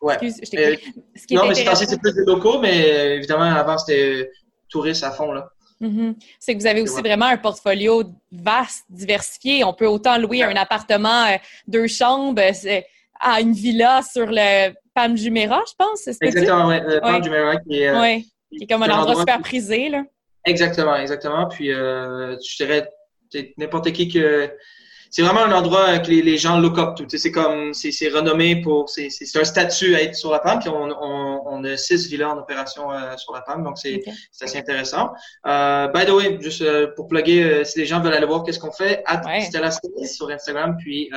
Ouais. 0.00 0.14
Excuse, 0.14 0.40
je 0.52 0.58
euh, 0.58 0.76
Ce 1.14 1.26
qui 1.26 1.34
non, 1.34 1.46
mais 1.48 1.54
c'est 1.54 2.00
plus 2.00 2.14
des 2.14 2.24
locaux, 2.26 2.60
mais 2.60 3.16
évidemment 3.16 3.44
avant 3.44 3.78
c'était 3.78 4.30
touriste 4.68 5.04
à 5.04 5.10
fond 5.10 5.32
là. 5.32 5.48
Mm-hmm. 5.80 6.14
C'est 6.38 6.54
que 6.54 6.60
vous 6.60 6.66
avez 6.66 6.80
aussi 6.80 7.00
vraiment 7.02 7.26
un 7.26 7.36
portfolio 7.36 8.02
vaste, 8.32 8.84
diversifié. 8.88 9.62
On 9.64 9.74
peut 9.74 9.86
autant 9.86 10.16
louer 10.18 10.42
un 10.42 10.56
appartement 10.56 11.26
deux 11.66 11.86
chambres 11.86 12.40
à 13.20 13.40
une 13.40 13.52
villa 13.52 14.00
sur 14.02 14.26
le 14.26 14.72
Pam 14.94 15.16
Jumeirah, 15.16 15.62
je 15.68 15.74
pense. 15.76 16.06
Exactement, 16.06 16.68
oui. 16.68 16.76
Le 16.80 17.22
Jumeirah 17.22 17.56
qui 17.56 17.82
est, 17.82 18.22
qui 18.56 18.64
est 18.64 18.66
comme 18.66 18.84
un 18.84 18.90
endroit 18.90 19.16
super 19.16 19.40
prisé. 19.40 19.90
Là. 19.90 20.04
Exactement, 20.46 20.96
exactement. 20.96 21.46
Puis 21.48 21.68
je 21.68 22.56
dirais 22.56 22.88
n'importe 23.58 23.92
qui 23.92 24.08
que 24.08 24.50
c'est 25.10 25.22
vraiment 25.22 25.44
un 25.44 25.52
endroit 25.52 25.98
que 25.98 26.10
les, 26.10 26.22
les 26.22 26.38
gens 26.38 26.58
look 26.58 26.78
up 26.78 26.94
to. 26.96 27.04
C'est 27.08 27.30
comme, 27.30 27.72
c'est 27.74 28.08
renommé 28.08 28.60
pour, 28.60 28.88
c'est 28.88 29.08
un 29.36 29.44
statut 29.44 29.94
à 29.94 30.02
être 30.02 30.14
sur 30.14 30.30
la 30.30 30.40
PAM. 30.40 30.58
Puis 30.60 30.68
on, 30.68 30.88
on, 31.00 31.42
on 31.46 31.64
a 31.64 31.76
six 31.76 32.08
villas 32.08 32.30
en 32.30 32.38
opération 32.38 32.90
euh, 32.92 33.16
sur 33.16 33.32
la 33.32 33.40
PAM, 33.40 33.62
donc 33.64 33.78
c'est 33.78 34.02
assez 34.40 34.58
intéressant. 34.58 35.12
Euh, 35.46 35.88
by 35.88 36.04
the 36.06 36.10
way, 36.10 36.38
juste 36.40 36.62
euh, 36.62 36.88
pour 36.94 37.08
plugger, 37.08 37.42
euh, 37.42 37.64
si 37.64 37.78
les 37.78 37.86
gens 37.86 38.00
veulent 38.00 38.14
aller 38.14 38.26
voir 38.26 38.42
qu'est-ce 38.44 38.58
qu'on 38.58 38.72
fait, 38.72 39.02
at 39.06 39.22
Stella 39.40 39.70
sur 39.70 40.30
Instagram, 40.30 40.76
puis 40.78 41.10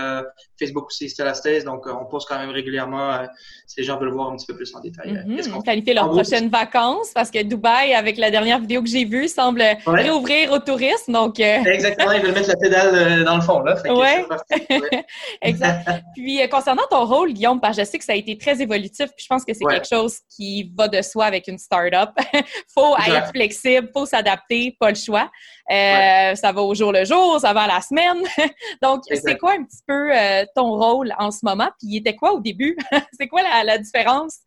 Facebook 0.60 0.88
aussi 0.88 1.10
Stella 1.10 1.34
donc 1.66 1.86
on 1.88 2.06
poste 2.06 2.28
quand 2.28 2.40
même 2.40 2.50
régulièrement 2.50 3.20
si 3.68 3.80
les 3.80 3.86
gens 3.86 3.98
veulent 3.98 4.12
voir 4.12 4.32
un 4.32 4.36
petit 4.36 4.46
peu 4.46 4.56
plus 4.56 4.74
en 4.76 4.80
détail. 4.80 5.12
Mm 5.26 5.36
-hmm. 5.38 5.64
Planifier 5.64 5.94
leurs 5.94 6.10
prochaines 6.10 6.50
vacances, 6.50 7.12
parce 7.14 7.32
que 7.32 7.42
Dubaï, 7.44 7.94
avec 7.94 8.18
la 8.18 8.32
dernière 8.32 8.60
vidéo 8.60 8.82
que 8.82 8.90
j'ai 8.90 9.06
vue, 9.06 9.28
semble 9.28 9.64
réouvrir 9.86 10.52
au 10.52 10.60
tourisme. 10.60 11.12
Donc, 11.14 11.40
Exactement, 11.40 12.12
ils 12.12 12.22
veulent 12.22 12.34
mettre 12.40 12.50
la 12.50 12.60
pédale 12.64 13.24
dans 13.30 13.38
le 13.42 13.42
fond. 13.42 13.60
Là. 13.68 13.76
Oui, 13.86 14.58
exact. 15.42 16.04
Puis, 16.16 16.42
euh, 16.42 16.48
concernant 16.48 16.84
ton 16.90 17.06
rôle, 17.06 17.34
Guillaume, 17.34 17.60
parce 17.60 17.78
que 17.78 17.84
je 17.84 17.88
sais 17.90 17.98
que 17.98 18.06
ça 18.06 18.14
a 18.14 18.16
été 18.16 18.38
très 18.38 18.62
évolutif, 18.62 19.08
puis 19.16 19.24
je 19.24 19.28
pense 19.28 19.46
que 19.46 19.54
c'est 19.54 19.66
quelque 19.66 19.88
chose 19.88 20.20
qui 20.30 20.72
va 20.78 20.88
de 20.88 21.02
soi 21.02 21.26
avec 21.26 21.48
une 21.48 21.58
start-up. 21.58 22.10
faut 22.74 22.96
être 22.98 23.30
flexible, 23.30 23.90
faut 23.94 24.06
s'adapter, 24.06 24.76
pas 24.80 24.90
le 24.90 24.96
choix. 24.96 25.30
Euh, 25.72 26.36
ça 26.36 26.52
va 26.52 26.62
au 26.62 26.74
jour 26.74 26.92
le 26.92 27.06
jour, 27.06 27.40
ça 27.40 27.54
va 27.54 27.62
à 27.62 27.68
la 27.68 27.82
semaine. 27.82 28.24
Donc, 28.82 29.04
c'est 29.12 29.38
quoi 29.38 29.54
un 29.54 29.64
petit 29.64 29.84
peu 29.88 30.16
euh, 30.16 30.46
ton 30.56 30.78
rôle 30.78 31.14
en 31.18 31.32
ce 31.32 31.40
moment? 31.44 31.70
Puis, 31.80 31.90
il 31.90 31.98
était 31.98 32.16
quoi 32.16 32.34
au 32.34 32.40
début? 32.40 32.78
c'est 33.20 33.28
quoi 33.28 33.42
la, 33.44 33.64
la 33.64 33.78
différence? 33.78 34.40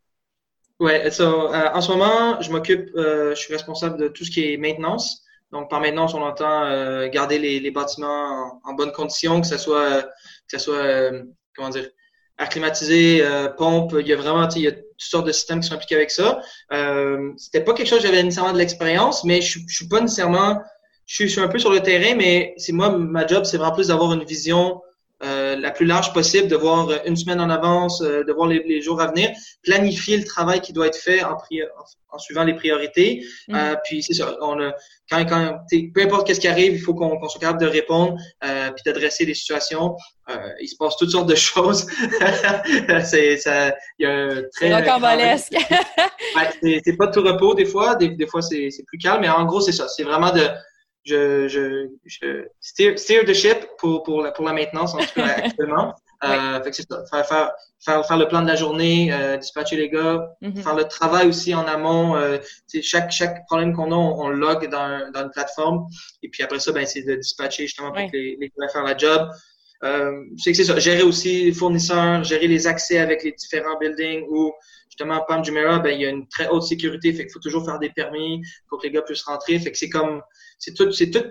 Oui, 0.81 0.93
en 1.07 1.11
ce 1.81 1.93
moment, 1.93 2.41
je 2.41 2.51
m'occupe, 2.51 2.89
je 2.97 3.35
suis 3.35 3.53
responsable 3.53 3.99
de 3.99 4.09
tout 4.09 4.25
ce 4.25 4.31
qui 4.31 4.53
est 4.53 4.57
maintenance. 4.57 5.22
Donc, 5.53 5.69
par 5.69 5.81
maintenance, 5.81 6.15
on 6.15 6.23
entend 6.23 6.65
euh, 6.65 7.09
garder 7.09 7.39
les, 7.39 7.61
les 7.61 7.71
bâtiments 7.71 8.61
en, 8.65 8.71
en, 8.71 8.75
bonne 8.75 8.93
condition, 8.93 9.41
que 9.41 9.47
ce 9.47 9.59
soit, 9.59 10.03
que 10.03 10.09
ça 10.49 10.59
soit 10.59 10.77
euh, 10.77 11.23
comment 11.55 11.69
dire, 11.69 11.89
acclimatisé, 12.39 13.23
euh, 13.23 13.49
pompe. 13.49 13.95
Il 14.01 14.07
y 14.07 14.13
a 14.13 14.17
vraiment, 14.17 14.49
il 14.49 14.63
y 14.63 14.69
a 14.69 14.73
toutes 14.73 14.83
sortes 14.97 15.27
de 15.27 15.33
systèmes 15.33 15.61
qui 15.61 15.69
sont 15.69 15.75
impliqués 15.75 15.97
avec 15.97 16.11
ça. 16.11 16.41
Euh, 16.73 17.33
C'était 17.37 17.63
pas 17.63 17.75
quelque 17.75 17.89
chose 17.89 18.03
j'avais 18.03 18.23
nécessairement 18.23 18.53
de 18.53 18.59
l'expérience, 18.59 19.25
mais 19.25 19.41
je, 19.41 19.61
je 19.69 19.75
suis 19.75 19.89
pas 19.89 20.01
nécessairement, 20.01 20.61
je 21.07 21.15
suis, 21.15 21.29
je 21.29 21.33
suis, 21.33 21.41
un 21.41 21.49
peu 21.49 21.59
sur 21.59 21.71
le 21.71 21.81
terrain, 21.81 22.15
mais 22.17 22.55
c'est 22.57 22.73
moi, 22.73 22.91
ma 22.91 23.27
job, 23.27 23.45
c'est 23.45 23.59
vraiment 23.59 23.75
plus 23.75 23.89
d'avoir 23.89 24.13
une 24.13 24.25
vision 24.25 24.77
euh, 24.77 24.92
la 25.63 25.71
plus 25.71 25.87
large 25.87 26.13
possible, 26.13 26.49
de 26.49 26.57
voir 26.57 26.91
une 27.07 27.17
semaine 27.17 27.41
en 27.41 27.49
avance, 27.49 28.03
euh, 28.03 28.25
de 28.25 28.33
voir 28.33 28.49
les, 28.49 28.63
les, 28.65 28.83
jours 28.83 29.01
à 29.01 29.07
venir, 29.07 29.31
planifier 29.63 30.17
le 30.17 30.25
travail 30.25 30.61
qui 30.61 30.73
doit 30.73 30.89
être 30.89 30.97
fait 30.97 31.23
en, 31.23 31.37
en, 32.11 32.19
suivant 32.19 32.43
les 32.43 32.55
priorités. 32.55 33.25
Mm. 33.49 33.55
Euh, 33.55 33.75
puis 33.85 34.03
c'est 34.03 34.15
ça, 34.15 34.37
on 34.41 34.61
a, 34.61 34.73
quand, 35.09 35.25
quand 35.25 35.61
peu 35.95 36.03
importe 36.03 36.27
qu'est-ce 36.27 36.41
qui 36.41 36.49
arrive, 36.49 36.73
il 36.75 36.81
faut 36.81 36.95
qu'on 36.95 37.17
soit 37.29 37.41
capable 37.41 37.61
de 37.61 37.67
répondre, 37.67 38.17
euh, 38.45 38.71
puis 38.73 38.83
d'adresser 38.85 39.25
les 39.25 39.35
situations. 39.35 39.97
il 40.61 40.69
se 40.69 40.77
passe 40.77 40.97
toutes 40.97 41.11
sortes 41.11 41.29
de 41.29 41.35
choses. 41.51 41.87
c'est 43.05 43.37
ça, 43.37 43.73
il 43.99 44.05
y 44.05 44.07
a 44.07 44.13
un 44.13 44.43
très 44.55 44.75
rocambolesque. 44.75 45.53
ouais, 46.37 46.81
c'est 46.85 46.97
pas 46.97 47.07
tout 47.07 47.23
repos 47.23 47.55
des 47.55 47.67
fois, 47.67 47.95
des, 47.95 48.09
des 48.09 48.27
fois 48.27 48.43
c'est 48.43 48.71
plus 48.87 48.99
calme, 48.99 49.21
mais 49.21 49.29
en 49.29 49.45
gros 49.45 49.61
c'est 49.61 49.73
ça, 49.73 49.87
c'est 49.87 50.05
vraiment 50.05 50.33
de 50.33 50.47
je, 51.05 51.49
je, 51.49 51.89
je 52.05 52.47
steer, 52.61 52.97
steer 52.97 53.25
the 53.25 53.35
ship 53.35 53.67
pour, 53.79 54.03
pour, 54.03 54.23
la, 54.23 54.33
pour 54.33 54.45
la 54.45 54.53
maintenance, 54.53 54.95
en 54.95 54.99
tout 54.99 55.15
cas 55.15 55.27
actuellement. 55.45 55.95
Euh, 56.25 56.63
fait 56.63 56.71
que 56.71 56.77
c'est 56.77 56.89
ça, 56.89 57.03
faire, 57.11 57.27
faire, 57.27 57.51
faire, 57.85 58.07
faire, 58.07 58.17
le 58.17 58.29
plan 58.29 58.43
de 58.43 58.47
la 58.47 58.55
journée, 58.55 59.13
euh, 59.13 59.37
dispatcher 59.37 59.77
les 59.77 59.91
gars, 59.91 60.25
mm-hmm. 60.41 60.63
faire 60.63 60.77
le 60.77 60.85
travail 60.85 61.27
aussi 61.27 61.53
en 61.53 61.67
amont. 61.67 62.17
Euh, 62.17 62.39
chaque, 62.81 63.11
chaque 63.11 63.45
problème 63.47 63.75
qu'on 63.75 63.91
a, 63.91 63.97
on, 63.97 64.21
on 64.21 64.29
log 64.29 64.71
dans, 64.71 65.11
dans 65.13 65.25
une 65.25 65.31
plateforme. 65.31 65.87
Et 66.23 66.29
puis 66.29 66.45
après 66.45 66.61
ça, 66.61 66.71
ben, 66.71 66.87
c'est 66.87 67.03
de 67.03 67.17
dispatcher 67.17 67.65
justement 67.65 67.91
pour 67.91 68.07
que 68.07 68.17
les, 68.17 68.37
les 68.41 68.53
gars 68.57 68.69
faire 68.69 68.85
la 68.85 68.97
job. 68.97 69.29
Euh, 69.85 70.13
c'est 70.37 70.53
que 70.53 70.57
c'est 70.57 70.65
ça, 70.65 70.79
gérer 70.79 71.03
aussi 71.03 71.47
les 71.47 71.53
fournisseurs, 71.53 72.23
gérer 72.23 72.47
les 72.47 72.69
accès 72.69 72.99
avec 72.99 73.25
les 73.25 73.33
différents 73.33 73.77
buildings 73.79 74.25
ou 74.29 74.53
justement, 74.89 75.25
Pam 75.27 75.45
Jumeirah, 75.45 75.81
ben, 75.81 75.91
il 75.91 76.03
y 76.03 76.07
a 76.07 76.11
une 76.11 76.29
très 76.29 76.49
haute 76.49 76.63
sécurité, 76.63 77.13
fait 77.13 77.25
qu'il 77.25 77.33
faut 77.33 77.41
toujours 77.41 77.65
faire 77.65 77.79
des 77.79 77.91
permis 77.91 78.43
pour 78.69 78.79
que 78.79 78.87
les 78.87 78.93
gars 78.93 79.03
puissent 79.03 79.23
rentrer. 79.23 79.59
Fait 79.59 79.73
que 79.73 79.79
c'est 79.79 79.89
comme, 79.89 80.23
c'est 80.63 80.75
tout, 80.75 80.91
c'est 80.93 81.11
tout 81.11 81.25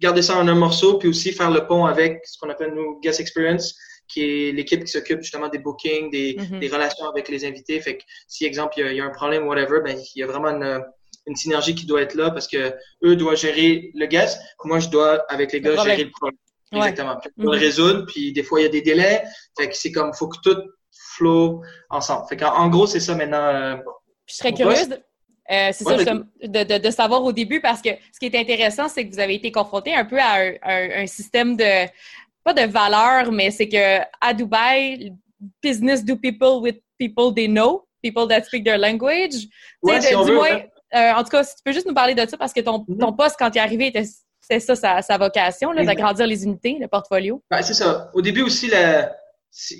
garder 0.00 0.22
ça 0.22 0.36
en 0.36 0.46
un 0.46 0.54
morceau, 0.54 0.98
puis 0.98 1.08
aussi 1.08 1.32
faire 1.32 1.50
le 1.50 1.66
pont 1.66 1.86
avec 1.86 2.20
ce 2.24 2.38
qu'on 2.38 2.50
appelle 2.50 2.72
nous 2.74 3.00
guest 3.00 3.18
experience, 3.18 3.74
qui 4.06 4.22
est 4.22 4.52
l'équipe 4.52 4.84
qui 4.84 4.92
s'occupe 4.92 5.22
justement 5.22 5.48
des 5.48 5.58
bookings, 5.58 6.10
des, 6.10 6.34
des, 6.34 6.68
relations 6.68 7.08
avec 7.08 7.28
les 7.28 7.44
invités. 7.44 7.80
Fait 7.80 7.96
que 7.96 8.02
si, 8.28 8.44
exemple, 8.44 8.74
il 8.76 8.84
y 8.84 8.88
a, 8.88 8.92
il 8.92 8.96
y 8.98 9.00
a 9.00 9.04
un 9.04 9.10
problème, 9.10 9.46
whatever, 9.46 9.80
ben, 9.84 9.98
il 10.14 10.20
y 10.20 10.22
a 10.22 10.26
vraiment 10.26 10.48
une, 10.48 10.84
une 11.26 11.36
synergie 11.36 11.74
qui 11.74 11.86
doit 11.86 12.02
être 12.02 12.14
là 12.14 12.30
parce 12.30 12.46
que 12.46 12.74
eux 13.04 13.16
doivent 13.16 13.36
gérer 13.36 13.90
le 13.94 14.06
guest. 14.06 14.38
Moi, 14.64 14.78
je 14.78 14.88
dois, 14.88 15.24
avec 15.28 15.52
les 15.52 15.60
gars, 15.60 15.82
gérer 15.82 16.04
le 16.04 16.10
problème. 16.10 16.38
Exactement. 16.72 17.16
Puis 17.16 17.32
on 17.38 17.50
le 17.50 17.56
mhm. 17.56 17.64
résoudre, 17.64 18.06
puis 18.06 18.32
des 18.32 18.42
fois, 18.42 18.60
il 18.60 18.64
y 18.64 18.66
a 18.66 18.70
des 18.70 18.82
délais. 18.82 19.24
Fait 19.58 19.68
que 19.68 19.76
c'est 19.76 19.90
comme, 19.90 20.12
faut 20.12 20.28
que 20.28 20.38
tout 20.42 20.62
flow 21.16 21.62
ensemble. 21.90 22.26
Fait 22.28 22.36
qu'en 22.36 22.54
en 22.54 22.68
gros, 22.68 22.86
c'est 22.86 23.00
ça 23.00 23.14
maintenant. 23.14 23.38
Euh, 23.38 23.76
je 24.26 24.34
serais 24.34 24.52
curieuse, 24.52 24.90
euh, 25.50 25.70
c'est 25.72 25.84
ça, 25.84 25.96
de, 25.96 26.78
de, 26.78 26.90
savoir 26.90 27.24
au 27.24 27.32
début, 27.32 27.60
parce 27.60 27.80
que 27.80 27.90
ce 28.12 28.18
qui 28.18 28.26
est 28.26 28.38
intéressant, 28.38 28.88
c'est 28.88 29.06
que 29.06 29.12
vous 29.12 29.20
avez 29.20 29.34
été 29.34 29.50
confronté 29.50 29.94
un 29.94 30.04
peu 30.04 30.18
à 30.18 30.52
un, 30.62 31.06
système 31.06 31.56
de, 31.56 31.86
pas 32.44 32.52
de 32.52 32.70
valeur, 32.70 33.32
mais 33.32 33.50
c'est 33.50 33.68
que 33.68 33.98
à 34.20 34.34
Dubaï, 34.34 35.12
business 35.62 36.04
do 36.04 36.16
people 36.16 36.60
with 36.60 36.76
people 36.98 37.32
they 37.34 37.48
know, 37.48 37.86
people 38.02 38.26
that 38.28 38.44
speak 38.44 38.64
their 38.64 38.78
language. 38.78 39.48
Ouais, 39.82 40.00
si 40.00 40.14
moins, 40.14 40.60
euh, 40.94 41.12
en 41.12 41.22
tout 41.22 41.30
cas, 41.30 41.44
si 41.44 41.56
tu 41.56 41.62
peux 41.64 41.72
juste 41.72 41.86
nous 41.86 41.94
parler 41.94 42.14
de 42.14 42.28
ça, 42.28 42.36
parce 42.36 42.52
que 42.52 42.60
ton, 42.60 42.80
mm-hmm. 42.80 42.98
ton 42.98 43.12
poste, 43.12 43.36
quand 43.38 43.50
tu 43.50 43.58
es 43.58 43.60
arrivé, 43.60 43.92
c'est 44.40 44.60
ça 44.60 44.74
sa, 44.76 45.02
sa 45.02 45.16
vocation, 45.16 45.72
d'agrandir 45.72 46.26
les 46.26 46.44
unités, 46.44 46.76
le 46.80 46.88
portfolio. 46.88 47.42
Ben, 47.50 47.62
c'est 47.62 47.74
ça. 47.74 48.10
Au 48.14 48.20
début 48.20 48.42
aussi, 48.42 48.68
la, 48.68 49.16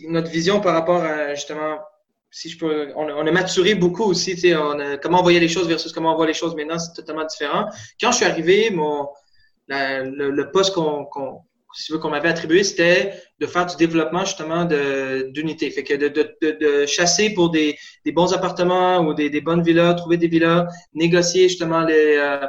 notre 0.09 0.31
vision 0.31 0.61
par 0.61 0.75
rapport 0.75 1.03
à 1.03 1.35
justement 1.35 1.79
si 2.31 2.51
je 2.51 2.59
peux, 2.59 2.93
on, 2.95 3.09
a 3.09 3.31
maturé 3.31 3.75
beaucoup 3.75 4.05
aussi, 4.05 4.35
tu 4.35 4.41
sais, 4.41 4.57
comment 5.03 5.21
on 5.21 5.23
voyait 5.23 5.41
les 5.41 5.49
choses 5.49 5.67
versus 5.67 5.93
comment 5.93 6.13
on 6.13 6.17
voit 6.17 6.27
les 6.27 6.35
choses 6.35 6.55
maintenant, 6.55 6.79
c'est 6.79 6.93
totalement 6.95 7.25
différent. 7.25 7.67
Quand 8.01 8.13
je 8.13 8.17
suis 8.17 8.27
arrivé, 8.27 8.71
mon, 8.71 9.09
le, 9.69 10.51
poste 10.51 10.75
qu'on, 10.75 11.05
qu'on 11.07 11.41
si 11.75 11.93
qu'on 11.99 12.11
m'avait 12.11 12.29
attribué, 12.29 12.65
c'était 12.65 13.13
de 13.39 13.47
faire 13.47 13.67
du 13.67 13.77
développement 13.77 14.25
justement 14.25 14.65
de, 14.65 15.31
d'unités. 15.31 15.71
Fait 15.71 15.85
que 15.85 15.95
de, 15.95 16.09
de, 16.09 16.57
de, 16.59 16.87
chasser 16.87 17.31
pour 17.35 17.51
des, 17.51 17.77
des, 18.05 18.13
bons 18.13 18.33
appartements 18.33 19.01
ou 19.01 19.15
des, 19.15 19.31
des, 19.31 19.41
bonnes 19.41 19.63
villas, 19.63 19.95
trouver 19.95 20.17
des 20.17 20.29
villas, 20.29 20.67
négocier 20.95 21.49
justement 21.49 21.83
les, 21.83 22.17
euh, 22.17 22.47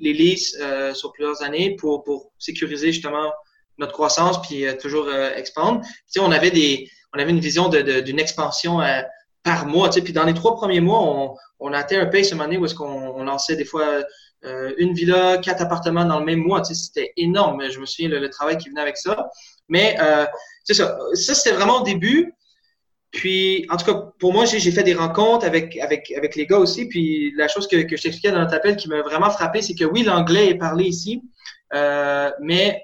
les 0.00 0.12
leases 0.12 0.58
euh, 0.60 0.94
sur 0.94 1.12
plusieurs 1.12 1.42
années 1.42 1.76
pour, 1.76 2.04
pour 2.04 2.32
sécuriser 2.38 2.92
justement 2.92 3.32
notre 3.78 3.92
croissance 3.92 4.40
puis 4.42 4.66
euh, 4.66 4.74
toujours 4.74 5.12
expandre. 5.12 5.80
Tu 5.82 5.90
sais, 6.06 6.20
on 6.20 6.32
avait 6.32 6.50
des 6.50 6.88
on 7.14 7.18
avait 7.18 7.30
une 7.30 7.40
vision 7.40 7.68
d'une 7.68 8.18
expansion 8.18 8.80
euh, 8.80 9.00
par 9.42 9.66
mois. 9.66 9.90
Puis 9.90 10.12
dans 10.12 10.24
les 10.24 10.34
trois 10.34 10.56
premiers 10.56 10.80
mois, 10.80 11.00
on, 11.00 11.36
on 11.60 11.72
a 11.72 11.78
atteint 11.78 12.00
un 12.00 12.06
pace 12.06 12.30
ce 12.30 12.34
moment 12.34 12.52
où 12.54 12.64
est-ce 12.64 12.74
qu'on 12.74 13.22
lançait 13.22 13.56
des 13.56 13.64
fois 13.64 14.02
euh, 14.44 14.74
une 14.78 14.92
villa, 14.94 15.38
quatre 15.38 15.62
appartements 15.62 16.04
dans 16.04 16.18
le 16.18 16.24
même 16.24 16.40
mois. 16.40 16.64
C'était 16.64 17.12
énorme. 17.16 17.62
Je 17.70 17.78
me 17.78 17.86
souviens 17.86 18.08
le, 18.08 18.28
travail 18.30 18.58
qui 18.58 18.68
venait 18.68 18.80
avec 18.80 18.96
ça. 18.96 19.30
Mais 19.68 19.96
euh, 20.00 20.26
c'est 20.64 20.74
ça. 20.74 20.98
Ça, 21.14 21.34
c'était 21.34 21.54
vraiment 21.54 21.80
au 21.80 21.84
début. 21.84 22.34
Puis, 23.12 23.64
en 23.70 23.76
tout 23.76 23.86
cas, 23.86 24.12
pour 24.18 24.32
moi, 24.32 24.44
j'ai 24.44 24.72
fait 24.72 24.82
des 24.82 24.94
rencontres 24.94 25.46
avec, 25.46 25.78
les 26.34 26.46
gars 26.46 26.58
aussi. 26.58 26.88
Puis, 26.88 27.32
la 27.36 27.46
chose 27.46 27.68
que, 27.68 27.76
je 27.78 27.86
t'expliquais 27.86 28.32
dans 28.32 28.40
notre 28.40 28.54
appel 28.54 28.74
qui 28.74 28.88
m'a 28.88 29.02
vraiment 29.02 29.30
frappé, 29.30 29.62
c'est 29.62 29.76
que 29.76 29.84
oui, 29.84 30.02
l'anglais 30.02 30.48
est 30.48 30.56
parlé 30.56 30.86
ici, 30.86 31.22
mais 32.40 32.82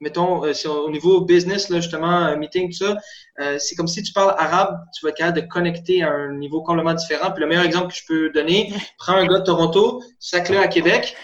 mettons, 0.00 0.44
euh, 0.44 0.52
au 0.68 0.90
niveau 0.90 1.20
business, 1.20 1.68
là, 1.68 1.80
justement, 1.80 2.36
meeting, 2.36 2.70
tout 2.70 2.84
ça, 2.84 2.96
euh, 3.40 3.56
c'est 3.58 3.74
comme 3.74 3.88
si 3.88 4.02
tu 4.02 4.12
parles 4.12 4.34
arabe, 4.38 4.78
tu 4.94 5.04
vas 5.04 5.10
être 5.10 5.16
capable 5.16 5.40
de 5.40 5.46
connecter 5.46 6.02
à 6.02 6.10
un 6.10 6.34
niveau 6.36 6.62
complètement 6.62 6.94
différent. 6.94 7.30
Puis 7.30 7.42
le 7.42 7.46
meilleur 7.46 7.64
exemple 7.64 7.88
que 7.88 7.96
je 7.96 8.06
peux 8.06 8.30
donner, 8.30 8.72
prends 8.98 9.14
un 9.14 9.26
gars 9.26 9.38
de 9.38 9.44
Toronto, 9.44 10.02
sac-le 10.18 10.58
à 10.58 10.68
Québec, 10.68 11.16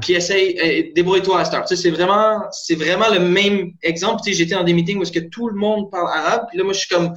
puis 0.00 0.14
essaye, 0.14 0.58
euh, 0.60 0.92
débrouille-toi 0.94 1.40
à 1.40 1.44
Star. 1.44 1.64
Tu 1.64 1.74
sais, 1.74 1.82
c'est 1.82 1.90
vraiment, 1.90 2.42
c'est 2.50 2.76
vraiment 2.76 3.08
le 3.08 3.20
même 3.20 3.72
exemple. 3.82 4.22
Tu 4.24 4.32
sais, 4.32 4.38
j'étais 4.38 4.54
dans 4.54 4.64
des 4.64 4.72
meetings 4.72 4.98
où 4.98 5.02
est-ce 5.02 5.12
que 5.12 5.18
tout 5.18 5.48
le 5.48 5.56
monde 5.56 5.90
parle 5.90 6.08
arabe, 6.08 6.46
puis 6.48 6.58
là, 6.58 6.64
moi, 6.64 6.72
je 6.72 6.80
suis 6.80 6.88
comme, 6.88 7.14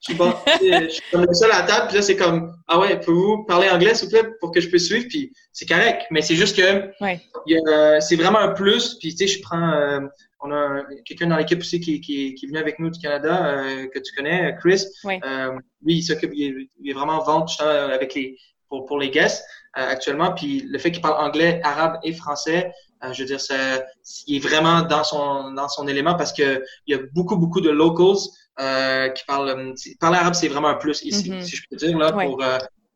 je 0.00 0.12
suis, 0.12 0.14
pas, 0.14 0.42
je 0.60 0.88
suis 0.88 1.02
comme 1.10 1.24
le 1.24 1.34
seul 1.34 1.50
à 1.52 1.60
la 1.60 1.66
table, 1.66 1.86
puis 1.88 1.96
là, 1.96 2.02
c'est 2.02 2.16
comme, 2.16 2.52
ah 2.68 2.78
ouais, 2.78 2.98
pouvez-vous 3.00 3.44
parler 3.44 3.68
anglais, 3.68 3.94
s'il 3.94 4.08
vous 4.08 4.12
plaît, 4.12 4.28
pour 4.40 4.52
que 4.52 4.60
je 4.60 4.68
puisse 4.68 4.86
suivre, 4.86 5.06
puis 5.08 5.32
c'est 5.52 5.66
correct. 5.66 6.02
Mais 6.10 6.22
c'est 6.22 6.36
juste 6.36 6.56
que, 6.56 6.90
ouais. 7.00 7.20
c'est 8.00 8.16
vraiment 8.16 8.38
un 8.38 8.52
plus, 8.52 8.94
puis 8.94 9.14
tu 9.14 9.26
sais, 9.26 9.34
je 9.34 9.42
prends, 9.42 10.00
on 10.40 10.52
a 10.52 10.82
quelqu'un 11.04 11.28
dans 11.28 11.36
l'équipe 11.36 11.58
aussi 11.58 11.80
qui, 11.80 12.00
qui, 12.00 12.34
qui, 12.34 12.46
est 12.46 12.48
venu 12.48 12.58
avec 12.58 12.78
nous 12.78 12.90
du 12.90 13.00
Canada, 13.00 13.46
euh, 13.46 13.86
que 13.88 13.98
tu 13.98 14.12
connais, 14.14 14.54
Chris. 14.60 14.84
Oui. 15.04 15.18
Euh, 15.24 15.52
lui, 15.82 15.96
il 15.96 16.02
s'occupe, 16.02 16.32
il, 16.34 16.68
est 16.84 16.92
vraiment 16.92 17.22
vente 17.22 17.58
avec 17.60 18.14
les, 18.14 18.36
pour, 18.68 18.86
pour 18.86 18.98
les 18.98 19.10
guests 19.10 19.44
euh, 19.78 19.88
actuellement. 19.88 20.32
Puis 20.32 20.66
le 20.68 20.78
fait 20.78 20.90
qu'il 20.90 21.02
parle 21.02 21.24
anglais, 21.24 21.60
arabe 21.64 21.98
et 22.02 22.12
français, 22.12 22.72
euh, 23.04 23.12
je 23.12 23.22
veux 23.22 23.26
dire, 23.26 23.40
ça, 23.40 23.82
il 24.26 24.36
est 24.36 24.40
vraiment 24.40 24.82
dans 24.82 25.04
son, 25.04 25.52
dans 25.52 25.68
son 25.68 25.88
élément 25.88 26.14
parce 26.14 26.32
que 26.32 26.62
il 26.86 26.96
y 26.96 26.98
a 26.98 27.02
beaucoup, 27.12 27.36
beaucoup 27.36 27.60
de 27.60 27.70
locals 27.70 28.16
qui 29.14 29.24
parlent. 29.26 29.74
Parler 30.00 30.18
arabe, 30.18 30.34
c'est 30.34 30.48
vraiment 30.48 30.68
un 30.68 30.74
plus 30.74 31.02
ici, 31.02 31.30
mm-hmm. 31.30 31.42
si 31.42 31.56
je 31.56 31.62
peux 31.70 31.76
dire, 31.76 31.96
là, 31.98 32.12
pour 32.12 32.42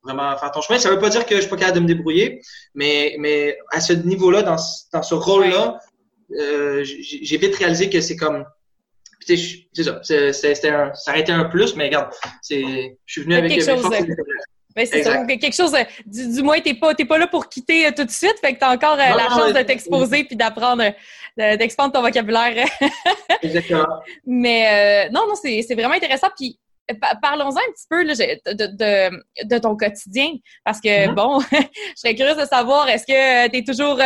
vraiment 0.03 0.37
faire 0.39 0.51
ton 0.51 0.63
chemin. 0.63 0.79
Ça 0.79 0.91
veut 0.91 0.99
pas 0.99 1.11
dire 1.11 1.27
que 1.27 1.37
je 1.37 1.43
suis 1.43 1.51
pas 1.51 1.57
capable 1.57 1.77
de 1.79 1.83
me 1.83 1.89
débrouiller, 1.89 2.41
mais, 2.75 3.17
mais 3.19 3.59
à 3.71 3.81
ce 3.81 3.93
niveau-là, 3.93 4.43
dans, 4.43 4.57
dans 4.93 5.03
ce 5.03 5.15
rôle-là, 5.15 5.79
euh, 6.39 6.85
j'ai 6.85 7.37
vite 7.37 7.55
réalisé 7.57 7.91
que 7.91 8.01
c'est 8.01 8.17
comme 8.17 8.45
c'est 9.27 9.37
ça, 9.83 10.01
c'était 10.03 10.71
un, 10.71 10.93
ça 10.95 11.11
aurait 11.11 11.21
été 11.21 11.33
un 11.33 11.45
plus, 11.45 11.77
mais 11.77 11.85
regarde, 11.87 12.11
c'est, 12.43 12.97
je 13.05 13.13
suis 13.13 13.23
venu 13.23 13.37
avec 13.37 13.53
quelque 13.53 13.67
chose. 13.67 13.91
Ben, 14.75 14.87
c'est 14.87 15.03
ça, 15.03 15.25
quelque 15.27 15.55
chose, 15.55 15.75
du, 16.07 16.33
du 16.33 16.43
moins, 16.43 16.61
t'es 16.61 16.75
pas, 16.75 16.95
pas 16.95 17.19
là 17.19 17.27
pour 17.27 17.49
quitter 17.49 17.87
euh, 17.87 17.91
tout 17.95 18.05
de 18.05 18.11
suite, 18.11 18.37
fait 18.41 18.55
que 18.55 18.61
t'as 18.61 18.73
encore 18.73 18.95
euh, 18.95 19.17
la 19.17 19.29
chance 19.29 19.53
de 19.53 19.63
t'exposer 19.63 20.25
puis 20.25 20.37
d'apprendre, 20.37 20.85
d'expandre 21.37 21.93
ton 21.93 22.03
vocabulaire. 22.03 22.67
Exactement. 23.43 23.87
Mais 24.25 25.09
non, 25.11 25.27
non, 25.27 25.35
c'est 25.35 25.75
vraiment 25.75 25.95
intéressant. 25.95 26.29
Puis 26.37 26.59
parlons-en 27.23 27.57
un 27.57 27.73
petit 27.73 27.87
peu 27.89 28.03
là, 28.05 28.15
de, 28.15 28.67
de, 28.67 29.45
de, 29.45 29.59
ton 29.59 29.77
quotidien. 29.77 30.35
Parce 30.65 30.81
que, 30.81 30.89
mm-hmm. 30.89 31.15
bon, 31.15 31.41
je 31.53 31.57
serais 31.97 32.15
curieuse 32.15 32.37
de 32.37 32.47
savoir, 32.47 32.89
est-ce 32.89 33.07
que 33.07 33.49
tu 33.49 33.59
es 33.59 33.65
toujours 33.65 33.99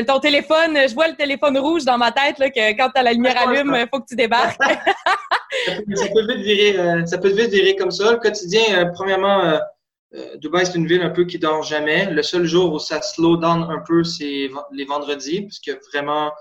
ton 0.00 0.20
téléphone, 0.20 0.76
je 0.88 0.94
vois 0.94 1.08
le 1.08 1.16
téléphone 1.16 1.58
rouge 1.58 1.84
dans 1.84 1.98
ma 1.98 2.12
tête, 2.12 2.38
là, 2.38 2.50
que 2.50 2.76
quand 2.76 2.90
as 2.94 3.02
la 3.02 3.12
lumière 3.12 3.36
allume, 3.46 3.76
il 3.78 3.88
faut 3.92 4.00
que 4.00 4.06
tu 4.08 4.16
débarques. 4.16 4.58
ça, 5.94 6.06
peut, 6.14 6.26
vite 6.26 6.42
virer, 6.42 6.78
euh, 6.78 7.06
ça 7.06 7.18
peut 7.18 7.30
vite 7.30 7.50
virer 7.50 7.76
comme 7.76 7.90
ça. 7.90 8.12
Le 8.12 8.18
quotidien, 8.18 8.62
euh, 8.74 8.84
premièrement, 8.94 9.60
euh, 10.14 10.36
Dubaï, 10.36 10.64
c'est 10.64 10.76
une 10.76 10.86
ville 10.86 11.02
un 11.02 11.10
peu 11.10 11.24
qui 11.24 11.38
dort 11.38 11.62
jamais. 11.62 12.10
Le 12.10 12.22
seul 12.22 12.44
jour 12.44 12.72
où 12.72 12.78
ça 12.78 13.02
slow 13.02 13.36
down 13.36 13.64
un 13.64 13.82
peu, 13.86 14.02
c'est 14.02 14.50
les 14.72 14.84
vendredis, 14.84 15.42
parce 15.42 15.58
que 15.58 15.72
vraiment, 15.90 16.32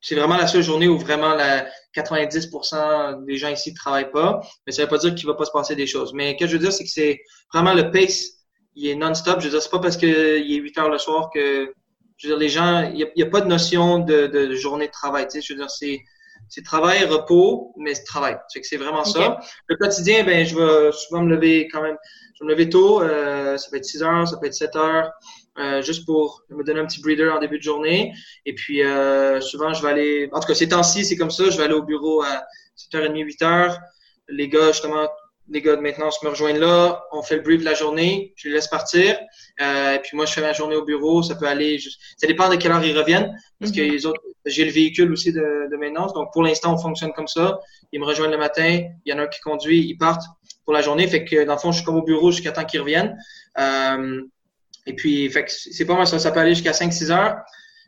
c'est 0.00 0.14
vraiment 0.14 0.36
la 0.36 0.46
seule 0.46 0.62
journée 0.62 0.86
où 0.86 0.98
vraiment 0.98 1.34
la 1.34 1.66
90% 1.96 3.24
des 3.24 3.36
gens 3.36 3.48
ici 3.48 3.72
ne 3.72 3.76
travaillent 3.76 4.12
pas. 4.12 4.40
Mais 4.66 4.72
ça 4.72 4.82
ne 4.82 4.86
veut 4.86 4.90
pas 4.90 4.98
dire 4.98 5.14
qu'il 5.14 5.26
ne 5.26 5.32
va 5.32 5.36
pas 5.36 5.46
se 5.46 5.50
passer 5.50 5.74
des 5.74 5.86
choses. 5.86 6.12
Mais 6.14 6.32
ce 6.32 6.44
que 6.44 6.46
je 6.46 6.52
veux 6.52 6.62
dire, 6.62 6.72
c'est 6.72 6.84
que 6.84 6.90
c'est 6.90 7.20
vraiment 7.52 7.74
le 7.74 7.90
pace, 7.90 8.24
il 8.76 8.88
est 8.88 8.94
non-stop. 8.94 9.40
Je 9.40 9.46
veux 9.46 9.50
dire, 9.50 9.62
c'est 9.62 9.70
pas 9.70 9.80
parce 9.80 9.96
qu'il 9.96 10.10
est 10.10 10.56
8 10.56 10.78
heures 10.78 10.90
le 10.90 10.98
soir 10.98 11.30
que 11.34 11.72
je 12.16 12.28
veux 12.28 12.34
dire, 12.34 12.38
les 12.38 12.48
gens, 12.48 12.90
il 12.92 13.06
n'y 13.16 13.22
a, 13.22 13.26
pas 13.26 13.40
de 13.40 13.48
notion 13.48 13.98
de, 13.98 14.26
de, 14.26 14.54
journée 14.54 14.86
de 14.86 14.92
travail. 14.92 15.26
Tu 15.28 15.40
sais, 15.40 15.46
je 15.46 15.52
veux 15.52 15.58
dire, 15.58 15.70
c'est, 15.70 16.00
c'est 16.48 16.64
travail, 16.64 17.04
repos, 17.04 17.74
mais 17.76 17.94
c'est 17.94 18.04
travail. 18.04 18.38
C'est 18.48 18.60
que 18.60 18.66
c'est 18.66 18.76
vraiment 18.76 19.04
ça. 19.04 19.38
Le 19.68 19.76
quotidien, 19.76 20.24
ben, 20.24 20.46
je 20.46 20.56
vais 20.56 20.92
souvent 20.92 21.22
me 21.22 21.34
lever 21.34 21.68
quand 21.68 21.82
même. 21.82 21.96
Je 22.34 22.44
vais 22.44 22.46
me 22.46 22.50
lever 22.52 22.68
tôt. 22.68 23.02
Euh, 23.02 23.56
ça 23.56 23.68
peut 23.70 23.76
être 23.76 23.84
6 23.84 24.02
heures, 24.02 24.28
ça 24.28 24.36
peut 24.38 24.46
être 24.46 24.54
7 24.54 24.76
heures, 24.76 25.10
euh, 25.58 25.82
juste 25.82 26.06
pour 26.06 26.42
me 26.50 26.62
donner 26.62 26.80
un 26.80 26.86
petit 26.86 27.00
breather 27.00 27.34
en 27.34 27.38
début 27.38 27.58
de 27.58 27.62
journée. 27.62 28.12
Et 28.46 28.54
puis, 28.54 28.82
euh, 28.82 29.40
souvent, 29.40 29.74
je 29.74 29.82
vais 29.82 29.88
aller, 29.90 30.30
en 30.32 30.40
tout 30.40 30.48
cas, 30.48 30.54
ces 30.54 30.68
temps-ci, 30.68 31.04
c'est 31.04 31.16
comme 31.16 31.30
ça. 31.30 31.50
Je 31.50 31.56
vais 31.56 31.64
aller 31.64 31.74
au 31.74 31.82
bureau 31.82 32.22
à 32.22 32.44
7h30, 32.76 33.24
8h. 33.24 33.78
Les 34.28 34.48
gars, 34.48 34.72
justement, 34.72 35.08
les 35.48 35.62
gars 35.62 35.76
de 35.76 35.80
maintenance 35.80 36.22
me 36.22 36.28
rejoignent 36.28 36.58
là, 36.58 37.04
on 37.12 37.22
fait 37.22 37.36
le 37.36 37.42
brief 37.42 37.60
de 37.60 37.64
la 37.64 37.74
journée, 37.74 38.32
je 38.36 38.48
les 38.48 38.54
laisse 38.54 38.68
partir, 38.68 39.16
euh, 39.60 39.94
et 39.94 39.98
puis 40.00 40.16
moi 40.16 40.26
je 40.26 40.32
fais 40.32 40.40
ma 40.40 40.52
journée 40.52 40.76
au 40.76 40.84
bureau, 40.84 41.22
ça 41.22 41.34
peut 41.34 41.46
aller, 41.46 41.78
ça 42.16 42.26
dépend 42.26 42.48
de 42.48 42.56
quelle 42.56 42.72
heure 42.72 42.84
ils 42.84 42.96
reviennent, 42.96 43.34
parce 43.58 43.72
que 43.72 43.80
mhm. 43.80 43.90
les 43.90 44.06
autres, 44.06 44.20
j'ai 44.44 44.64
le 44.64 44.70
véhicule 44.70 45.12
aussi 45.12 45.32
de, 45.32 45.70
de 45.70 45.76
maintenance, 45.76 46.12
donc 46.12 46.32
pour 46.32 46.42
l'instant 46.42 46.74
on 46.74 46.78
fonctionne 46.78 47.12
comme 47.12 47.28
ça, 47.28 47.58
ils 47.92 48.00
me 48.00 48.04
rejoignent 48.04 48.32
le 48.32 48.38
matin, 48.38 48.82
il 49.04 49.10
y 49.10 49.12
en 49.12 49.18
a 49.18 49.22
un 49.22 49.26
qui 49.26 49.40
conduit, 49.40 49.86
ils 49.86 49.96
partent 49.96 50.24
pour 50.64 50.74
la 50.74 50.82
journée, 50.82 51.06
fait 51.06 51.24
que 51.24 51.44
dans 51.44 51.54
le 51.54 51.58
fond 51.58 51.72
je 51.72 51.78
suis 51.78 51.84
comme 51.84 51.96
au 51.96 52.02
bureau 52.02 52.30
jusqu'à 52.30 52.52
temps 52.52 52.64
qu'ils 52.64 52.80
reviennent, 52.80 53.16
euh, 53.58 54.22
et 54.86 54.94
puis 54.94 55.28
fait 55.30 55.44
que 55.44 55.50
c'est 55.50 55.86
pas 55.86 55.96
mal 55.96 56.06
ça, 56.06 56.18
ça 56.18 56.30
peut 56.32 56.40
aller 56.40 56.54
jusqu'à 56.54 56.72
5-6 56.72 57.10
heures, 57.10 57.36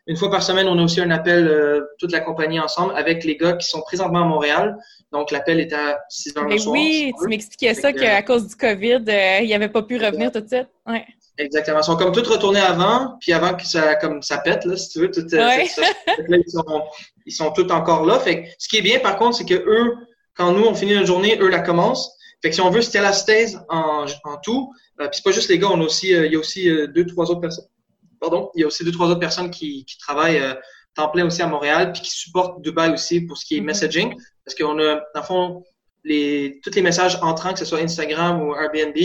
une 0.09 0.16
fois 0.16 0.31
par 0.31 0.42
semaine, 0.42 0.66
on 0.68 0.78
a 0.78 0.83
aussi 0.83 1.02
un 1.02 1.11
appel, 1.11 1.46
euh, 1.46 1.83
toute 1.98 2.12
la 2.12 2.20
compagnie 2.20 2.59
ensemble, 2.59 2.94
avec 2.96 3.24
les 3.24 3.37
gars 3.37 3.52
qui 3.52 3.68
sont 3.68 3.83
présentement 3.83 4.22
à 4.22 4.24
Montréal. 4.24 4.74
Donc, 5.12 5.31
l'appel 5.31 5.61
est 5.61 5.72
à 5.74 5.98
6 6.09 6.35
heures 6.38 6.48
le 6.48 6.57
soir. 6.57 6.72
Oui, 6.72 7.12
tu 7.20 7.28
m'expliquais 7.28 7.74
ça 7.74 7.92
qu'à 7.92 8.22
cause 8.22 8.48
du 8.48 8.57
COVID, 8.57 9.04
euh, 9.07 9.40
ils 9.42 9.50
n'avaient 9.50 9.68
pas 9.68 9.83
pu 9.83 9.98
revenir 9.98 10.33
tout 10.33 10.40
de 10.40 10.46
suite? 10.46 10.68
Ouais. 10.87 11.04
Exactement. 11.38 11.79
Ils 11.81 11.85
sont 11.85 11.96
comme 11.96 12.12
tous 12.12 12.29
retournés 12.29 12.61
avant, 12.61 13.16
puis 13.20 13.33
avant 13.33 13.55
que 13.55 13.64
ça, 13.64 13.94
comme 13.94 14.22
ça 14.22 14.38
pète, 14.38 14.64
là, 14.64 14.77
si 14.77 14.90
tu 14.90 15.01
veux. 15.01 15.11
Tout, 15.11 15.20
euh, 15.33 15.38
ouais. 15.38 15.66
ils, 15.66 16.51
sont, 16.51 16.83
ils 17.27 17.33
sont 17.33 17.53
tous 17.53 17.70
encore 17.70 18.05
là. 18.05 18.18
Fait 18.18 18.55
ce 18.59 18.68
qui 18.68 18.79
est 18.79 18.83
bien, 18.83 18.98
par 18.98 19.16
contre, 19.16 19.37
c'est 19.37 19.44
que 19.44 19.55
eux, 19.55 19.94
quand 20.35 20.53
nous, 20.53 20.64
on 20.64 20.74
finit 20.74 20.94
notre 20.94 21.07
journée, 21.07 21.38
eux 21.40 21.48
la 21.48 21.61
commencent. 21.61 22.12
Fait 22.42 22.51
que 22.51 22.55
si 22.55 22.61
on 22.61 22.70
veut 22.70 22.83
c'était 22.83 23.01
la 23.01 23.12
en, 23.68 24.05
en 24.24 24.37
tout, 24.42 24.72
puis 24.96 25.09
c'est 25.12 25.24
pas 25.24 25.33
juste 25.33 25.48
les 25.48 25.59
gars, 25.59 25.68
on 25.70 25.81
a 25.81 25.85
aussi, 25.85 26.11
il 26.11 26.33
y 26.33 26.37
a 26.37 26.38
aussi 26.38 26.70
deux, 26.94 27.05
trois 27.07 27.31
autres 27.31 27.40
personnes 27.40 27.66
pardon, 28.20 28.51
il 28.55 28.61
y 28.61 28.64
a 28.64 28.66
aussi 28.66 28.84
deux, 28.84 28.93
trois 28.93 29.09
autres 29.09 29.20
personnes 29.20 29.51
qui, 29.51 29.84
qui 29.84 29.99
travaillent 29.99 30.39
euh, 30.39 30.55
temps 30.95 31.09
plein 31.09 31.26
aussi 31.26 31.43
à 31.43 31.47
Montréal, 31.47 31.93
puis 31.93 32.03
qui 32.03 32.11
supportent 32.11 32.62
Dubaï 32.62 32.93
aussi 32.93 33.20
pour 33.22 33.36
ce 33.36 33.45
qui 33.45 33.57
est 33.57 33.61
mm-hmm. 33.61 33.64
messaging. 33.64 34.14
Parce 34.45 34.57
qu'on 34.57 34.78
a, 34.78 34.97
dans 35.14 35.20
le 35.20 35.22
fond, 35.22 35.64
les, 36.05 36.61
tous 36.62 36.74
les 36.74 36.82
messages 36.82 37.18
entrants, 37.22 37.53
que 37.53 37.59
ce 37.59 37.64
soit 37.64 37.80
Instagram 37.80 38.43
ou 38.43 38.55
Airbnb, 38.55 38.97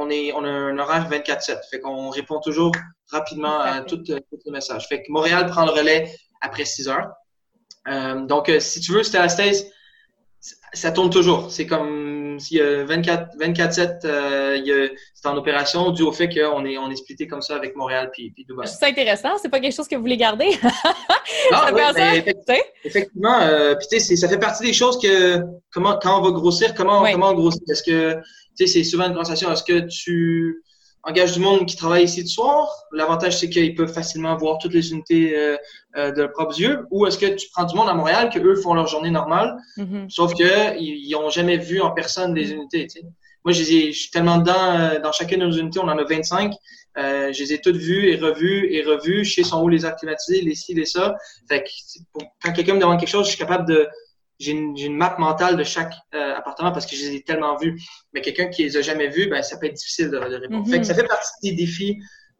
on, 0.00 0.10
est, 0.10 0.32
on 0.32 0.44
a 0.44 0.48
un 0.48 0.78
horaire 0.78 1.08
24-7. 1.10 1.58
Fait 1.70 1.80
qu'on 1.80 2.10
répond 2.10 2.40
toujours 2.40 2.72
rapidement 3.10 3.60
à 3.60 3.80
tous 3.82 4.02
les 4.06 4.52
messages. 4.52 4.86
Fait 4.88 5.02
que 5.02 5.10
Montréal 5.10 5.46
prend 5.46 5.64
le 5.64 5.72
relais 5.72 6.10
après 6.40 6.64
6 6.64 6.88
heures. 6.88 7.10
Euh, 7.88 8.26
donc, 8.26 8.48
euh, 8.48 8.60
si 8.60 8.80
tu 8.80 8.92
veux, 8.92 9.02
c'était 9.02 9.18
à 9.18 9.28
ça 10.72 10.92
tourne 10.92 11.10
toujours. 11.10 11.50
C'est 11.50 11.66
comme 11.66 12.38
s'il 12.40 12.58
y 12.58 12.60
a 12.60 12.84
24, 12.84 13.36
24-7, 13.38 14.04
euh, 14.04 14.88
c'est 15.14 15.28
en 15.28 15.36
opération 15.36 15.90
dû 15.90 16.02
au 16.02 16.12
fait 16.12 16.28
qu'on 16.28 16.64
est, 16.64 16.78
on 16.78 16.90
est 16.90 16.96
splitté 16.96 17.26
comme 17.26 17.42
ça 17.42 17.56
avec 17.56 17.76
Montréal 17.76 18.10
puis, 18.12 18.30
puis 18.30 18.44
Dubaï. 18.44 18.66
C'est 18.66 18.86
intéressant. 18.86 19.36
C'est 19.40 19.48
pas 19.48 19.60
quelque 19.60 19.74
chose 19.74 19.88
que 19.88 19.96
vous 19.96 20.02
voulez 20.02 20.16
garder? 20.16 20.58
Oui, 21.52 22.00
effectivement. 22.16 22.64
effectivement 22.84 23.40
euh, 23.40 23.74
puis, 23.74 24.00
ça 24.00 24.28
fait 24.28 24.38
partie 24.38 24.64
des 24.64 24.72
choses 24.72 24.98
que, 25.00 25.40
comment, 25.72 25.98
quand 26.00 26.18
on 26.18 26.22
va 26.22 26.30
grossir, 26.32 26.74
comment, 26.74 27.04
comment 27.10 27.30
on 27.30 27.34
grossit? 27.34 27.62
Est-ce 27.68 27.82
que, 27.82 28.16
sais, 28.66 28.72
c'est 28.72 28.84
souvent 28.84 29.06
une 29.06 29.12
conversation. 29.12 29.50
Est-ce 29.52 29.64
que 29.64 29.86
tu, 29.88 30.62
engage 31.02 31.32
du 31.32 31.40
monde 31.40 31.66
qui 31.66 31.76
travaille 31.76 32.04
ici 32.04 32.22
de 32.22 32.28
soir? 32.28 32.68
L'avantage, 32.92 33.38
c'est 33.38 33.48
qu'ils 33.48 33.74
peuvent 33.74 33.92
facilement 33.92 34.36
voir 34.36 34.58
toutes 34.58 34.74
les 34.74 34.92
unités 34.92 35.36
euh, 35.36 35.56
euh, 35.96 36.12
de 36.12 36.22
leurs 36.22 36.32
propres 36.32 36.58
yeux. 36.60 36.86
Ou 36.90 37.06
est-ce 37.06 37.18
que 37.18 37.26
tu 37.26 37.48
prends 37.52 37.64
du 37.64 37.74
monde 37.74 37.88
à 37.88 37.94
Montréal, 37.94 38.30
que 38.32 38.38
eux 38.38 38.56
font 38.56 38.74
leur 38.74 38.86
journée 38.86 39.10
normale, 39.10 39.56
mm-hmm. 39.78 40.10
sauf 40.10 40.34
que 40.34 40.78
ils 40.78 41.10
n'ont 41.12 41.30
jamais 41.30 41.56
vu 41.56 41.80
en 41.80 41.90
personne 41.92 42.34
des 42.34 42.52
unités. 42.52 42.86
Moi, 43.44 43.52
je, 43.52 43.62
je 43.62 43.92
suis 43.92 44.10
tellement 44.10 44.38
dedans, 44.38 44.78
euh, 44.78 44.98
dans 45.00 45.12
chacune 45.12 45.40
de 45.40 45.46
nos 45.46 45.56
unités, 45.56 45.78
on 45.78 45.88
en 45.88 45.98
a 45.98 46.04
25. 46.04 46.52
Euh, 46.98 47.32
je 47.32 47.42
les 47.42 47.54
ai 47.54 47.60
toutes 47.60 47.76
vues 47.76 48.10
et 48.10 48.16
revues 48.16 48.72
et 48.72 48.82
revues. 48.82 49.24
Je 49.24 49.42
sais 49.42 49.54
où 49.54 49.68
les 49.68 49.86
airs 49.86 49.96
climatisés, 49.96 50.42
les 50.42 50.54
ci, 50.54 50.74
les 50.74 50.84
ça. 50.84 51.14
Fait 51.48 51.62
que 51.62 51.68
quand 52.42 52.52
quelqu'un 52.52 52.74
me 52.74 52.80
demande 52.80 52.98
quelque 52.98 53.08
chose, 53.08 53.24
je 53.26 53.30
suis 53.30 53.38
capable 53.38 53.66
de 53.66 53.88
j'ai 54.40 54.52
une, 54.52 54.76
une, 54.76 54.96
map 54.96 55.16
mentale 55.18 55.56
de 55.56 55.62
chaque 55.62 55.92
euh, 56.14 56.34
appartement 56.34 56.72
parce 56.72 56.86
que 56.86 56.96
je 56.96 57.02
les 57.02 57.16
ai 57.16 57.22
tellement 57.22 57.56
vus. 57.56 57.80
Mais 58.12 58.20
quelqu'un 58.22 58.48
qui 58.48 58.64
les 58.64 58.76
a 58.76 58.80
jamais 58.80 59.08
vus, 59.08 59.28
ben, 59.28 59.42
ça 59.42 59.56
peut 59.58 59.66
être 59.66 59.74
difficile 59.74 60.10
de, 60.10 60.18
de 60.18 60.36
répondre. 60.36 60.68
Fait 60.68 60.80
que 60.80 60.86
ça 60.86 60.94
fait 60.94 61.06
partie 61.06 61.30
des 61.42 61.52
défis. 61.52 61.98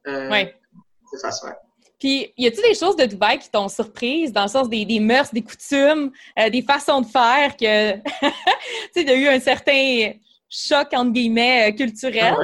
Euh, 0.09 0.28
ouais. 0.30 0.57
C'est 1.12 1.18
ça, 1.18 1.46
ouais. 1.46 1.55
Puis, 2.01 2.32
y 2.38 2.46
a-t-il 2.46 2.62
des 2.62 2.74
choses 2.74 2.96
de 2.96 3.05
Dubaï 3.05 3.38
qui 3.38 3.51
t'ont 3.51 3.68
surprise, 3.68 4.32
dans 4.32 4.44
le 4.44 4.48
sens 4.48 4.70
des, 4.70 4.86
des 4.86 5.01
mœurs, 5.01 5.32
des 5.34 5.42
coutumes, 5.42 6.11
euh, 6.38 6.48
des 6.48 6.62
façons 6.62 7.03
de 7.03 7.07
faire 7.07 7.55
que, 7.59 7.92
tu 7.98 8.01
sais, 8.94 9.03
il 9.03 9.09
y 9.09 9.11
a 9.11 9.14
eu 9.16 9.28
un 9.28 9.38
certain 9.38 10.12
choc, 10.48 10.88
entre 10.92 11.12
guillemets, 11.12 11.70
euh, 11.70 11.76
culturel? 11.76 12.34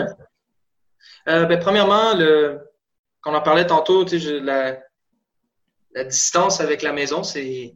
Ah 1.25 1.31
euh, 1.33 1.47
ben, 1.47 1.59
premièrement, 1.59 2.15
le, 2.15 2.61
qu'on 3.23 3.35
en 3.35 3.41
parlait 3.41 3.67
tantôt, 3.67 4.05
tu 4.05 4.21
sais, 4.21 4.41
la, 4.41 4.79
la 5.95 6.05
distance 6.05 6.61
avec 6.61 6.83
la 6.83 6.93
maison, 6.93 7.23
c'est, 7.23 7.75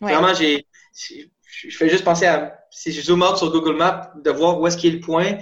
vraiment, 0.00 0.32
j'ai, 0.34 0.67
je 0.92 1.76
fais 1.76 1.88
juste 1.88 2.04
penser 2.04 2.26
à, 2.26 2.58
si 2.70 2.92
je 2.92 3.00
zoome 3.00 3.22
out 3.22 3.36
sur 3.36 3.50
Google 3.50 3.76
Maps, 3.76 4.12
de 4.22 4.30
voir 4.30 4.60
où 4.60 4.66
est-ce 4.66 4.76
qu'il 4.76 4.94
est 4.94 4.96
le 4.96 5.00
point. 5.00 5.38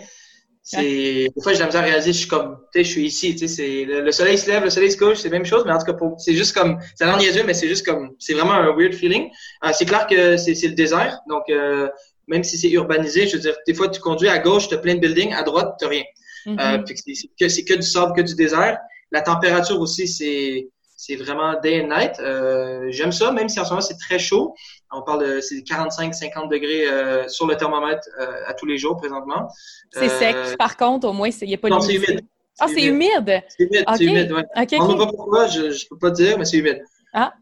C'est, 0.63 0.83
des 0.83 1.43
fois, 1.43 1.53
j'ai 1.53 1.61
la 1.61 1.67
misère 1.67 1.83
à 1.83 1.85
réaliser, 1.85 2.13
je 2.13 2.19
suis 2.19 2.29
comme, 2.29 2.59
tu 2.73 2.81
sais, 2.81 2.85
je 2.85 2.91
suis 2.91 3.07
ici, 3.07 3.37
tu 3.37 3.47
sais, 3.47 3.49
c'est, 3.49 3.85
le, 3.85 4.11
soleil 4.11 4.37
se 4.37 4.51
lève, 4.51 4.65
le 4.65 4.71
soleil 4.71 4.91
se 4.91 4.97
couche, 4.97 5.19
c'est 5.19 5.29
la 5.29 5.39
même 5.39 5.47
chose, 5.47 5.63
mais 5.65 5.73
en 5.73 5.79
tout 5.79 5.85
cas, 5.85 5.97
c'est 6.19 6.35
juste 6.35 6.57
comme, 6.57 6.81
c'est 6.97 7.05
un 7.05 7.17
niaiseux, 7.19 7.45
mais 7.47 7.55
c'est 7.55 7.69
juste 7.69 7.87
comme, 7.87 8.17
c'est 8.19 8.35
vraiment 8.35 8.55
un 8.55 8.75
weird 8.77 8.93
feeling. 8.93 9.31
Euh, 9.65 9.71
c'est 9.73 9.85
clair 9.85 10.09
que 10.09 10.37
c'est, 10.37 10.61
le 10.61 10.75
désert, 10.75 11.21
donc, 11.29 11.45
euh, 11.51 11.89
même 12.27 12.43
si 12.43 12.59
c'est 12.59 12.71
urbanisé, 12.71 13.29
je 13.29 13.37
veux 13.37 13.43
dire, 13.43 13.55
des 13.65 13.75
fois, 13.75 13.89
tu 13.89 14.01
conduis 14.01 14.29
à 14.29 14.41
gauche, 14.41 14.67
tu 14.67 14.75
as 14.75 14.79
plein 14.79 14.97
de 14.97 15.01
buildings, 15.01 15.33
à 15.33 15.45
droite, 15.45 15.77
tu 15.79 15.87
rien. 15.87 16.03
Mm-hmm. 16.47 16.81
euh, 16.81 16.83
c'est, 16.87 17.29
que, 17.39 17.49
c'est 17.49 17.65
que 17.65 17.75
du 17.75 17.87
sable, 17.87 18.13
que 18.17 18.23
du 18.23 18.35
désert. 18.35 18.79
La 19.13 19.23
température 19.23 19.81
aussi, 19.81 20.09
c'est, 20.09 20.69
c'est 20.97 21.17
vraiment 21.17 21.61
day 21.61 21.81
and 21.81 21.89
night. 21.89 22.19
Euh, 22.21 22.87
j'aime 22.91 23.13
ça, 23.13 23.31
même 23.31 23.49
si 23.49 23.61
en 23.61 23.65
ce 23.65 23.71
moment 23.71 23.81
c'est 23.81 23.99
très 23.99 24.19
chaud. 24.19 24.55
On 24.93 25.03
parle 25.03 25.27
de 25.27 25.41
c'est 25.41 25.57
45-50 25.57 26.49
degrés 26.49 26.87
euh, 26.89 27.29
sur 27.29 27.47
le 27.47 27.57
thermomètre 27.57 28.09
euh, 28.21 28.27
à 28.47 28.55
tous 28.55 28.67
les 28.67 28.79
jours 28.79 28.97
présentement. 28.97 29.49
C'est 29.91 30.09
sec. 30.09 30.37
Par 30.59 30.77
contre, 30.77 31.09
au 31.09 31.13
moins, 31.13 31.29
il 31.29 31.49
n'y 31.49 31.55
a 31.55 31.59
pas 31.59 31.69
de 31.69 31.75
Non, 31.75 31.81
c'est 31.81 31.95
humide. 31.95 32.25
Ah, 32.59 32.67
c'est 32.69 32.83
humide. 32.83 33.43
C'est 33.49 33.65
humide, 33.65 33.85
c'est 33.97 34.05
humide. 34.05 34.47
Okay, 34.57 34.79
On 34.81 34.89
ne 34.89 34.97
pas 34.97 35.07
pourquoi, 35.07 35.47
je 35.49 35.63
ne 35.63 35.89
peux 35.91 35.99
pas 35.99 36.11
dire, 36.11 36.39
mais 36.39 36.45
c'est 36.45 36.59
humide. 36.59 36.83
Ah. 37.13 37.33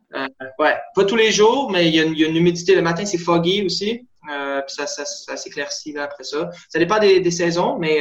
ouais, 0.58 0.76
pas 0.94 1.04
tous 1.04 1.16
les 1.16 1.32
jours, 1.32 1.70
mais 1.70 1.88
il 1.88 1.94
y, 1.94 2.00
a 2.00 2.04
une, 2.04 2.14
y 2.16 2.24
a 2.24 2.28
une 2.28 2.36
humidité. 2.36 2.74
Le 2.74 2.82
matin, 2.82 3.04
c'est 3.04 3.18
foggy 3.18 3.64
aussi. 3.64 4.06
puis 4.26 4.74
ça, 4.74 4.86
ça, 4.86 5.04
ça 5.04 5.36
s'éclaircit 5.36 5.92
là 5.92 6.04
après 6.04 6.24
ça. 6.24 6.50
Ça 6.68 6.78
dépend 6.78 6.98
des, 6.98 7.20
des 7.20 7.30
saisons, 7.30 7.76
mais 7.78 8.00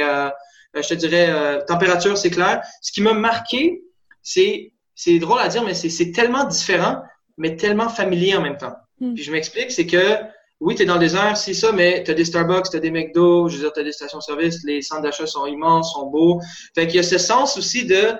je 0.74 0.88
te 0.88 0.94
dirais, 0.94 1.64
température, 1.66 2.16
c'est 2.16 2.30
clair. 2.30 2.62
Ce 2.80 2.92
qui 2.92 3.02
m'a 3.02 3.12
marqué, 3.12 3.82
c'est 4.22 4.72
c'est 4.94 5.18
drôle 5.18 5.40
à 5.40 5.48
dire, 5.48 5.64
mais 5.64 5.74
c'est 5.74 6.12
tellement 6.12 6.44
différent, 6.44 7.02
mais 7.36 7.56
tellement 7.56 7.88
familier 7.88 8.36
en 8.36 8.40
même 8.40 8.56
temps. 8.56 8.74
Hmm. 9.04 9.14
Puis 9.14 9.24
je 9.24 9.32
m'explique, 9.32 9.70
c'est 9.70 9.86
que 9.86 10.18
oui, 10.60 10.74
tu 10.74 10.82
es 10.82 10.86
dans 10.86 10.94
le 10.94 11.00
désert, 11.00 11.36
c'est 11.36 11.54
ça, 11.54 11.72
mais 11.72 12.02
tu 12.04 12.10
as 12.10 12.14
des 12.14 12.24
Starbucks, 12.24 12.70
tu 12.70 12.76
as 12.76 12.80
des 12.80 12.90
McDo, 12.90 13.48
je 13.48 13.56
veux 13.56 13.62
dire, 13.62 13.72
tu 13.72 13.80
as 13.80 13.84
des 13.84 13.92
stations-service, 13.92 14.64
les 14.64 14.82
centres 14.82 15.02
d'achat 15.02 15.26
sont 15.26 15.46
immenses, 15.46 15.92
sont 15.92 16.06
beaux. 16.06 16.40
Fait 16.74 16.86
qu'il 16.86 16.96
y 16.96 17.00
a 17.00 17.02
ce 17.02 17.18
sens 17.18 17.56
aussi 17.58 17.84
de 17.84 18.12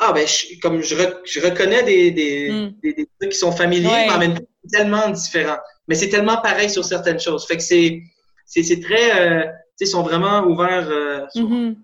ah 0.00 0.12
ben 0.12 0.26
comme 0.62 0.80
je, 0.80 0.94
je 1.24 1.40
reconnais 1.40 1.82
des, 1.82 2.12
des, 2.12 2.50
hmm. 2.50 2.72
des, 2.82 2.92
des, 2.92 3.08
trucs 3.18 3.32
qui 3.32 3.38
sont 3.38 3.50
familiers, 3.50 4.06
mais 4.06 4.10
en 4.10 4.18
même 4.18 4.34
temps 4.34 4.44
tellement 4.72 5.08
différents. 5.08 5.58
Mais 5.88 5.94
c'est 5.94 6.08
tellement 6.08 6.40
pareil 6.40 6.68
sur 6.68 6.84
certaines 6.84 7.18
choses. 7.18 7.46
Fait 7.46 7.56
que 7.56 7.62
c'est 7.62 8.02
c'est 8.44 8.80
très 8.80 9.20
euh, 9.20 9.42
tu 9.44 9.50
sais, 9.76 9.84
ils 9.84 9.86
sont 9.88 10.02
vraiment 10.02 10.44
ouverts 10.44 10.88
euh, 10.90 11.24
sur, 11.32 11.48
mm-hmm 11.48 11.74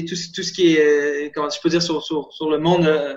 tout, 0.00 0.16
tout 0.34 0.42
ce 0.42 0.52
qui 0.52 0.74
est, 0.74 1.26
euh, 1.26 1.30
comment 1.34 1.48
je 1.48 1.60
peux 1.60 1.68
dire, 1.68 1.82
sur, 1.82 2.02
sur, 2.02 2.32
sur 2.32 2.50
le 2.50 2.58
monde, 2.58 2.86
euh, 2.86 3.14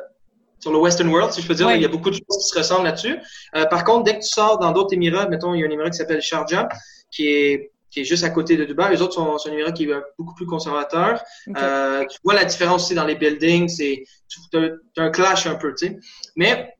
sur 0.59 0.71
le 0.71 0.77
Western 0.77 1.09
World, 1.09 1.31
si 1.31 1.41
je 1.41 1.47
peux 1.47 1.53
dire, 1.53 1.71
il 1.71 1.81
y 1.81 1.85
a 1.85 1.89
beaucoup 1.89 2.09
de 2.09 2.15
choses 2.15 2.37
qui 2.37 2.49
se 2.49 2.57
ressemblent 2.57 2.85
là-dessus. 2.85 3.17
Euh, 3.55 3.65
par 3.65 3.83
contre, 3.83 4.03
dès 4.03 4.13
que 4.17 4.23
tu 4.23 4.29
sors 4.29 4.59
dans 4.59 4.71
d'autres 4.71 4.93
Émirats, 4.93 5.27
mettons, 5.27 5.53
il 5.53 5.61
y 5.61 5.63
a 5.63 5.67
un 5.67 5.69
Émirat 5.69 5.89
qui 5.89 5.97
s'appelle 5.97 6.21
Sharjah, 6.21 6.67
qui 7.11 7.27
est 7.27 7.71
qui 7.89 8.01
est 8.01 8.03
juste 8.03 8.25
à 8.25 8.29
côté 8.29 8.57
de 8.57 8.65
Dubaï. 8.65 8.93
Les 8.93 9.01
autres 9.01 9.13
sont, 9.13 9.37
sont 9.37 9.49
un 9.49 9.53
Émirat 9.53 9.71
qui 9.71 9.85
est 9.85 9.93
beaucoup 10.19 10.35
plus 10.35 10.45
conservateur. 10.45 11.23
Euh, 11.55 12.03
tu 12.05 12.17
vois 12.23 12.33
la 12.33 12.43
différence 12.45 12.83
aussi 12.83 12.95
dans 12.95 13.05
les 13.05 13.15
buildings, 13.15 13.69
c'est 13.69 14.03
tu 14.27 14.57
as, 14.57 15.01
un 15.01 15.09
clash 15.09 15.47
un 15.47 15.55
peu, 15.55 15.73
tu 15.73 15.87
sais. 15.87 15.97
Mais 16.35 16.75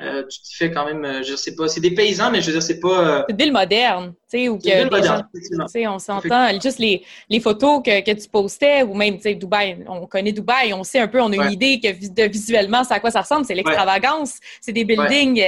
euh, 0.00 0.22
tu 0.28 0.40
te 0.40 0.56
fais 0.56 0.70
quand 0.70 0.84
même, 0.84 1.04
euh, 1.04 1.22
je 1.24 1.34
sais 1.34 1.56
pas, 1.56 1.66
c'est 1.66 1.80
des 1.80 1.90
paysans, 1.90 2.30
mais 2.30 2.40
je 2.40 2.46
veux 2.46 2.52
dire, 2.52 2.62
c'est 2.62 2.78
pas. 2.78 3.00
Euh, 3.00 3.22
c'est 3.26 3.32
une 3.32 3.38
ville 3.38 3.52
moderne, 3.52 4.14
tu 4.30 4.38
sais, 4.38 4.48
où 4.48 4.56
que. 4.56 5.66
sais, 5.66 5.86
on 5.88 5.98
s'entend. 5.98 6.50
Juste 6.60 6.78
les, 6.78 7.04
les 7.28 7.40
photos 7.40 7.82
que, 7.84 8.00
que 8.04 8.12
tu 8.12 8.28
postais, 8.28 8.82
ou 8.82 8.94
même, 8.94 9.16
tu 9.16 9.22
sais, 9.22 9.34
Dubaï, 9.34 9.84
on 9.88 10.06
connaît 10.06 10.30
Dubaï, 10.30 10.72
on 10.72 10.84
sait 10.84 11.00
un 11.00 11.08
peu, 11.08 11.20
on 11.20 11.32
a 11.32 11.46
une 11.46 11.52
idée 11.52 11.80
que 11.80 11.88
de, 11.88 12.30
visuellement, 12.30 12.84
c'est 12.84 12.94
à 12.94 13.00
quoi 13.00 13.10
ça 13.10 13.22
ressemble, 13.22 13.44
c'est 13.44 13.56
l'extravagance, 13.56 14.34
c'est 14.60 14.72
des 14.72 14.84
buildings 14.84 15.42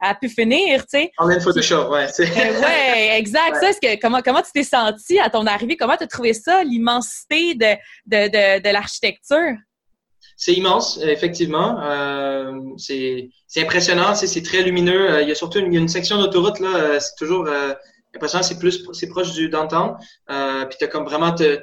à 0.00 0.16
pu 0.16 0.28
finir, 0.28 0.82
tu 0.82 0.98
sais. 0.98 1.12
En 1.16 1.30
une 1.30 1.40
Photoshop, 1.40 1.88
ouais. 1.90 2.06
ouais, 2.18 3.18
exact. 3.18 3.56
Ça, 3.60 3.72
que, 3.80 4.00
comment, 4.00 4.20
comment 4.20 4.42
tu 4.42 4.50
t'es 4.52 4.64
senti 4.64 5.20
à 5.20 5.30
ton 5.30 5.46
arrivée? 5.46 5.76
Comment 5.76 5.96
tu 5.96 6.02
as 6.02 6.08
trouvé 6.08 6.34
ça, 6.34 6.64
l'immensité 6.64 7.54
de, 7.54 7.76
de, 8.06 8.26
de, 8.26 8.62
de 8.62 8.68
l'architecture? 8.72 9.54
C'est 10.36 10.52
immense, 10.52 10.98
effectivement. 11.02 11.80
Euh, 11.82 12.52
c'est 12.76 13.30
impressionnant, 13.56 14.14
c'est 14.14 14.42
très 14.42 14.62
lumineux. 14.62 15.10
Euh, 15.10 15.22
il 15.22 15.28
y 15.28 15.32
a 15.32 15.34
surtout 15.34 15.58
une, 15.58 15.72
une 15.74 15.88
section 15.88 16.18
d'autoroute 16.18 16.60
là, 16.60 16.74
euh, 16.74 17.00
c'est 17.00 17.14
toujours 17.16 17.46
euh, 17.46 17.72
impressionnant. 18.14 18.42
C'est 18.42 18.58
plus, 18.58 18.84
c'est 18.92 19.08
proche 19.08 19.32
du 19.32 19.48
downtown. 19.48 19.96
Euh, 20.30 20.64
puis 20.66 20.76
t'as 20.80 20.88
comme 20.88 21.04
vraiment, 21.04 21.32
t'es 21.32 21.60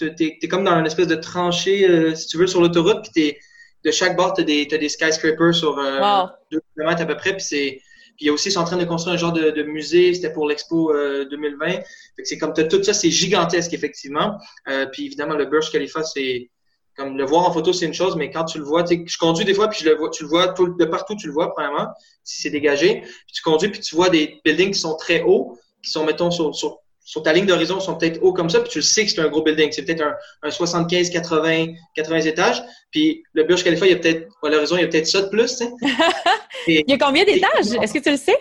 es, 0.00 0.48
comme 0.48 0.64
dans 0.64 0.78
une 0.78 0.86
espèce 0.86 1.06
de 1.06 1.16
tranchée, 1.16 2.14
si 2.16 2.26
tu 2.26 2.38
veux, 2.38 2.46
sur 2.46 2.60
l'autoroute. 2.60 3.02
Puis 3.02 3.12
t'es 3.12 3.38
de 3.84 3.90
chaque 3.90 4.16
bord, 4.16 4.34
t'as 4.34 4.42
des, 4.42 4.66
as 4.72 4.78
des 4.78 4.88
skyscrapers 4.88 5.54
sur 5.54 5.76
wow. 5.76 6.28
deux 6.50 6.60
kilomètres 6.74 7.02
à 7.02 7.06
peu 7.06 7.16
près. 7.16 7.32
Puis 7.32 7.44
c'est 7.44 7.80
puis 8.16 8.26
il 8.26 8.28
y 8.28 8.30
a 8.30 8.32
aussi, 8.32 8.48
ils 8.48 8.52
sont 8.52 8.60
en 8.60 8.64
train 8.64 8.76
de 8.76 8.84
construire 8.84 9.14
un 9.14 9.18
genre 9.18 9.32
de, 9.32 9.50
de 9.50 9.62
musée, 9.64 10.14
c'était 10.14 10.32
pour 10.32 10.46
l'Expo 10.46 10.92
2020. 11.30 11.66
Fait 11.66 11.82
que 12.18 12.24
c'est 12.24 12.38
comme 12.38 12.52
tout 12.54 12.82
ça, 12.82 12.94
c'est 12.94 13.10
gigantesque, 13.10 13.72
effectivement. 13.72 14.38
Euh, 14.68 14.86
puis 14.86 15.06
évidemment, 15.06 15.34
le 15.34 15.46
Burj 15.46 15.70
Khalifa, 15.72 16.04
c'est 16.04 16.48
comme 16.96 17.16
le 17.16 17.24
voir 17.24 17.48
en 17.48 17.52
photo, 17.52 17.72
c'est 17.72 17.86
une 17.86 17.94
chose, 17.94 18.16
mais 18.16 18.30
quand 18.30 18.44
tu 18.44 18.58
le 18.58 18.64
vois, 18.64 18.84
je 18.88 19.18
conduis 19.18 19.44
des 19.44 19.54
fois, 19.54 19.68
puis 19.68 19.80
je 19.82 19.88
le 19.88 19.96
vois, 19.96 20.10
tu 20.10 20.22
le 20.22 20.28
vois 20.28 20.48
tout, 20.48 20.68
de 20.68 20.84
partout, 20.84 21.16
tu 21.16 21.26
le 21.26 21.32
vois, 21.32 21.52
premièrement, 21.52 21.88
si 22.22 22.42
c'est 22.42 22.50
dégagé. 22.50 23.00
Puis 23.00 23.34
tu 23.34 23.42
conduis, 23.42 23.68
puis 23.68 23.80
tu 23.80 23.94
vois 23.94 24.10
des 24.10 24.40
buildings 24.44 24.72
qui 24.72 24.78
sont 24.78 24.96
très 24.96 25.22
hauts, 25.22 25.58
qui 25.82 25.90
sont, 25.90 26.04
mettons, 26.04 26.30
sur, 26.30 26.54
sur, 26.54 26.78
sur 27.04 27.22
ta 27.22 27.32
ligne 27.32 27.46
d'horizon, 27.46 27.80
sont 27.80 27.96
peut-être 27.96 28.22
hauts 28.22 28.32
comme 28.32 28.48
ça, 28.48 28.60
puis 28.60 28.70
tu 28.70 28.78
le 28.78 28.82
sais 28.82 29.04
que 29.04 29.10
c'est 29.10 29.20
un 29.20 29.28
gros 29.28 29.42
building. 29.42 29.70
C'est 29.72 29.84
peut-être 29.84 30.02
un, 30.02 30.14
un 30.42 30.50
75, 30.50 31.10
80, 31.10 31.66
80 31.94 32.20
étages. 32.20 32.62
Puis 32.90 33.22
le 33.32 33.44
Burj 33.44 33.62
Khalifa, 33.64 33.86
il 33.86 33.90
y 33.90 33.94
a 33.94 33.98
peut-être, 33.98 34.28
à 34.42 34.48
l'horizon, 34.48 34.76
il 34.76 34.82
y 34.82 34.84
a 34.84 34.88
peut-être 34.88 35.06
ça 35.06 35.22
de 35.22 35.28
plus, 35.28 35.62
il 36.66 36.84
y 36.86 36.92
a 36.92 36.98
combien 36.98 37.24
d'étages? 37.24 37.72
Est-ce 37.82 37.92
que 37.92 37.98
tu 37.98 38.10
le 38.10 38.16
sais? 38.16 38.36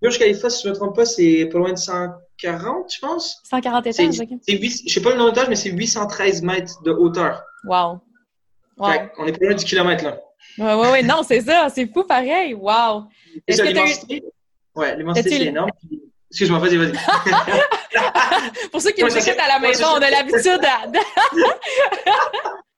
Burj 0.00 0.18
Khalifa, 0.18 0.50
si 0.50 0.62
je 0.62 0.68
ne 0.68 0.72
me 0.72 0.78
trompe 0.78 0.94
pas, 0.94 1.04
c'est 1.06 1.48
pas 1.50 1.58
loin 1.58 1.72
de 1.72 1.78
140, 1.78 2.92
je 2.94 2.98
pense. 3.00 3.40
140 3.50 3.86
étages, 3.86 4.20
ok. 4.20 4.28
Je 4.46 4.92
sais 4.92 5.00
pas 5.00 5.10
le 5.10 5.16
nombre 5.16 5.32
d'étages, 5.32 5.48
mais 5.48 5.56
c'est 5.56 5.70
813 5.70 6.42
mètres 6.42 6.82
de 6.82 6.92
hauteur. 6.92 7.42
Wow. 7.66 8.00
wow. 8.78 8.88
on 9.18 9.26
est 9.26 9.32
pas 9.32 9.44
loin 9.44 9.54
du 9.54 9.64
kilomètre, 9.64 10.04
là. 10.04 10.18
Ouais, 10.58 10.74
ouais, 10.74 10.90
ouais. 10.92 11.02
Non, 11.02 11.22
c'est 11.26 11.40
ça. 11.40 11.68
C'est 11.74 11.92
fou 11.92 12.04
pareil. 12.04 12.54
Wow. 12.54 13.04
Est-ce 13.46 13.62
que 13.62 13.68
l'immensité, 13.68 14.22
ouais, 14.74 14.96
l'immensité, 14.96 15.30
c'est 15.30 15.46
énorme. 15.46 15.70
Excuse-moi, 16.30 16.58
vas-y, 16.58 16.76
vas-y. 16.76 16.92
Pour 18.70 18.80
ceux 18.80 18.90
qui 18.90 19.02
nous 19.02 19.16
écoutent 19.16 19.38
à 19.38 19.48
la 19.48 19.58
maison, 19.58 19.86
on 19.96 20.02
a 20.02 20.10
l'habitude 20.10 20.60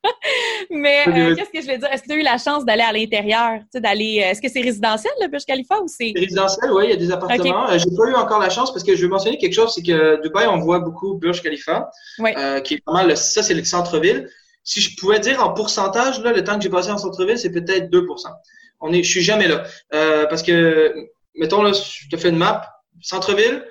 Mais 0.70 1.08
euh, 1.08 1.34
qu'est-ce 1.34 1.50
que 1.50 1.60
je 1.60 1.66
vais 1.66 1.78
dire? 1.78 1.88
Est-ce 1.90 2.02
que 2.02 2.08
tu 2.08 2.12
as 2.14 2.16
eu 2.16 2.22
la 2.22 2.38
chance 2.38 2.64
d'aller 2.64 2.82
à 2.82 2.92
l'intérieur? 2.92 3.60
d'aller. 3.74 4.22
Euh, 4.22 4.30
est-ce 4.30 4.40
que 4.40 4.48
c'est 4.48 4.60
résidentiel, 4.60 5.12
le 5.20 5.28
Burj 5.28 5.44
Khalifa, 5.44 5.80
ou 5.80 5.88
c'est. 5.88 6.12
Résidentiel, 6.14 6.70
oui, 6.72 6.84
il 6.84 6.90
y 6.90 6.92
a 6.92 6.96
des 6.96 7.10
appartements. 7.10 7.66
Je 7.72 7.78
j'ai 7.78 7.96
pas 7.96 8.08
eu 8.08 8.14
encore 8.14 8.38
la 8.38 8.50
chance 8.50 8.72
parce 8.72 8.84
que 8.84 8.94
je 8.94 9.02
veux 9.02 9.08
mentionner 9.08 9.38
quelque 9.38 9.54
chose, 9.54 9.74
c'est 9.74 9.82
que 9.82 10.20
Dubaï, 10.22 10.46
on 10.46 10.58
voit 10.58 10.80
beaucoup 10.80 11.14
Burj 11.14 11.42
Khalifa, 11.42 11.90
qui 12.64 12.74
est 12.74 12.82
vraiment 12.86 13.06
le, 13.06 13.16
ça, 13.16 13.42
c'est 13.42 13.54
le 13.54 13.64
centre-ville. 13.64 14.28
Si 14.68 14.80
je 14.82 14.96
pouvais 14.96 15.18
dire 15.18 15.42
en 15.42 15.54
pourcentage, 15.54 16.20
là, 16.20 16.32
le 16.32 16.44
temps 16.44 16.56
que 16.56 16.62
j'ai 16.62 16.68
passé 16.68 16.90
en 16.90 16.98
centre-ville, 16.98 17.38
c'est 17.38 17.50
peut-être 17.50 17.88
2 17.88 18.06
On 18.80 18.92
est, 18.92 19.02
je 19.02 19.10
suis 19.10 19.22
jamais 19.22 19.48
là. 19.48 19.64
parce 20.28 20.42
que, 20.42 20.94
mettons, 21.34 21.62
là, 21.62 21.72
je 21.72 22.08
te 22.10 22.16
fais 22.20 22.28
une 22.28 22.36
map, 22.36 22.68
centre-ville, 23.00 23.64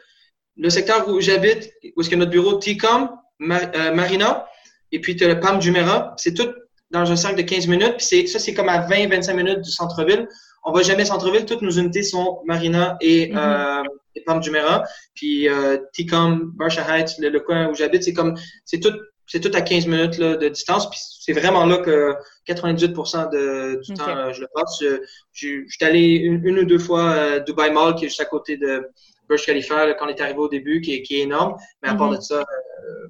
le 0.58 0.70
secteur 0.70 1.08
où 1.08 1.22
j'habite, 1.22 1.72
où 1.96 2.02
est-ce 2.02 2.10
que 2.10 2.16
notre 2.16 2.32
bureau, 2.32 2.58
TICOM, 2.58 3.10
euh, 3.42 3.94
Marina, 3.94 4.48
et 4.92 5.00
puis 5.00 5.16
tu 5.16 5.24
as 5.26 5.28
le 5.28 5.40
PAM 5.40 5.62
Jumeirah. 5.62 6.14
C'est 6.18 6.34
tout 6.34 6.50
dans 6.92 7.12
un 7.12 7.16
cercle 7.16 7.38
de 7.38 7.42
15 7.44 7.68
minutes. 7.68 7.96
Puis 7.98 8.28
ça, 8.28 8.40
c'est 8.40 8.54
comme 8.54 8.70
à 8.70 8.88
20-25 8.88 9.34
minutes 9.34 9.62
du 9.62 9.72
centre-ville. 9.72 10.28
On 10.64 10.72
va 10.72 10.82
jamais 10.82 11.06
centre-ville. 11.06 11.46
Toutes 11.46 11.62
nos 11.62 11.72
unités 11.72 12.04
sont 12.04 12.42
Marina 12.46 12.98
et, 13.02 13.28
mm-hmm. 13.28 13.38
euh, 13.38 13.84
et 14.16 14.22
PAM 14.22 14.42
Jumeirah. 14.42 14.84
Puis 15.14 15.48
euh, 15.50 15.78
TICOM, 15.94 16.54
Barsha 16.56 16.82
Heights, 16.82 17.18
le, 17.20 17.40
coin 17.40 17.70
où 17.70 17.76
j'habite, 17.76 18.04
c'est 18.04 18.14
comme 18.14 18.36
c'est 18.66 18.80
tout 18.80 18.94
c'est 19.28 19.42
tout 19.42 19.52
à 19.54 19.62
15 19.62 19.88
minutes 19.88 20.18
là, 20.18 20.38
de 20.38 20.48
distance. 20.48 20.90
Puis 20.90 21.00
c'est 21.02 21.34
vraiment 21.34 21.66
là 21.66 21.80
que 21.80 22.16
98% 22.48 23.30
de, 23.30 23.82
du 23.82 23.94
temps 23.94 24.08
euh, 24.08 24.34
je 24.34 24.42
le 24.42 24.48
passe. 24.54 24.78
Je, 24.82 25.02
je, 25.34 25.64
suis 25.68 25.86
allé 25.86 26.02
une, 26.02 26.60
ou 26.60 26.66
deux 26.66 26.80
fois 26.80 27.12
à 27.12 27.40
Dubai 27.40 27.70
Mall, 27.72 27.96
qui 27.96 28.06
est 28.06 28.08
juste 28.08 28.22
à 28.22 28.26
côté 28.26 28.58
de 28.58 28.88
Burj 29.28 29.46
Khalifa, 29.46 29.94
quand 29.96 30.06
on 30.06 30.10
est 30.10 30.22
arrivé 30.22 30.40
au 30.40 30.48
début, 30.48 30.82
qui 30.82 30.96
est, 30.96 31.02
qui 31.02 31.20
est 31.20 31.24
énorme. 31.24 31.56
Mais 31.84 31.90
à 31.90 31.96
part 31.96 32.12
mm-hmm. 32.12 32.18
de 32.18 32.22
ça, 32.22 32.40
euh, 32.40 33.08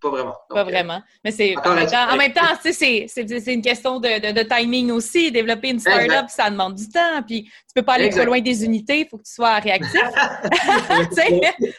pas 0.00 0.10
vraiment. 0.10 0.34
pas 0.48 0.64
vraiment. 0.64 1.02
Mais 1.24 1.30
c'est 1.30 1.56
en, 1.56 1.74
même 1.74 1.88
temps, 1.88 2.10
en 2.10 2.16
même 2.16 2.32
temps, 2.32 2.42
c'est 2.62 3.06
une 3.52 3.62
question 3.62 4.00
de, 4.00 4.32
de, 4.32 4.42
timing 4.42 4.90
aussi. 4.90 5.30
Développer 5.30 5.70
une 5.70 5.80
startup, 5.80 6.28
ça 6.28 6.50
demande 6.50 6.74
du 6.74 6.88
temps. 6.88 7.22
Puis 7.26 7.44
tu 7.44 7.74
peux 7.74 7.82
pas 7.82 7.94
aller 7.94 8.10
trop 8.10 8.24
loin 8.24 8.40
des 8.40 8.64
unités, 8.64 9.00
il 9.00 9.08
faut 9.08 9.18
que 9.18 9.24
tu 9.24 9.32
sois 9.32 9.58
réactif. 9.58 10.00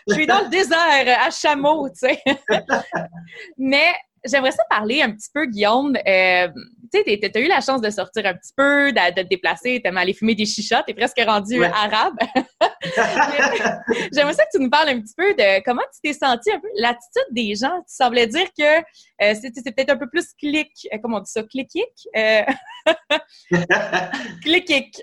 je 0.08 0.14
suis 0.14 0.28
dans 0.28 0.42
le 0.42 0.50
désert 0.50 1.20
à 1.26 1.30
chameau, 1.30 1.90
tu 1.90 2.08
sais. 2.08 2.20
Mais 3.58 3.94
j'aimerais 4.26 4.52
ça 4.52 4.64
parler 4.70 5.02
un 5.02 5.12
petit 5.12 5.30
peu, 5.34 5.46
Guillaume. 5.46 5.96
Euh, 6.08 6.48
tu 6.94 7.02
sais, 7.04 7.20
tu 7.20 7.32
as 7.34 7.42
eu 7.42 7.48
la 7.48 7.62
chance 7.62 7.82
de 7.82 7.90
sortir 7.90 8.26
un 8.26 8.34
petit 8.34 8.54
peu, 8.56 8.92
de, 8.92 9.14
te 9.16 9.22
déplacer, 9.28 9.82
tu 9.84 9.98
aller 9.98 10.14
fumer 10.14 10.36
des 10.36 10.46
chichotes, 10.46 10.84
tu 10.88 10.94
presque 10.94 11.20
rendu 11.26 11.64
arabe. 11.64 12.16
j'aimerais 14.14 14.34
ça 14.34 14.46
que 14.46 14.58
tu 14.58 14.62
nous 14.62 14.70
parles 14.70 14.90
un 14.90 15.02
petit 15.02 15.14
peu 15.18 15.34
de 15.34 15.64
comment 15.64 15.82
tu 15.94 16.02
t'es 16.04 16.14
senti 16.14 16.52
un 16.52 16.60
peu, 16.60 16.68
l'attitude 16.78 17.28
des 17.32 17.56
gens. 17.56 17.80
Tu 17.80 17.96
semblais 17.96 18.28
dire 18.28 18.48
que 18.58 18.80
euh, 18.80 19.36
c'est 19.40 19.76
peut-être 19.76 19.92
un 19.92 19.98
peu 19.98 20.10
plus 20.10 20.34
clic, 20.38 20.72
euh, 20.94 20.98
comment 21.02 21.18
on 21.18 21.22
dit 21.22 21.32
ça, 21.32 21.44
cliquique? 21.44 22.08
Euh... 22.16 22.44
cliquique 24.44 25.02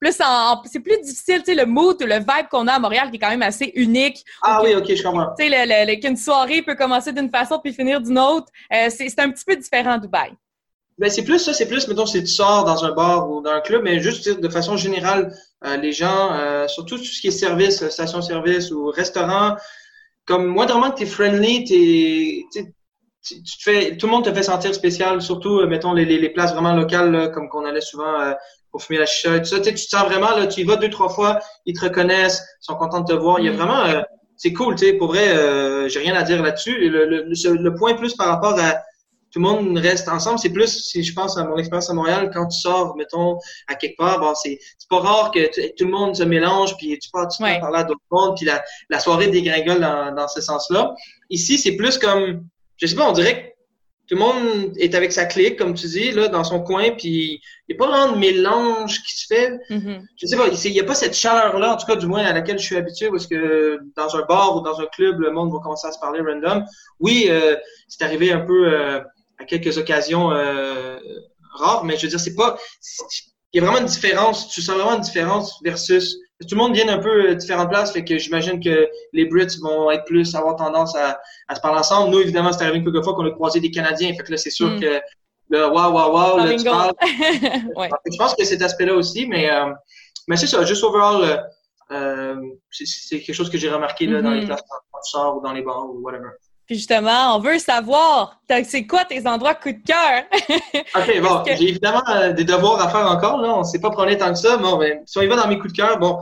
plus 0.00 0.20
en, 0.20 0.62
c'est 0.64 0.80
plus 0.80 1.00
difficile, 1.00 1.38
tu 1.38 1.46
sais, 1.46 1.54
le 1.54 1.66
mood, 1.66 2.00
le 2.00 2.18
vibe 2.18 2.48
qu'on 2.50 2.66
a 2.66 2.74
à 2.74 2.78
Montréal 2.78 3.10
qui 3.10 3.16
est 3.16 3.18
quand 3.18 3.30
même 3.30 3.42
assez 3.42 3.72
unique. 3.74 4.24
Ah 4.42 4.60
oui, 4.62 4.74
ok, 4.74 4.94
je 4.94 5.02
comprends. 5.02 5.34
Tu 5.38 5.48
sais, 5.48 6.00
qu'une 6.00 6.16
soirée 6.16 6.62
peut 6.62 6.74
commencer 6.74 7.12
d'une 7.12 7.30
façon 7.30 7.58
puis 7.58 7.72
finir 7.72 8.00
d'une 8.00 8.18
autre, 8.18 8.46
euh, 8.72 8.88
c'est 8.90 9.18
un 9.18 9.30
petit 9.30 9.44
peu 9.44 9.56
différent 9.56 9.92
à 9.92 9.98
Dubaï. 9.98 10.32
Ben, 10.98 11.10
c'est 11.10 11.22
plus 11.22 11.38
ça, 11.38 11.52
c'est 11.52 11.68
plus, 11.68 11.86
mettons, 11.86 12.06
si 12.06 12.20
tu 12.20 12.26
sors 12.26 12.64
dans 12.64 12.84
un 12.84 12.92
bar 12.92 13.30
ou 13.30 13.40
dans 13.40 13.52
un 13.52 13.60
club, 13.60 13.82
mais 13.84 14.00
juste 14.00 14.28
de 14.28 14.48
façon 14.48 14.76
générale, 14.76 15.32
euh, 15.64 15.76
les 15.76 15.92
gens, 15.92 16.32
euh, 16.32 16.66
surtout 16.66 16.98
tout 16.98 17.04
ce 17.04 17.20
qui 17.20 17.28
est 17.28 17.32
service, 17.32 17.88
station-service 17.88 18.72
ou 18.72 18.86
restaurant, 18.86 19.56
comme 20.24 20.46
moindrement 20.46 20.90
que 20.90 20.98
tu 20.98 21.02
es 21.04 21.06
friendly, 21.06 21.64
t'es, 21.64 22.64
tu, 23.22 23.42
tu 23.42 23.56
fais, 23.60 23.96
tout 23.96 24.06
le 24.06 24.12
monde 24.12 24.24
te 24.24 24.34
fait 24.34 24.42
sentir 24.42 24.74
spécial, 24.74 25.22
surtout, 25.22 25.64
mettons, 25.66 25.92
les, 25.92 26.04
les, 26.04 26.30
places 26.30 26.52
vraiment 26.52 26.74
locales, 26.74 27.30
comme 27.32 27.48
qu'on 27.48 27.64
allait 27.64 27.80
souvent 27.80 28.34
pour 28.70 28.82
fumer 28.82 28.98
la 28.98 29.06
chicha, 29.06 29.38
tout 29.38 29.44
ça. 29.44 29.60
Tu, 29.60 29.72
te 29.72 29.78
sens 29.78 30.04
vraiment, 30.04 30.36
là, 30.36 30.46
tu 30.46 30.60
y 30.60 30.64
vas 30.64 30.76
deux, 30.76 30.90
trois 30.90 31.08
fois, 31.08 31.40
ils 31.66 31.74
te 31.74 31.84
reconnaissent, 31.84 32.42
ils 32.60 32.64
sont 32.64 32.74
contents 32.76 33.00
de 33.00 33.12
te 33.12 33.18
voir. 33.18 33.38
Il 33.40 33.46
y 33.46 33.48
a 33.48 33.52
mm. 33.52 33.56
vraiment, 33.56 33.84
euh, 33.84 34.02
c'est 34.36 34.52
cool, 34.52 34.76
tu 34.76 34.86
sais, 34.86 34.92
pour 34.94 35.08
vrai, 35.08 35.28
euh, 35.36 35.88
j'ai 35.88 36.00
rien 36.00 36.14
à 36.14 36.22
dire 36.22 36.42
là-dessus. 36.42 36.88
Le, 36.88 37.06
le, 37.06 37.24
le, 37.24 37.74
point 37.74 37.94
plus 37.94 38.14
par 38.14 38.28
rapport 38.28 38.58
à 38.58 38.74
tout 39.30 39.40
le 39.40 39.42
monde 39.42 39.76
reste 39.76 40.08
ensemble, 40.08 40.38
c'est 40.38 40.52
plus, 40.52 40.68
si 40.68 41.02
je 41.02 41.12
pense 41.12 41.36
à 41.36 41.44
mon 41.44 41.56
expérience 41.56 41.90
à 41.90 41.94
Montréal, 41.94 42.30
quand 42.32 42.46
tu 42.46 42.58
sors, 42.58 42.96
mettons, 42.96 43.38
à 43.66 43.74
quelque 43.74 43.96
part, 43.96 44.20
bon, 44.20 44.34
c'est, 44.34 44.58
c'est 44.78 44.88
pas 44.88 45.00
rare 45.00 45.30
que 45.32 45.46
tout 45.76 45.84
le 45.84 45.90
monde 45.90 46.16
se 46.16 46.22
mélange, 46.22 46.76
puis 46.76 46.98
tu 46.98 47.10
pars, 47.10 47.28
tu 47.28 47.42
ouais. 47.42 47.60
parler 47.60 47.80
à 47.80 47.84
d'autres 47.84 48.00
mondes, 48.10 48.36
puis 48.36 48.46
la, 48.46 48.62
la 48.88 49.00
soirée 49.00 49.28
dégringole 49.28 49.80
dans, 49.80 50.14
dans 50.14 50.28
ce 50.28 50.40
sens-là. 50.40 50.94
Ici, 51.30 51.58
c'est 51.58 51.76
plus 51.76 51.98
comme, 51.98 52.46
je 52.76 52.86
sais 52.86 52.94
pas, 52.94 53.08
on 53.08 53.12
dirait 53.12 53.42
que 53.42 53.57
tout 54.08 54.14
le 54.14 54.20
monde 54.20 54.72
est 54.78 54.94
avec 54.94 55.12
sa 55.12 55.26
clique, 55.26 55.58
comme 55.58 55.74
tu 55.74 55.86
dis, 55.86 56.12
là, 56.12 56.28
dans 56.28 56.42
son 56.42 56.62
coin, 56.62 56.92
puis 56.92 57.42
il 57.68 57.74
n'y 57.74 57.74
a 57.74 57.78
pas 57.78 57.90
vraiment 57.90 58.14
de 58.14 58.18
mélange 58.18 59.02
qui 59.02 59.18
se 59.18 59.26
fait. 59.26 59.50
Mm-hmm. 59.68 60.00
Je 60.16 60.26
sais 60.26 60.36
pas, 60.36 60.48
il 60.48 60.72
n'y 60.72 60.80
a 60.80 60.84
pas 60.84 60.94
cette 60.94 61.14
chaleur-là, 61.14 61.74
en 61.74 61.76
tout 61.76 61.86
cas, 61.86 61.96
du 61.96 62.06
moins, 62.06 62.24
à 62.24 62.32
laquelle 62.32 62.58
je 62.58 62.64
suis 62.64 62.76
habitué, 62.76 63.10
parce 63.10 63.26
que 63.26 63.78
dans 63.96 64.16
un 64.16 64.22
bar 64.22 64.56
ou 64.56 64.62
dans 64.62 64.80
un 64.80 64.86
club, 64.86 65.20
le 65.20 65.30
monde 65.30 65.52
va 65.52 65.58
commencer 65.58 65.86
à 65.86 65.92
se 65.92 65.98
parler 65.98 66.20
random. 66.20 66.64
Oui, 67.00 67.26
euh, 67.28 67.54
c'est 67.86 68.02
arrivé 68.02 68.32
un 68.32 68.40
peu 68.40 68.72
euh, 68.72 69.00
à 69.38 69.44
quelques 69.44 69.76
occasions 69.76 70.32
euh, 70.32 70.98
rares, 71.58 71.84
mais 71.84 71.98
je 71.98 72.02
veux 72.02 72.08
dire, 72.08 72.20
c'est 72.20 72.34
pas... 72.34 72.56
Il 73.52 73.60
y 73.60 73.64
a 73.64 73.66
vraiment 73.66 73.80
une 73.80 73.92
différence, 73.92 74.48
tu 74.48 74.62
sens 74.62 74.76
vraiment 74.76 74.94
une 74.94 75.02
différence 75.02 75.60
versus 75.62 76.16
tout 76.46 76.54
le 76.54 76.58
monde 76.58 76.74
vient 76.74 76.88
un 76.88 76.98
peu 76.98 77.30
euh, 77.30 77.34
différentes 77.34 77.68
places, 77.68 77.92
fait 77.92 78.04
que 78.04 78.16
j'imagine 78.16 78.62
que 78.62 78.88
les 79.12 79.24
Brits 79.26 79.58
vont 79.60 79.90
être 79.90 80.04
plus 80.04 80.34
avoir 80.34 80.56
tendance 80.56 80.94
à, 80.94 81.18
à 81.48 81.54
se 81.56 81.60
parler 81.60 81.80
ensemble. 81.80 82.12
Nous, 82.12 82.20
évidemment, 82.20 82.52
c'est 82.52 82.64
arrivé 82.64 82.84
quelques 82.84 83.02
fois 83.02 83.14
qu'on 83.14 83.26
a 83.26 83.30
croisé 83.30 83.60
des 83.60 83.70
Canadiens, 83.70 84.12
fait 84.14 84.22
que 84.22 84.30
là, 84.30 84.36
c'est 84.36 84.50
sûr 84.50 84.70
mm. 84.70 84.80
que 84.80 85.00
le 85.50 85.66
wow, 85.66 85.90
wow, 85.90 86.12
wow, 86.12 86.36
là, 86.38 86.54
tu 86.56 86.64
parles. 86.64 86.92
ouais. 87.76 87.88
Je 88.10 88.16
pense 88.18 88.34
que 88.34 88.44
cet 88.44 88.62
aspect-là 88.62 88.94
aussi, 88.94 89.26
mais, 89.26 89.50
euh, 89.50 89.72
mais 90.28 90.36
c'est 90.36 90.46
ça, 90.46 90.64
juste 90.64 90.84
overall, 90.84 91.22
euh, 91.22 91.36
euh 91.90 92.36
c'est 92.70 93.20
quelque 93.20 93.34
chose 93.34 93.50
que 93.50 93.58
j'ai 93.58 93.70
remarqué 93.70 94.06
là, 94.06 94.22
dans 94.22 94.30
les 94.30 94.42
mm-hmm. 94.42 94.46
places 94.46 94.62
quand 94.68 95.00
tu 95.04 95.10
sors 95.10 95.38
ou 95.38 95.40
dans 95.40 95.52
les 95.52 95.62
bars 95.62 95.88
ou 95.88 96.00
whatever. 96.02 96.28
Puis 96.68 96.76
justement, 96.76 97.34
on 97.34 97.40
veut 97.40 97.58
savoir, 97.58 98.42
c'est 98.64 98.86
quoi 98.86 99.06
tes 99.06 99.26
endroits 99.26 99.54
coup 99.54 99.72
de 99.72 99.82
cœur? 99.82 100.24
OK, 100.94 101.20
bon, 101.22 101.42
j'ai 101.46 101.70
évidemment 101.70 102.02
euh, 102.10 102.34
des 102.34 102.44
devoirs 102.44 102.78
à 102.78 102.90
faire 102.90 103.10
encore, 103.10 103.40
là. 103.40 103.54
On 103.54 103.60
ne 103.60 103.64
sait 103.64 103.80
pas 103.80 103.88
prendre 103.88 104.14
tant 104.18 104.30
que 104.34 104.38
ça. 104.38 104.58
Bon, 104.58 104.76
ben, 104.76 105.00
si 105.06 105.16
on 105.16 105.22
y 105.22 105.26
va 105.26 105.36
dans 105.36 105.48
mes 105.48 105.58
coups 105.58 105.72
de 105.72 105.78
cœur, 105.78 105.98
bon, 105.98 106.18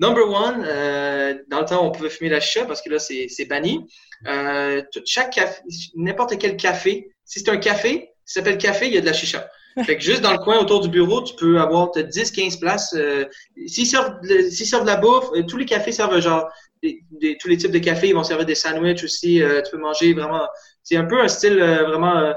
number 0.00 0.28
one, 0.28 0.64
euh, 0.66 1.34
dans 1.46 1.60
le 1.60 1.64
temps, 1.64 1.86
on 1.86 1.92
pouvait 1.92 2.10
fumer 2.10 2.28
la 2.28 2.40
chicha 2.40 2.64
parce 2.64 2.82
que 2.82 2.90
là, 2.90 2.98
c'est 2.98 3.44
banni. 3.48 3.86
Euh, 4.26 4.82
chaque 5.06 5.30
café, 5.30 5.62
n'importe 5.94 6.36
quel 6.38 6.56
café, 6.56 7.12
si 7.24 7.38
c'est 7.38 7.48
un 7.48 7.58
café, 7.58 8.10
ça 8.24 8.40
s'appelle 8.40 8.58
café, 8.58 8.88
il 8.88 8.94
y 8.94 8.98
a 8.98 9.00
de 9.00 9.06
la 9.06 9.12
chicha. 9.12 9.48
Fait 9.84 9.96
que 9.96 10.02
juste 10.02 10.22
dans 10.22 10.32
le 10.32 10.38
coin 10.38 10.58
autour 10.58 10.80
du 10.80 10.88
bureau, 10.88 11.22
tu 11.22 11.34
peux 11.34 11.60
avoir 11.60 11.88
10-15 11.90 12.58
places. 12.58 12.94
Euh, 12.96 13.24
S'ils 13.66 13.86
servent, 13.86 14.16
servent 14.50 14.82
de 14.82 14.88
la 14.88 14.96
bouffe, 14.96 15.30
euh, 15.34 15.42
tous 15.42 15.56
les 15.56 15.64
cafés 15.64 15.92
servent 15.92 16.20
genre 16.20 16.48
des, 16.82 17.02
tous 17.40 17.48
les 17.48 17.56
types 17.56 17.70
de 17.70 17.78
cafés. 17.78 18.08
Ils 18.08 18.14
vont 18.14 18.24
servir 18.24 18.46
des 18.46 18.54
sandwichs 18.54 19.04
aussi. 19.04 19.42
Euh, 19.42 19.62
tu 19.62 19.70
peux 19.72 19.78
manger 19.78 20.14
vraiment. 20.14 20.46
C'est 20.82 20.96
un 20.96 21.04
peu 21.04 21.20
un 21.20 21.28
style 21.28 21.60
euh, 21.60 21.84
vraiment 21.84 22.32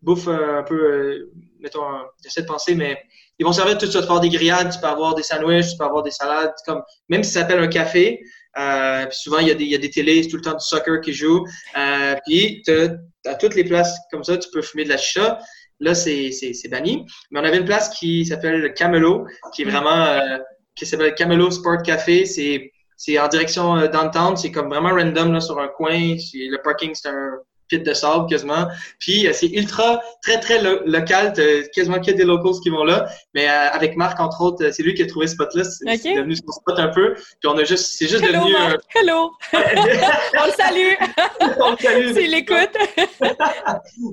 bouffe 0.00 0.28
un 0.28 0.64
peu. 0.64 1.30
mettons, 1.60 1.86
j'essaie 2.22 2.42
de 2.42 2.46
penser, 2.46 2.74
mais 2.74 2.98
ils 3.38 3.46
vont 3.46 3.52
servir 3.52 3.78
tout 3.78 3.86
ça. 3.86 3.92
Tu 3.92 3.98
peux 3.98 4.04
avoir 4.04 4.20
des 4.20 4.30
grillades, 4.30 4.72
tu 4.72 4.80
peux 4.80 4.86
avoir 4.86 5.14
des 5.14 5.22
sandwichs, 5.22 5.70
tu 5.70 5.76
peux 5.76 5.84
avoir 5.84 6.02
des 6.02 6.10
salades. 6.10 6.52
Comme 6.66 6.82
même 7.08 7.22
si 7.22 7.30
ça 7.32 7.40
s'appelle 7.40 7.60
un 7.60 7.68
café. 7.68 8.20
puis 8.54 9.16
souvent 9.16 9.38
il 9.38 9.48
y 9.48 9.50
a 9.50 9.54
des 9.54 9.64
il 9.64 9.70
y 9.70 9.74
a 9.74 9.78
des 9.78 9.90
télés, 9.90 10.26
tout 10.28 10.36
le 10.36 10.42
temps 10.42 10.54
du 10.54 10.64
soccer 10.64 11.00
qui 11.00 11.12
joue. 11.12 11.46
puis 12.26 12.62
à 13.26 13.34
toutes 13.36 13.54
les 13.54 13.64
places 13.64 13.96
comme 14.10 14.24
ça, 14.24 14.36
tu 14.36 14.48
peux 14.50 14.62
fumer 14.62 14.84
de 14.84 14.88
la 14.88 14.96
chicha. 14.96 15.38
Là, 15.82 15.96
c'est 15.96 16.68
banni. 16.70 17.04
Mais 17.30 17.40
on 17.40 17.44
avait 17.44 17.58
une 17.58 17.64
place 17.64 17.88
qui 17.90 18.24
s'appelle 18.24 18.72
Camelo, 18.74 19.26
qui 19.52 19.62
est 19.62 19.64
vraiment, 19.64 20.04
euh, 20.04 20.38
qui 20.76 20.86
s'appelle 20.86 21.14
Camelo 21.14 21.50
Sport 21.50 21.82
Café. 21.82 22.24
C'est 22.24 22.70
c'est 22.96 23.18
en 23.18 23.26
direction 23.26 23.76
euh, 23.76 23.88
downtown. 23.88 24.36
C'est 24.36 24.52
comme 24.52 24.68
vraiment 24.68 24.90
random 24.90 25.32
là, 25.32 25.40
sur 25.40 25.58
un 25.58 25.66
coin. 25.66 25.98
Le 25.98 26.62
parking, 26.62 26.94
c'est 26.94 27.08
un 27.08 27.32
pit 27.66 27.82
de 27.82 27.92
sable 27.94 28.26
quasiment. 28.28 28.68
Puis 29.00 29.26
euh, 29.26 29.32
c'est 29.32 29.48
ultra, 29.48 30.00
très, 30.22 30.38
très 30.38 30.62
local. 30.62 31.32
quasiment 31.74 31.98
qu'il 31.98 32.12
y 32.12 32.14
a 32.14 32.18
des 32.18 32.24
locals 32.24 32.60
qui 32.62 32.70
vont 32.70 32.84
là. 32.84 33.08
Mais 33.34 33.48
avec 33.48 33.96
Marc, 33.96 34.20
entre 34.20 34.40
autres, 34.40 34.70
c'est 34.70 34.84
lui 34.84 34.94
qui 34.94 35.02
a 35.02 35.06
trouvé 35.06 35.26
ce 35.26 35.34
spot-là. 35.34 35.64
C'est 35.64 36.14
devenu 36.14 36.36
son 36.36 36.52
spot 36.52 36.78
un 36.78 36.90
peu. 36.90 37.14
Puis 37.14 37.48
on 37.48 37.58
a 37.58 37.64
juste, 37.64 37.96
c'est 37.98 38.06
juste 38.06 38.22
Hello, 38.22 38.38
devenu... 38.38 38.52
Marc. 38.52 38.80
Hello! 38.94 39.32
on 39.52 40.46
le 40.46 40.52
salue! 40.52 40.94
on 41.58 41.70
le 41.72 41.76
salue! 41.78 42.12
S'il 42.14 42.34
écoute! 42.34 42.78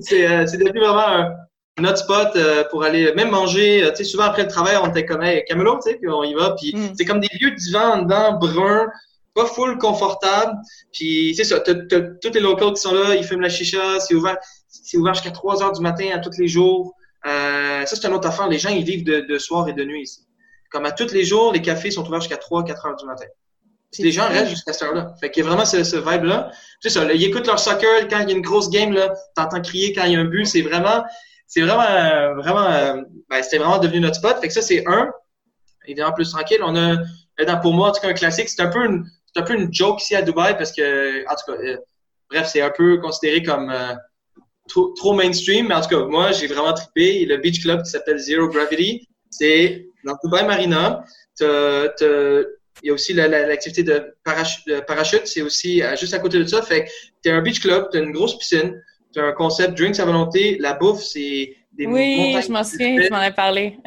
c'est 0.00 0.58
devenu 0.58 0.80
vraiment 0.80 1.06
un 1.06 1.30
notre 1.78 1.98
spot 1.98 2.30
euh, 2.36 2.64
pour 2.70 2.84
aller 2.84 3.12
même 3.14 3.30
manger. 3.30 3.84
Euh, 3.84 3.90
tu 3.90 3.96
sais, 3.96 4.04
souvent 4.04 4.24
après 4.24 4.42
le 4.42 4.48
travail, 4.48 4.76
on 4.82 4.88
était 4.88 5.06
comme 5.06 5.22
hey, 5.22 5.44
Camelot, 5.46 5.78
tu 5.82 5.90
sais, 5.90 5.96
puis 5.96 6.08
on 6.08 6.22
y 6.22 6.34
va. 6.34 6.54
Puis 6.60 6.74
mm. 6.74 6.94
c'est 6.96 7.04
comme 7.04 7.20
des 7.20 7.28
vieux 7.38 7.52
divans 7.52 8.02
dedans, 8.02 8.38
bruns, 8.38 8.88
pas 9.34 9.46
full 9.46 9.78
confortable. 9.78 10.54
Puis 10.92 11.34
c'est 11.36 11.44
ça, 11.44 11.60
tous 11.60 12.32
les 12.34 12.40
locaux 12.40 12.72
qui 12.72 12.80
sont 12.80 12.94
là, 12.94 13.14
ils 13.14 13.24
fument 13.24 13.40
la 13.40 13.48
chicha, 13.48 14.00
c'est 14.00 14.14
ouvert, 14.14 14.36
c'est 14.68 14.98
ouvert 14.98 15.14
jusqu'à 15.14 15.30
3 15.30 15.62
heures 15.62 15.72
du 15.72 15.80
matin 15.80 16.08
à 16.14 16.18
tous 16.18 16.38
les 16.38 16.48
jours. 16.48 16.94
Euh, 17.26 17.84
ça, 17.84 17.96
c'est 17.96 18.06
un 18.06 18.12
autre 18.12 18.28
affaire. 18.28 18.48
Les 18.48 18.58
gens, 18.58 18.70
ils 18.70 18.84
vivent 18.84 19.04
de, 19.04 19.20
de 19.20 19.38
soir 19.38 19.68
et 19.68 19.72
de 19.72 19.84
nuit 19.84 20.02
ici. 20.02 20.26
Comme 20.70 20.86
à 20.86 20.92
tous 20.92 21.12
les 21.12 21.24
jours, 21.24 21.52
les 21.52 21.60
cafés 21.60 21.90
sont 21.90 22.06
ouverts 22.06 22.20
jusqu'à 22.20 22.36
3, 22.36 22.64
4 22.64 22.86
heures 22.86 22.96
du 22.96 23.04
matin. 23.04 23.26
les 23.98 24.12
gens 24.12 24.28
restent 24.28 24.50
jusqu'à 24.50 24.72
cette 24.72 24.84
heure-là. 24.84 25.14
Fait 25.20 25.30
qu'il 25.30 25.42
y 25.42 25.46
a 25.46 25.48
vraiment 25.48 25.64
ce, 25.64 25.82
ce 25.82 25.96
vibe-là. 25.96 26.50
C'est 26.80 26.90
ça, 26.90 27.12
ils 27.12 27.24
écoutent 27.24 27.46
leur 27.46 27.58
soccer 27.58 28.08
quand 28.08 28.20
il 28.20 28.30
y 28.30 28.32
a 28.32 28.36
une 28.36 28.42
grosse 28.42 28.70
game, 28.70 28.92
là, 28.92 29.12
t'entends 29.34 29.60
crier 29.60 29.92
quand 29.92 30.04
il 30.04 30.12
y 30.12 30.16
a 30.16 30.20
un 30.20 30.24
but. 30.24 30.46
C'est 30.46 30.62
vraiment, 30.62 31.02
c'est 31.50 31.62
vraiment, 31.62 32.40
vraiment, 32.40 32.64
euh, 32.64 33.02
ben, 33.28 33.42
c'était 33.42 33.58
vraiment 33.58 33.80
devenu 33.80 33.98
notre 33.98 34.14
spot. 34.14 34.38
Fait 34.40 34.46
que 34.46 34.54
ça, 34.54 34.62
c'est 34.62 34.86
un. 34.86 35.10
Évidemment, 35.84 36.12
plus 36.12 36.30
tranquille. 36.30 36.60
On 36.62 36.76
a, 36.76 37.56
pour 37.56 37.74
moi, 37.74 37.88
en 37.88 37.92
tout 37.92 38.00
cas, 38.00 38.08
un 38.08 38.12
classique. 38.12 38.48
C'est 38.48 38.62
un 38.62 38.68
peu 38.68 38.86
une, 38.86 39.04
c'est 39.26 39.42
un 39.42 39.44
peu 39.44 39.54
une 39.54 39.74
joke 39.74 40.00
ici 40.00 40.14
à 40.14 40.22
Dubaï 40.22 40.56
parce 40.56 40.70
que, 40.70 41.26
en 41.26 41.34
tout 41.34 41.52
cas, 41.52 41.58
euh, 41.60 41.76
bref, 42.30 42.48
c'est 42.52 42.60
un 42.60 42.70
peu 42.70 42.98
considéré 42.98 43.42
comme 43.42 43.68
euh, 43.68 43.94
trop, 44.68 44.94
trop, 44.96 45.12
mainstream. 45.12 45.66
Mais 45.66 45.74
en 45.74 45.80
tout 45.80 45.88
cas, 45.88 46.04
moi, 46.04 46.30
j'ai 46.30 46.46
vraiment 46.46 46.72
trippé. 46.72 47.24
Le 47.26 47.38
beach 47.38 47.60
club 47.62 47.82
qui 47.82 47.90
s'appelle 47.90 48.18
Zero 48.18 48.46
Gravity, 48.46 49.08
c'est 49.28 49.88
dans 50.04 50.16
Dubai 50.22 50.44
Marina. 50.44 51.04
Il 51.40 52.86
y 52.86 52.90
a 52.90 52.92
aussi 52.92 53.12
l'activité 53.12 53.82
de, 53.82 54.14
parachute, 54.86 55.26
c'est 55.26 55.42
aussi 55.42 55.82
euh, 55.82 55.96
juste 55.96 56.14
à 56.14 56.20
côté 56.20 56.38
de 56.38 56.46
ça. 56.46 56.62
Fait 56.62 56.84
que 56.84 56.90
t'es 57.22 57.32
un 57.32 57.42
beach 57.42 57.58
club, 57.58 57.88
t'as 57.90 57.98
une 57.98 58.12
grosse 58.12 58.38
piscine, 58.38 58.80
t'as 59.12 59.24
un 59.24 59.32
concept 59.32 59.76
drinks 59.76 59.98
à 59.98 60.04
volonté, 60.04 60.56
la 60.58 60.74
bouffe, 60.74 61.02
c'est 61.02 61.56
des 61.72 61.86
Oui, 61.86 62.36
je 62.42 62.50
m'en 62.50 62.64
souviens, 62.64 63.00
tu 63.00 63.10
m'en 63.10 63.18
as 63.18 63.30
parlé. 63.30 63.78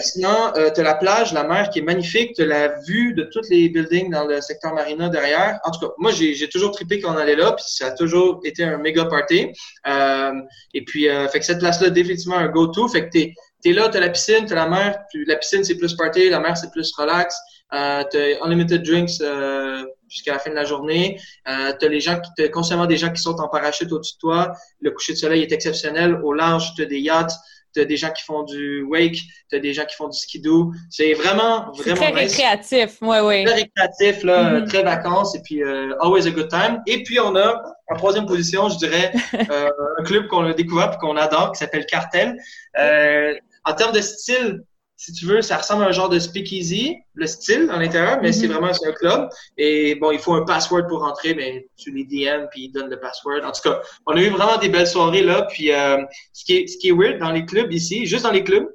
Sinon, 0.00 0.52
euh, 0.56 0.70
t'as 0.74 0.82
la 0.82 0.94
plage, 0.94 1.32
la 1.32 1.44
mer 1.44 1.70
qui 1.70 1.78
est 1.78 1.82
magnifique, 1.82 2.32
t'as 2.36 2.44
la 2.44 2.74
vue 2.86 3.14
de 3.14 3.24
tous 3.32 3.48
les 3.50 3.68
buildings 3.68 4.10
dans 4.10 4.26
le 4.26 4.40
secteur 4.40 4.74
marina 4.74 5.08
derrière. 5.08 5.58
En 5.64 5.70
tout 5.70 5.80
cas, 5.80 5.92
moi, 5.98 6.12
j'ai 6.12 6.48
toujours 6.48 6.72
trippé 6.72 7.00
quand 7.00 7.14
on 7.14 7.16
allait 7.16 7.36
là, 7.36 7.52
puis 7.52 7.64
ça 7.66 7.86
a 7.86 7.90
toujours 7.92 8.40
été 8.44 8.64
un 8.64 8.76
méga 8.76 9.06
party. 9.06 9.48
Euh, 9.86 10.32
et 10.74 10.84
puis, 10.84 11.08
euh, 11.08 11.26
fait 11.28 11.40
que 11.40 11.46
cette 11.46 11.60
place-là, 11.60 11.90
définitivement 11.90 12.36
un 12.36 12.48
go-to. 12.48 12.88
Fait 12.88 13.06
que 13.06 13.10
t'es 13.10 13.34
es 13.64 13.72
là, 13.72 13.88
t'as 13.88 14.00
la 14.00 14.10
piscine, 14.10 14.44
t'as 14.46 14.54
la 14.54 14.68
mer. 14.68 14.98
La 15.26 15.36
piscine, 15.36 15.64
c'est 15.64 15.76
plus 15.76 15.94
party, 15.94 16.28
la 16.28 16.40
mer, 16.40 16.56
c'est 16.56 16.70
plus 16.70 16.92
relax. 16.96 17.34
Euh, 17.72 18.04
t'as 18.10 18.44
unlimited 18.44 18.82
drinks 18.82 19.20
euh, 19.20 19.84
jusqu'à 20.08 20.32
la 20.32 20.38
fin 20.38 20.50
de 20.50 20.54
la 20.54 20.64
journée. 20.64 21.20
Euh, 21.48 21.72
t'as 21.78 21.88
les 21.88 22.00
gens 22.00 22.20
qui, 22.20 22.30
t'as 22.36 22.48
constamment 22.48 22.86
des 22.86 22.96
gens 22.96 23.10
qui 23.10 23.20
sont 23.20 23.40
en 23.40 23.48
parachute 23.48 23.90
au-dessus 23.92 24.14
de 24.14 24.20
toi. 24.20 24.52
Le 24.80 24.90
coucher 24.90 25.12
de 25.12 25.18
soleil 25.18 25.42
est 25.42 25.52
exceptionnel. 25.52 26.20
Au 26.22 26.32
large, 26.32 26.72
t'as 26.76 26.84
des 26.84 27.00
yachts. 27.00 27.32
T'as 27.74 27.84
des 27.84 27.96
gens 27.96 28.12
qui 28.12 28.22
font 28.22 28.44
du 28.44 28.82
wake, 28.82 29.18
t'as 29.50 29.58
des 29.58 29.74
gens 29.74 29.84
qui 29.84 29.96
font 29.96 30.08
du 30.08 30.16
skidoo. 30.16 30.72
C'est 30.90 31.12
vraiment, 31.12 31.72
vraiment 31.72 31.96
très 31.96 32.12
récréatif, 32.12 33.02
ouais, 33.02 33.20
ouais. 33.20 33.44
Très 33.44 33.54
récréatif, 33.54 34.22
là, 34.22 34.60
mm-hmm. 34.60 34.68
très 34.68 34.84
vacances 34.84 35.34
et 35.34 35.40
puis 35.42 35.60
euh, 35.60 35.92
always 36.00 36.28
a 36.28 36.30
good 36.30 36.48
time. 36.48 36.80
Et 36.86 37.02
puis 37.02 37.18
on 37.18 37.34
a 37.34 37.60
en 37.90 37.96
troisième 37.96 38.26
position, 38.26 38.68
je 38.68 38.78
dirais, 38.78 39.12
euh, 39.50 39.70
un 39.98 40.04
club 40.04 40.28
qu'on 40.28 40.44
a 40.44 40.54
découvert 40.54 40.92
et 40.92 40.96
qu'on 40.98 41.16
adore 41.16 41.50
qui 41.50 41.58
s'appelle 41.58 41.84
Cartel. 41.86 42.36
Euh, 42.78 43.34
en 43.64 43.74
termes 43.74 43.92
de 43.92 44.00
style, 44.00 44.62
si 44.96 45.12
tu 45.12 45.26
veux, 45.26 45.42
ça 45.42 45.56
ressemble 45.56 45.84
à 45.84 45.88
un 45.88 45.92
genre 45.92 46.08
de 46.08 46.18
speakeasy, 46.18 46.96
le 47.14 47.26
style 47.26 47.68
à 47.70 47.78
l'intérieur, 47.78 48.18
mais 48.22 48.32
c'est 48.32 48.46
mhm. 48.46 48.54
vraiment 48.54 48.72
un 48.72 48.92
club. 48.92 49.28
Et 49.58 49.96
bon, 49.96 50.12
il 50.12 50.18
faut 50.18 50.34
un 50.34 50.44
password 50.44 50.86
pour 50.88 51.00
rentrer, 51.00 51.34
mais 51.34 51.66
tu 51.76 51.90
les 51.90 52.04
DM 52.04 52.46
puis 52.50 52.64
ils 52.64 52.72
donnent 52.72 52.90
le 52.90 53.00
password. 53.00 53.44
En 53.44 53.52
tout 53.52 53.62
cas, 53.62 53.80
on 54.06 54.16
a 54.16 54.20
eu 54.20 54.28
vraiment 54.28 54.56
des 54.56 54.68
belles 54.68 54.86
soirées 54.86 55.22
là. 55.22 55.46
Puis 55.50 55.72
euh, 55.72 55.98
ce 56.32 56.44
qui 56.44 56.56
est 56.56 56.66
ce 56.68 56.78
qui 56.78 56.88
est 56.88 56.92
weird 56.92 57.18
dans 57.18 57.30
les 57.30 57.44
clubs 57.44 57.72
ici, 57.72 58.06
juste 58.06 58.24
dans 58.24 58.30
les 58.30 58.44
clubs, 58.44 58.68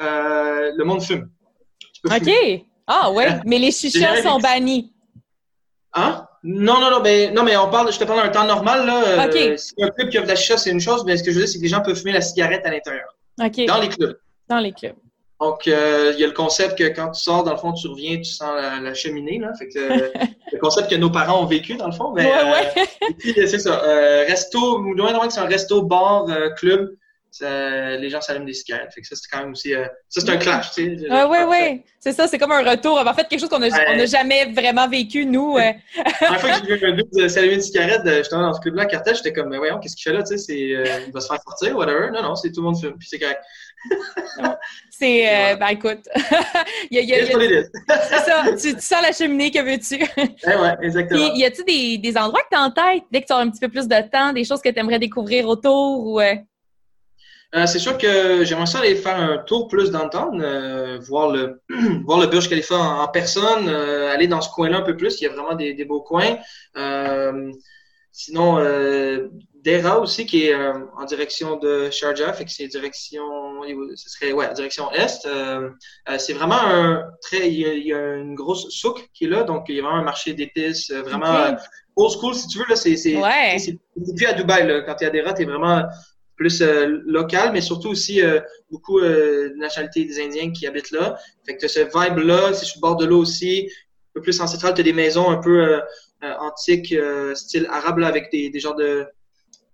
euh, 0.00 0.70
le 0.76 0.84
monde 0.84 1.02
fume. 1.02 1.28
Ok. 2.04 2.30
Ah 2.86 3.10
ouais, 3.10 3.40
mais 3.44 3.58
les 3.58 3.72
chichas 3.72 4.22
sont 4.22 4.38
bannis. 4.38 4.92
Hein? 5.94 6.26
Non, 6.46 6.78
non, 6.78 6.90
non, 6.90 7.00
mais 7.02 7.30
non, 7.30 7.42
mais 7.42 7.56
on 7.56 7.70
parle, 7.70 7.90
je 7.90 7.98
te 7.98 8.04
parle 8.04 8.22
d'un 8.22 8.28
temps 8.28 8.46
normal 8.46 8.84
là. 8.86 9.26
Euh, 9.26 9.56
si 9.56 9.72
un 9.80 9.88
club 9.88 10.10
qui 10.10 10.18
offre 10.18 10.26
de 10.26 10.32
la 10.32 10.36
chicha, 10.36 10.56
c'est 10.56 10.70
une 10.70 10.80
chose, 10.80 11.04
mais 11.06 11.16
ce 11.16 11.24
que 11.24 11.30
je 11.30 11.36
veux 11.36 11.44
dire, 11.44 11.48
c'est 11.48 11.58
que 11.58 11.62
les 11.62 11.68
gens 11.68 11.80
peuvent 11.80 11.96
fumer 11.96 12.12
la 12.12 12.20
cigarette 12.20 12.66
à 12.66 12.70
l'intérieur. 12.70 13.08
Ok. 13.42 13.64
Dans 13.66 13.80
les 13.80 13.88
clubs. 13.88 14.16
Dans 14.48 14.58
les 14.58 14.72
clubs. 14.72 14.96
Donc, 15.40 15.66
euh, 15.66 16.12
il 16.14 16.20
y 16.20 16.24
a 16.24 16.26
le 16.26 16.32
concept 16.32 16.78
que 16.78 16.84
quand 16.84 17.10
tu 17.10 17.20
sors, 17.20 17.42
dans 17.42 17.52
le 17.52 17.58
fond, 17.58 17.72
tu 17.72 17.88
reviens, 17.88 18.16
tu 18.18 18.24
sens 18.24 18.50
la, 18.80 18.94
cheminée. 18.94 19.38
Là. 19.38 19.52
Fait 19.58 19.68
que, 19.68 19.78
euh, 19.78 20.08
le 20.52 20.58
concept 20.58 20.90
que 20.90 20.94
nos 20.94 21.10
parents 21.10 21.42
ont 21.42 21.46
vécu, 21.46 21.74
dans 21.76 21.86
le 21.86 21.92
fond. 21.92 22.12
Mais, 22.12 22.24
ouais, 22.24 22.72
euh, 22.78 23.46
c'est 23.46 23.58
ça. 23.58 23.78
resto, 23.78 24.78
loin 24.78 25.12
de 25.12 25.26
que 25.26 25.32
c'est 25.32 25.40
un 25.40 25.46
resto, 25.46 25.82
bar, 25.82 26.26
club. 27.38 28.00
les 28.00 28.10
gens 28.10 28.20
s'allument 28.20 28.46
des 28.46 28.52
cigarettes. 28.52 28.92
Fait 28.94 29.00
que 29.00 29.06
ça, 29.06 29.16
c'est 29.16 29.28
quand 29.30 29.40
même 29.40 29.52
aussi. 29.52 29.72
ça, 29.72 30.20
c'est 30.20 30.30
un 30.30 30.36
clash, 30.36 30.72
tu 30.72 30.98
sais. 30.98 31.06
Oui, 31.10 31.20
oui, 31.28 31.38
oui. 31.48 31.82
C'est 32.00 32.12
ça, 32.12 32.28
c'est 32.28 32.38
comme 32.38 32.52
un 32.52 32.62
retour. 32.62 32.98
En 32.98 33.14
fait, 33.14 33.28
quelque 33.28 33.40
chose 33.40 33.48
qu'on 33.48 33.58
n'a 33.58 34.06
jamais 34.06 34.52
vraiment 34.52 34.88
vécu, 34.88 35.26
nous. 35.26 35.56
la 35.56 35.74
première 36.20 36.40
fois 36.40 36.60
que 36.60 36.66
j'ai 36.68 36.76
vu 36.76 36.86
un 36.86 36.92
dude 36.92 37.28
s'allumer 37.28 37.54
une 37.54 37.60
cigarette, 37.60 38.02
j'étais 38.04 38.36
dans 38.36 38.52
ce 38.52 38.60
club-là, 38.60 38.86
cartel, 38.86 39.14
j'étais 39.16 39.32
comme, 39.32 39.48
mais 39.48 39.58
voyons, 39.58 39.78
qu'est-ce 39.78 39.96
qu'il 39.96 40.10
fait 40.10 40.16
là, 40.16 40.22
tu 40.22 40.38
sais, 40.38 40.54
il 40.56 41.12
va 41.12 41.20
se 41.20 41.28
faire 41.28 41.40
sortir, 41.42 41.76
whatever. 41.76 42.10
Non, 42.12 42.22
non, 42.22 42.34
c'est 42.34 42.50
tout 42.50 42.60
le 42.60 42.66
monde 42.66 42.78
fume, 42.78 42.96
puis 42.98 43.08
c'est 43.08 43.18
correct. 43.18 43.40
C'est, 44.90 45.28
euh, 45.52 45.56
ben 45.56 45.68
écoute, 45.68 46.08
il 46.90 47.04
y 47.04 47.14
a, 47.14 47.26
c'est 47.26 48.18
ça, 48.18 48.44
tu, 48.50 48.80
sens 48.80 49.02
la 49.02 49.12
cheminée, 49.12 49.50
que 49.50 49.60
veux-tu? 49.60 50.02
ouais, 50.46 50.56
ouais, 50.56 50.76
exactement. 50.82 51.34
y 51.34 51.44
a-tu 51.44 51.64
des, 51.64 51.98
des 51.98 52.16
endroits 52.16 52.40
que 52.42 52.48
tu 52.50 52.56
as 52.56 52.62
en 52.62 52.70
tête, 52.70 53.04
dès 53.10 53.20
que 53.20 53.26
tu 53.26 53.32
as 53.32 53.38
un 53.38 53.50
petit 53.50 53.60
peu 53.60 53.68
plus 53.68 53.86
de 53.86 54.10
temps, 54.10 54.32
des 54.32 54.44
choses 54.44 54.62
que 54.62 54.70
tu 54.70 54.78
aimerais 54.78 54.98
découvrir 54.98 55.48
autour 55.48 56.06
ou... 56.06 56.20
Euh? 57.54 57.62
Euh, 57.62 57.66
c'est 57.66 57.78
sûr 57.78 57.96
que 57.98 58.44
j'aimerais 58.44 58.66
ça 58.66 58.80
aller 58.80 58.96
faire 58.96 59.16
un 59.16 59.38
tour 59.38 59.68
plus 59.68 59.90
dans 59.90 60.04
le 60.04 60.10
temps, 60.10 60.30
voir 61.06 61.30
le 61.30 61.62
voir 62.04 62.20
le 62.20 62.26
Burj 62.26 62.48
Khalifa 62.48 62.76
en, 62.76 63.08
personne, 63.08 63.68
aller 63.68 64.26
dans 64.26 64.40
ce 64.40 64.50
coin-là 64.50 64.78
un 64.78 64.82
peu 64.82 64.96
plus. 64.96 65.20
Il 65.20 65.24
y 65.24 65.26
a 65.26 65.30
vraiment 65.30 65.54
des, 65.54 65.74
des 65.74 65.84
beaux 65.84 66.02
coins. 66.02 66.36
sinon, 68.12 68.58
Dera 69.64 69.98
aussi, 69.98 70.26
qui 70.26 70.46
est 70.46 70.54
euh, 70.54 70.74
en 70.98 71.04
direction 71.06 71.56
de 71.56 71.88
Sharjah, 71.90 72.34
fait 72.34 72.44
que 72.44 72.50
c'est 72.50 72.68
direction, 72.68 73.22
ce 73.96 74.10
serait, 74.10 74.32
ouais, 74.32 74.52
direction 74.52 74.92
est. 74.92 75.24
Euh, 75.24 75.70
euh, 76.10 76.18
c'est 76.18 76.34
vraiment 76.34 76.60
un 76.60 77.02
très, 77.22 77.50
il 77.50 77.86
y, 77.86 77.94
a, 77.94 78.16
une 78.16 78.34
grosse 78.34 78.68
souk 78.68 79.08
qui 79.14 79.24
est 79.24 79.28
là, 79.28 79.42
donc 79.42 79.64
il 79.68 79.76
y 79.76 79.78
a 79.78 79.82
vraiment 79.82 79.98
un 79.98 80.04
marché 80.04 80.34
d'épices, 80.34 80.90
vraiment 80.90 81.56
old 81.96 82.12
school, 82.12 82.34
si 82.34 82.46
tu 82.46 82.58
veux, 82.58 82.66
là, 82.68 82.76
c'est, 82.76 82.96
c'est, 82.96 83.16
ouais. 83.16 83.56
c'est, 83.58 83.78
plus 84.14 84.26
à 84.26 84.34
Dubaï, 84.34 84.66
là, 84.66 84.82
quand 84.82 84.96
tu 84.96 85.04
es 85.04 85.06
à 85.06 85.10
Dera, 85.10 85.32
t'es 85.32 85.46
vraiment 85.46 85.82
plus 86.36 86.62
local, 87.06 87.50
mais 87.52 87.60
surtout 87.60 87.88
aussi 87.88 88.20
beaucoup 88.70 89.00
de 89.00 89.54
nationalités 89.56 90.04
des 90.04 90.20
Indiens 90.20 90.50
qui 90.52 90.66
habitent 90.66 90.90
là. 90.90 91.16
Fait 91.46 91.56
que 91.56 91.68
ce 91.68 91.80
vibe-là, 91.80 92.52
c'est 92.52 92.64
sur 92.64 92.78
le 92.78 92.80
bord 92.80 92.96
de 92.96 93.06
l'eau 93.06 93.20
aussi, 93.20 93.68
un 93.68 94.12
peu 94.14 94.22
plus 94.22 94.40
en 94.40 94.46
centrale, 94.46 94.74
tu 94.74 94.80
as 94.80 94.84
des 94.84 94.92
maisons 94.92 95.30
un 95.30 95.40
peu 95.40 95.80
antiques, 96.22 96.94
style 97.34 97.66
arabe, 97.70 97.98
là, 97.98 98.08
avec 98.08 98.30
des, 98.32 98.50
des 98.50 98.60
genres 98.60 98.74
de 98.74 99.06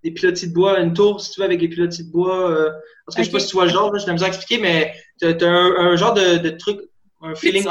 des 0.02 0.10
pilotis 0.10 0.48
de 0.48 0.54
bois, 0.54 0.80
une 0.80 0.94
tour, 0.94 1.20
si 1.20 1.30
tu 1.30 1.40
veux, 1.40 1.46
avec 1.46 1.60
des 1.60 1.68
pilotis 1.68 2.04
de 2.04 2.10
bois. 2.10 2.50
Euh, 2.50 2.70
parce 3.06 3.16
que 3.16 3.22
je 3.22 3.26
sais 3.26 3.32
pas 3.32 3.40
si 3.40 3.48
tu 3.48 3.54
vois 3.54 3.64
le 3.64 3.70
genre, 3.70 3.96
je 3.98 4.04
t'aime 4.04 4.22
à 4.22 4.26
expliquer, 4.26 4.58
mais 4.58 4.94
tu 5.20 5.26
as, 5.26 5.48
un, 5.48 5.96
genre 5.96 6.14
de, 6.14 6.38
de, 6.38 6.50
truc, 6.50 6.80
un 7.22 7.34
feeling 7.34 7.66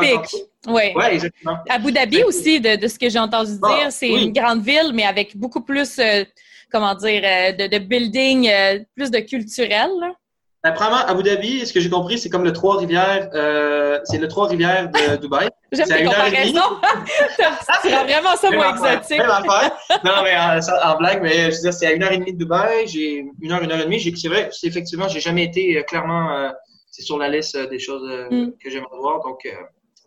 Oui. 0.67 0.83
Ouais, 0.95 1.13
exactement. 1.13 1.57
Abu 1.69 1.91
Dhabi 1.91 2.23
aussi, 2.23 2.59
de, 2.59 2.75
de 2.75 2.87
ce 2.87 2.99
que 2.99 3.09
j'ai 3.09 3.19
entendu 3.19 3.51
dire, 3.51 3.85
ah, 3.85 3.91
c'est 3.91 4.09
une 4.09 4.33
grande 4.33 4.61
ville, 4.61 4.91
mais 4.93 5.05
avec 5.05 5.35
beaucoup 5.35 5.61
plus, 5.61 5.97
euh, 5.99 6.23
comment 6.71 6.95
dire, 6.95 7.21
euh, 7.23 7.51
de, 7.53 7.67
de 7.67 7.77
building, 7.79 8.49
euh, 8.49 8.79
plus 8.95 9.11
de 9.11 9.19
culturel. 9.19 9.89
Là. 9.99 10.13
Apparemment, 10.61 11.05
Abu 11.07 11.23
Dhabi, 11.23 11.65
ce 11.65 11.71
que 11.71 11.79
j'ai 11.79 11.89
compris, 11.89 12.19
c'est 12.19 12.29
comme 12.29 12.43
le 12.43 12.51
Trois-Rivières, 12.51 13.29
euh, 13.33 13.97
c'est 14.03 14.17
le 14.17 14.27
Trois-Rivières 14.27 14.89
de 14.89 15.15
Dubaï. 15.21 15.47
J'aime 15.71 15.87
tes 15.87 16.03
comparaisons. 16.03 16.59
rends 16.59 18.03
vraiment 18.03 18.35
ça 18.35 18.51
moins 18.51 18.73
exotique. 18.73 19.21
Non, 20.03 20.21
mais 20.23 20.35
en, 20.37 20.59
en, 20.83 20.97
blague, 20.97 21.21
mais 21.21 21.49
je 21.49 21.55
veux 21.55 21.61
dire, 21.61 21.73
c'est 21.73 21.87
à 21.87 21.93
une 21.93 22.03
heure 22.03 22.11
et 22.11 22.17
demie 22.17 22.33
de 22.33 22.39
Dubaï. 22.39 22.87
J'ai 22.87 23.25
une 23.41 23.51
heure, 23.53 23.63
une 23.63 23.71
heure 23.71 23.79
et 23.79 23.85
demie. 23.85 24.01
C'est 24.17 24.27
vrai, 24.27 24.49
effectivement, 24.63 25.07
j'ai 25.07 25.21
jamais 25.21 25.45
été 25.45 25.77
euh, 25.77 25.83
clairement, 25.83 26.35
euh, 26.35 26.49
c'est 26.91 27.03
sur 27.03 27.17
la 27.17 27.29
liste 27.29 27.57
des 27.69 27.79
choses 27.79 28.03
mm. 28.29 28.51
que 28.61 28.69
j'aimerais 28.69 28.97
voir. 28.99 29.23
Donc, 29.23 29.47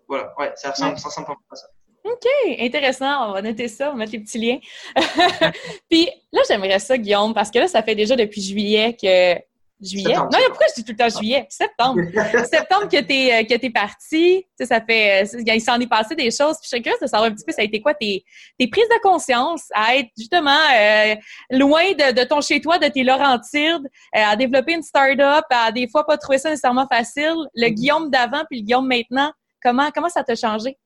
voilà, 0.07 0.35
ouais, 0.39 0.53
ça 0.57 0.73
ressemble, 0.73 0.99
ça 0.99 1.09
ressemble 1.09 1.29
pas 1.29 1.35
à 1.53 1.57
ça. 1.57 1.67
OK, 2.05 2.27
intéressant. 2.59 3.29
On 3.29 3.33
va 3.33 3.43
noter 3.43 3.69
ça, 3.69 3.89
on 3.89 3.93
va 3.93 3.99
mettre 3.99 4.13
les 4.13 4.21
petits 4.21 4.39
liens. 4.39 4.59
Puis 5.91 6.09
là, 6.33 6.43
j'aimerais 6.49 6.79
ça, 6.79 6.99
Guillaume, 6.99 7.33
parce 7.33 7.51
que 7.51 7.61
là, 7.61 7.69
ça 7.69 7.83
fait 7.83 7.95
déjà 7.95 8.17
depuis 8.17 8.43
juillet 8.43 8.97
que 9.01 9.41
Juillet? 9.83 10.15
non, 10.15 10.29
pourquoi 10.47 10.67
je 10.69 10.81
dis 10.81 10.85
tout 10.85 10.93
le 10.93 10.97
temps 10.97 11.09
juillet? 11.09 11.45
Septembre. 11.49 12.01
Septembre 12.49 12.89
que 12.89 13.01
t'es 13.01 13.33
euh, 13.33 13.45
que 13.45 13.59
t'es 13.59 13.71
parti. 13.71 14.45
Tu 14.45 14.49
sais, 14.57 14.67
ça 14.67 14.81
fait. 14.81 15.25
Euh, 15.25 15.43
il 15.45 15.61
s'en 15.61 15.81
est 15.81 15.89
passé 15.89 16.15
des 16.15 16.31
choses. 16.31 16.57
Puis 16.61 16.65
je 16.65 16.69
suis 16.69 16.83
curieuse 16.83 17.01
de 17.01 17.09
savoir 17.09 17.29
un 17.29 17.35
petit 17.35 17.45
peu, 17.45 17.53
ça 17.53 17.63
a 17.63 17.65
été 17.65 17.81
quoi 17.81 17.93
tes, 17.93 18.25
tes 18.59 18.69
prises 18.69 18.89
de 18.89 19.01
conscience 19.03 19.65
à 19.75 19.97
être 19.97 20.09
justement 20.17 20.51
euh, 20.51 21.17
loin 21.51 21.83
de, 21.93 22.13
de, 22.13 22.25
ton 22.25 22.41
chez-toi, 22.41 22.79
de 22.79 22.87
tes 22.87 23.03
Laurentides, 23.03 23.89
à 24.13 24.37
développer 24.37 24.75
une 24.75 24.83
start-up, 24.83 25.45
à 25.51 25.73
des 25.73 25.89
fois 25.89 26.07
pas 26.07 26.17
trouver 26.17 26.39
ça 26.39 26.51
nécessairement 26.51 26.87
facile. 26.87 27.35
Le 27.55 27.67
mm-hmm. 27.67 27.75
Guillaume 27.75 28.11
d'avant 28.11 28.45
puis 28.49 28.61
le 28.61 28.65
Guillaume 28.65 28.87
maintenant, 28.87 29.33
comment, 29.61 29.91
comment 29.93 30.09
ça 30.09 30.23
t'a 30.23 30.37
changé? 30.37 30.79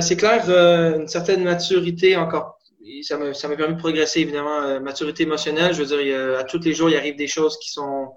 C'est 0.00 0.16
clair, 0.16 0.48
une 0.98 1.08
certaine 1.08 1.44
maturité 1.44 2.16
encore 2.16 2.56
ça 3.02 3.16
m'a 3.16 3.34
ça 3.34 3.48
permis 3.48 3.74
de 3.74 3.80
progresser, 3.80 4.20
évidemment. 4.20 4.62
Euh, 4.62 4.80
maturité 4.80 5.24
émotionnelle, 5.24 5.74
je 5.74 5.82
veux 5.82 5.96
dire, 5.96 6.38
à 6.38 6.44
tous 6.44 6.60
les 6.60 6.72
jours, 6.72 6.90
il 6.90 6.96
arrive 6.96 7.16
des 7.16 7.26
choses 7.26 7.58
qui 7.58 7.70
sont 7.70 8.08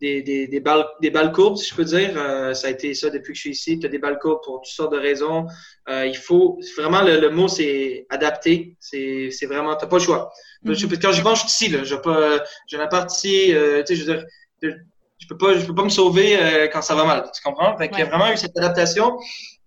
des, 0.00 0.22
des, 0.22 0.46
des, 0.46 0.60
balles, 0.60 0.86
des 1.00 1.10
balles 1.10 1.32
courbes, 1.32 1.56
si 1.56 1.70
je 1.70 1.74
peux 1.74 1.84
dire. 1.84 2.12
Euh, 2.16 2.54
ça 2.54 2.68
a 2.68 2.70
été 2.70 2.94
ça 2.94 3.10
depuis 3.10 3.32
que 3.32 3.36
je 3.36 3.40
suis 3.40 3.50
ici. 3.50 3.78
Tu 3.78 3.86
as 3.86 3.88
des 3.88 3.98
balles 3.98 4.18
courbes 4.18 4.40
pour 4.44 4.60
toutes 4.60 4.72
sortes 4.72 4.92
de 4.92 4.98
raisons. 4.98 5.46
Euh, 5.88 6.06
il 6.06 6.16
faut, 6.16 6.58
vraiment, 6.76 7.02
le, 7.02 7.28
mot, 7.30 7.48
c'est 7.48 8.06
adapter. 8.08 8.76
C'est 8.78 9.46
vraiment, 9.46 9.76
t'as 9.76 9.86
pas 9.86 9.96
le 9.96 10.02
choix. 10.02 10.32
Mm-hmm. 10.64 11.00
Quand 11.00 11.12
je 11.12 11.22
pense, 11.22 11.42
je 11.42 11.48
suis 11.48 11.66
ici, 11.66 11.76
là. 11.76 11.84
J'ai 11.84 11.98
pas, 11.98 12.42
j'ai 12.66 12.76
un 12.76 12.80
appart 12.80 13.12
ici, 13.12 13.48
tu 13.48 13.86
sais, 13.86 13.96
je 13.96 14.04
veux 14.04 14.14
dire, 14.14 14.26
je 14.62 15.26
peux 15.28 15.36
pas, 15.36 15.54
je 15.54 15.66
peux 15.66 15.74
pas 15.74 15.84
me 15.84 15.88
sauver 15.88 16.68
quand 16.72 16.82
ça 16.82 16.94
va 16.94 17.04
mal. 17.04 17.30
Tu 17.34 17.42
comprends? 17.42 17.76
Fait 17.76 17.88
qu'il 17.88 17.98
y 17.98 18.02
a 18.02 18.06
vraiment 18.06 18.32
eu 18.32 18.36
cette 18.36 18.56
adaptation 18.56 19.18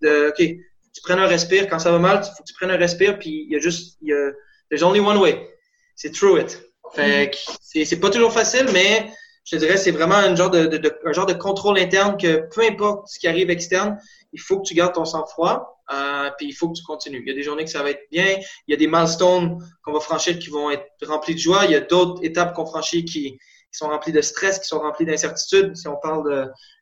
de, 0.02 0.30
OK, 0.30 0.58
tu 0.94 1.02
prennes 1.02 1.20
un 1.20 1.28
respire. 1.28 1.68
Quand 1.70 1.80
ça 1.80 1.92
va 1.92 2.00
mal, 2.00 2.22
il 2.24 2.28
faut 2.36 2.44
que 2.44 2.48
tu 2.48 2.54
prennes 2.54 2.72
un 2.72 2.78
respire, 2.78 3.18
puis 3.20 3.46
il 3.48 3.54
y 3.54 3.56
a 3.56 3.60
juste, 3.60 3.98
il 4.02 4.10
y 4.10 4.14
a, 4.14 4.32
there's 4.70 4.84
only 4.84 5.00
one 5.00 5.18
way. 5.18 5.50
C'est 5.96 6.12
through 6.12 6.40
it. 6.40 6.62
Fait 6.94 7.32
que 7.32 7.84
c'est 7.86 8.00
pas 8.00 8.10
toujours 8.10 8.34
facile, 8.34 8.66
mais 8.74 9.10
je 9.46 9.56
te 9.56 9.62
dirais, 9.62 9.78
c'est 9.78 9.92
vraiment 9.92 10.16
un 10.16 10.36
genre 10.36 10.50
de, 10.50 10.66
de, 10.66 11.00
un 11.06 11.14
genre 11.14 11.26
de 11.26 11.34
contrôle 11.34 11.80
interne 11.80 12.18
que 12.18 12.48
peu 12.54 12.62
importe 12.64 13.08
ce 13.08 13.18
qui 13.18 13.28
arrive 13.28 13.50
externe, 13.50 13.98
il 14.34 14.40
faut 14.40 14.60
que 14.60 14.68
tu 14.68 14.74
gardes 14.74 14.94
ton 14.94 15.06
sang-froid, 15.06 15.82
euh, 15.94 16.30
puis 16.38 16.48
il 16.48 16.54
faut 16.54 16.70
que 16.70 16.78
tu 16.78 16.84
continues. 16.84 17.22
Il 17.26 17.30
y 17.30 17.32
a 17.32 17.36
des 17.36 17.44
journées 17.44 17.64
que 17.64 17.70
ça 17.70 17.82
va 17.82 17.92
être 17.92 18.06
bien, 18.12 18.38
il 18.68 18.72
y 18.72 18.74
a 18.74 18.78
des 18.78 18.88
milestones 18.88 19.58
qu'on 19.84 19.94
va 19.94 20.00
franchir 20.00 20.38
qui 20.38 20.50
vont 20.50 20.70
être 20.70 20.86
remplis 21.06 21.36
de 21.36 21.40
joie, 21.40 21.66
il 21.66 21.72
y 21.72 21.76
a 21.76 21.82
d'autres 21.82 22.24
étapes 22.24 22.54
qu'on 22.54 22.66
franchit 22.66 23.06
qui, 23.06 23.40
qui 23.72 23.78
sont 23.78 23.88
remplies 23.88 24.12
de 24.12 24.22
stress, 24.22 24.60
qui 24.60 24.68
sont 24.68 24.80
remplies 24.80 25.06
d'incertitude. 25.06 25.76
Si 25.76 25.88
on 25.88 25.98
parle 25.98 26.30
de 26.30 26.36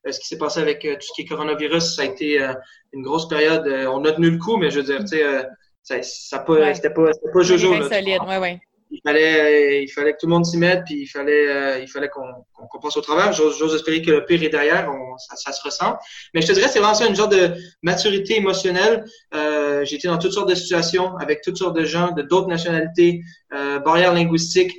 euh, 0.08 0.12
ce 0.12 0.20
qui 0.20 0.28
s'est 0.28 0.38
passé 0.38 0.60
avec 0.60 0.84
euh, 0.86 0.96
tout 0.96 1.02
ce 1.08 1.14
qui 1.14 1.22
est 1.22 1.26
coronavirus, 1.26 1.96
ça 1.96 2.02
a 2.02 2.06
été 2.06 2.42
euh, 2.42 2.54
une 2.94 3.04
grosse 3.04 3.28
période. 3.28 3.68
on 3.88 4.04
a 4.06 4.12
tenu 4.12 4.32
le 4.32 4.38
coup, 4.38 4.58
mais 4.58 4.72
je 4.72 4.80
veux 4.80 4.86
dire, 4.86 5.00
tu 5.00 5.18
sais, 5.18 5.46
ça, 5.84 6.02
ça 6.02 6.40
pas, 6.40 6.74
c'était 6.74 6.90
pas, 6.90 7.14
c'était 7.14 7.32
pas 7.32 7.42
jojo. 7.42 7.74
Là, 7.74 7.90
solide, 7.90 8.22
ouais, 8.28 8.38
ouais 8.38 8.60
il 8.92 9.02
fallait, 9.04 9.84
il 9.84 9.88
fallait 9.88 10.14
que 10.14 10.18
tout 10.20 10.26
le 10.26 10.32
monde 10.32 10.46
s'y 10.46 10.58
mette, 10.58 10.84
puis 10.86 11.02
il 11.04 11.08
fallait, 11.08 11.48
euh, 11.48 11.80
il 11.80 11.88
fallait 11.88 12.10
qu'on 12.10 12.26
qu'on 12.54 12.80
passe 12.80 12.98
au 12.98 13.02
travail. 13.02 13.34
J'ose 13.34 13.76
espérer 13.76 14.02
que 14.02 14.12
le 14.12 14.26
pire 14.26 14.42
est 14.42 14.50
derrière, 14.50 14.90
on, 14.90 15.18
ça, 15.18 15.36
ça, 15.36 15.52
se 15.52 15.64
ressent. 15.64 15.98
Mais 16.34 16.42
je 16.42 16.48
te 16.48 16.54
dirais, 16.54 16.68
c'est 16.68 16.80
vraiment 16.80 16.96
ça, 16.96 17.08
une 17.08 17.16
genre 17.16 17.28
de 17.28 17.54
maturité 17.84 18.38
émotionnelle. 18.38 19.06
Euh, 19.34 19.86
J'ai 19.86 19.96
été 19.96 20.08
dans 20.08 20.18
toutes 20.18 20.34
sortes 20.34 20.50
de 20.50 20.56
situations, 20.56 21.16
avec 21.18 21.42
toutes 21.42 21.58
sortes 21.58 21.76
de 21.76 21.86
gens, 21.86 22.12
de 22.12 22.24
d'autres 22.24 22.48
nationalités, 22.48 23.22
euh, 23.54 23.80
barrières 23.80 24.14
linguistiques. 24.14 24.74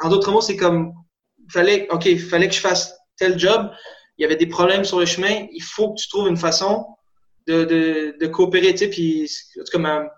en 0.00 0.08
d'autres 0.08 0.30
mots, 0.32 0.40
c'est 0.40 0.56
comme, 0.56 0.92
fallait, 1.50 1.86
OK, 1.90 2.06
il 2.06 2.20
fallait 2.20 2.48
que 2.48 2.54
je 2.54 2.60
fasse 2.60 2.94
tel 3.16 3.38
job. 3.38 3.70
Il 4.16 4.22
y 4.22 4.24
avait 4.24 4.36
des 4.36 4.46
problèmes 4.46 4.84
sur 4.84 4.98
le 4.98 5.06
chemin. 5.06 5.46
Il 5.52 5.62
faut 5.62 5.94
que 5.94 6.00
tu 6.00 6.08
trouves 6.08 6.28
une 6.28 6.36
façon 6.36 6.86
de, 7.46 7.64
de, 7.64 8.16
de 8.20 8.26
coopérer, 8.26 8.72
tu 8.72 8.78
sais, 8.78 8.88
puis, 8.88 9.30
en 9.58 9.64
tout 9.64 9.78
cas, 9.78 10.08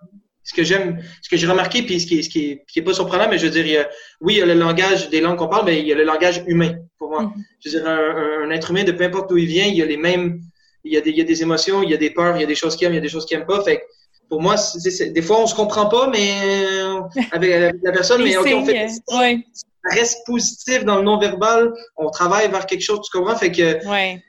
ce 0.42 0.54
que 0.54 0.64
j'aime, 0.64 1.02
ce 1.22 1.28
que 1.28 1.36
j'ai 1.36 1.46
remarqué, 1.46 1.82
puis 1.82 2.00
ce 2.00 2.06
qui, 2.06 2.18
est, 2.18 2.22
ce 2.22 2.28
qui 2.28 2.50
est, 2.50 2.64
qui 2.66 2.78
est 2.80 2.82
pas 2.82 2.94
surprenant, 2.94 3.28
mais 3.28 3.38
je 3.38 3.46
veux 3.46 3.62
dire, 3.62 3.86
oui, 4.20 4.34
il 4.34 4.38
y 4.38 4.42
a 4.42 4.46
le 4.46 4.54
langage 4.54 5.10
des 5.10 5.20
langues 5.20 5.38
qu'on 5.38 5.48
parle, 5.48 5.66
mais 5.66 5.80
il 5.80 5.86
y 5.86 5.92
a 5.92 5.94
le 5.94 6.04
langage 6.04 6.42
humain 6.46 6.74
pour 6.98 7.10
moi. 7.10 7.24
Mm-hmm. 7.24 7.42
Je 7.64 7.70
veux 7.70 7.78
dire, 7.78 7.88
un, 7.88 8.50
être 8.50 8.70
humain, 8.70 8.84
de 8.84 8.92
peu 8.92 9.04
importe 9.04 9.30
d'où 9.30 9.36
il 9.36 9.46
vient, 9.46 9.66
il 9.66 9.76
y 9.76 9.82
a 9.82 9.86
les 9.86 9.96
mêmes, 9.96 10.40
il 10.82 10.92
y 10.92 10.96
a 10.96 11.00
des, 11.00 11.10
il 11.10 11.18
y 11.18 11.20
a 11.20 11.24
des 11.24 11.42
émotions, 11.42 11.82
il 11.82 11.90
y 11.90 11.94
a 11.94 11.98
des 11.98 12.10
peurs, 12.10 12.36
il 12.36 12.40
y 12.40 12.44
a 12.44 12.46
des 12.46 12.54
choses 12.54 12.74
qu'il 12.74 12.86
aime, 12.86 12.94
il 12.94 12.96
y 12.96 12.98
a 12.98 13.02
des 13.02 13.08
choses 13.08 13.26
qu'il 13.26 13.36
aime 13.36 13.46
pas. 13.46 13.62
Fait 13.62 13.82
pour 14.30 14.40
moi, 14.40 14.54
des 14.84 15.22
fois, 15.22 15.40
on 15.40 15.46
se 15.46 15.54
comprend 15.54 15.86
pas, 15.86 16.08
mais 16.08 16.32
euh, 16.42 17.00
avec, 17.32 17.74
la 17.82 17.92
personne, 17.92 18.22
mais 18.22 18.38
on 18.38 18.44
fait, 18.44 18.88
ouais. 19.12 19.44
ça 19.52 19.94
reste 19.96 20.24
positif 20.24 20.84
dans 20.84 20.96
le 20.96 21.02
non-verbal. 21.02 21.74
On 21.96 22.08
travaille 22.10 22.50
vers 22.50 22.64
quelque 22.64 22.82
chose, 22.82 23.00
tu 23.02 23.18
comprends? 23.18 23.36
Fait 23.36 23.52
que, 23.52 23.86
ouais 23.86 24.22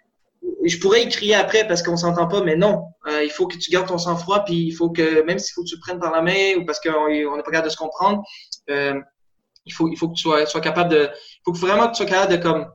je 0.64 0.78
pourrais 0.78 1.04
y 1.04 1.10
crier 1.10 1.36
après 1.36 1.68
parce 1.68 1.84
qu'on 1.84 1.98
s'entend 1.98 2.28
pas, 2.28 2.44
mais 2.44 2.56
non. 2.56 2.86
Euh, 3.08 3.24
il 3.24 3.32
faut 3.32 3.48
que 3.48 3.58
tu 3.58 3.72
gardes 3.72 3.88
ton 3.88 3.98
sang-froid, 3.98 4.44
puis 4.44 4.68
il 4.68 4.72
faut 4.72 4.90
que, 4.90 5.22
même 5.24 5.40
s'il 5.40 5.54
faut 5.54 5.64
que 5.64 5.70
tu 5.70 5.76
le 5.76 5.82
prennes 5.82 6.00
par 6.00 6.12
la 6.12 6.22
main 6.22 6.56
ou 6.58 6.66
parce 6.66 6.80
qu'on 6.80 7.10
n'est 7.10 7.44
pas 7.44 7.52
capable 7.52 7.66
de 7.66 7.72
se 7.72 7.78
comprendre, 7.78 8.24
euh, 8.70 9.00
il 9.66 9.74
faut, 9.74 9.88
il 9.90 9.98
faut 9.98 10.10
que 10.10 10.16
tu 10.16 10.24
sois, 10.24 10.46
sois 10.46 10.62
capable 10.62 10.90
de, 10.90 11.10
il 11.14 11.42
faut 11.46 11.52
que 11.52 11.58
vraiment 11.58 11.88
que 11.88 11.92
tu 11.92 11.98
sois 11.98 12.06
capable 12.06 12.38
de 12.38 12.42
comme 12.42 12.68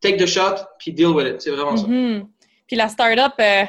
take 0.00 0.16
the 0.16 0.26
shot 0.26 0.56
puis 0.78 0.92
deal 0.92 1.08
with 1.08 1.26
it. 1.26 1.40
C'est 1.40 1.50
vraiment 1.50 1.76
ça. 1.76 1.86
Mm-hmm. 1.86 2.26
Puis 2.66 2.76
la 2.76 2.88
startup 2.88 3.34
euh, 3.38 3.64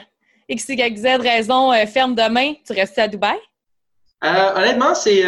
X, 0.50 0.70
Y, 0.70 0.98
Z 0.98 1.06
raison 1.22 1.72
euh, 1.72 1.86
ferme 1.86 2.16
demain, 2.16 2.54
tu 2.66 2.74
restes 2.74 3.00
à 3.00 3.08
Dubaï? 3.08 3.38
Euh, 4.24 4.54
honnêtement, 4.56 4.96
c'est, 4.96 5.24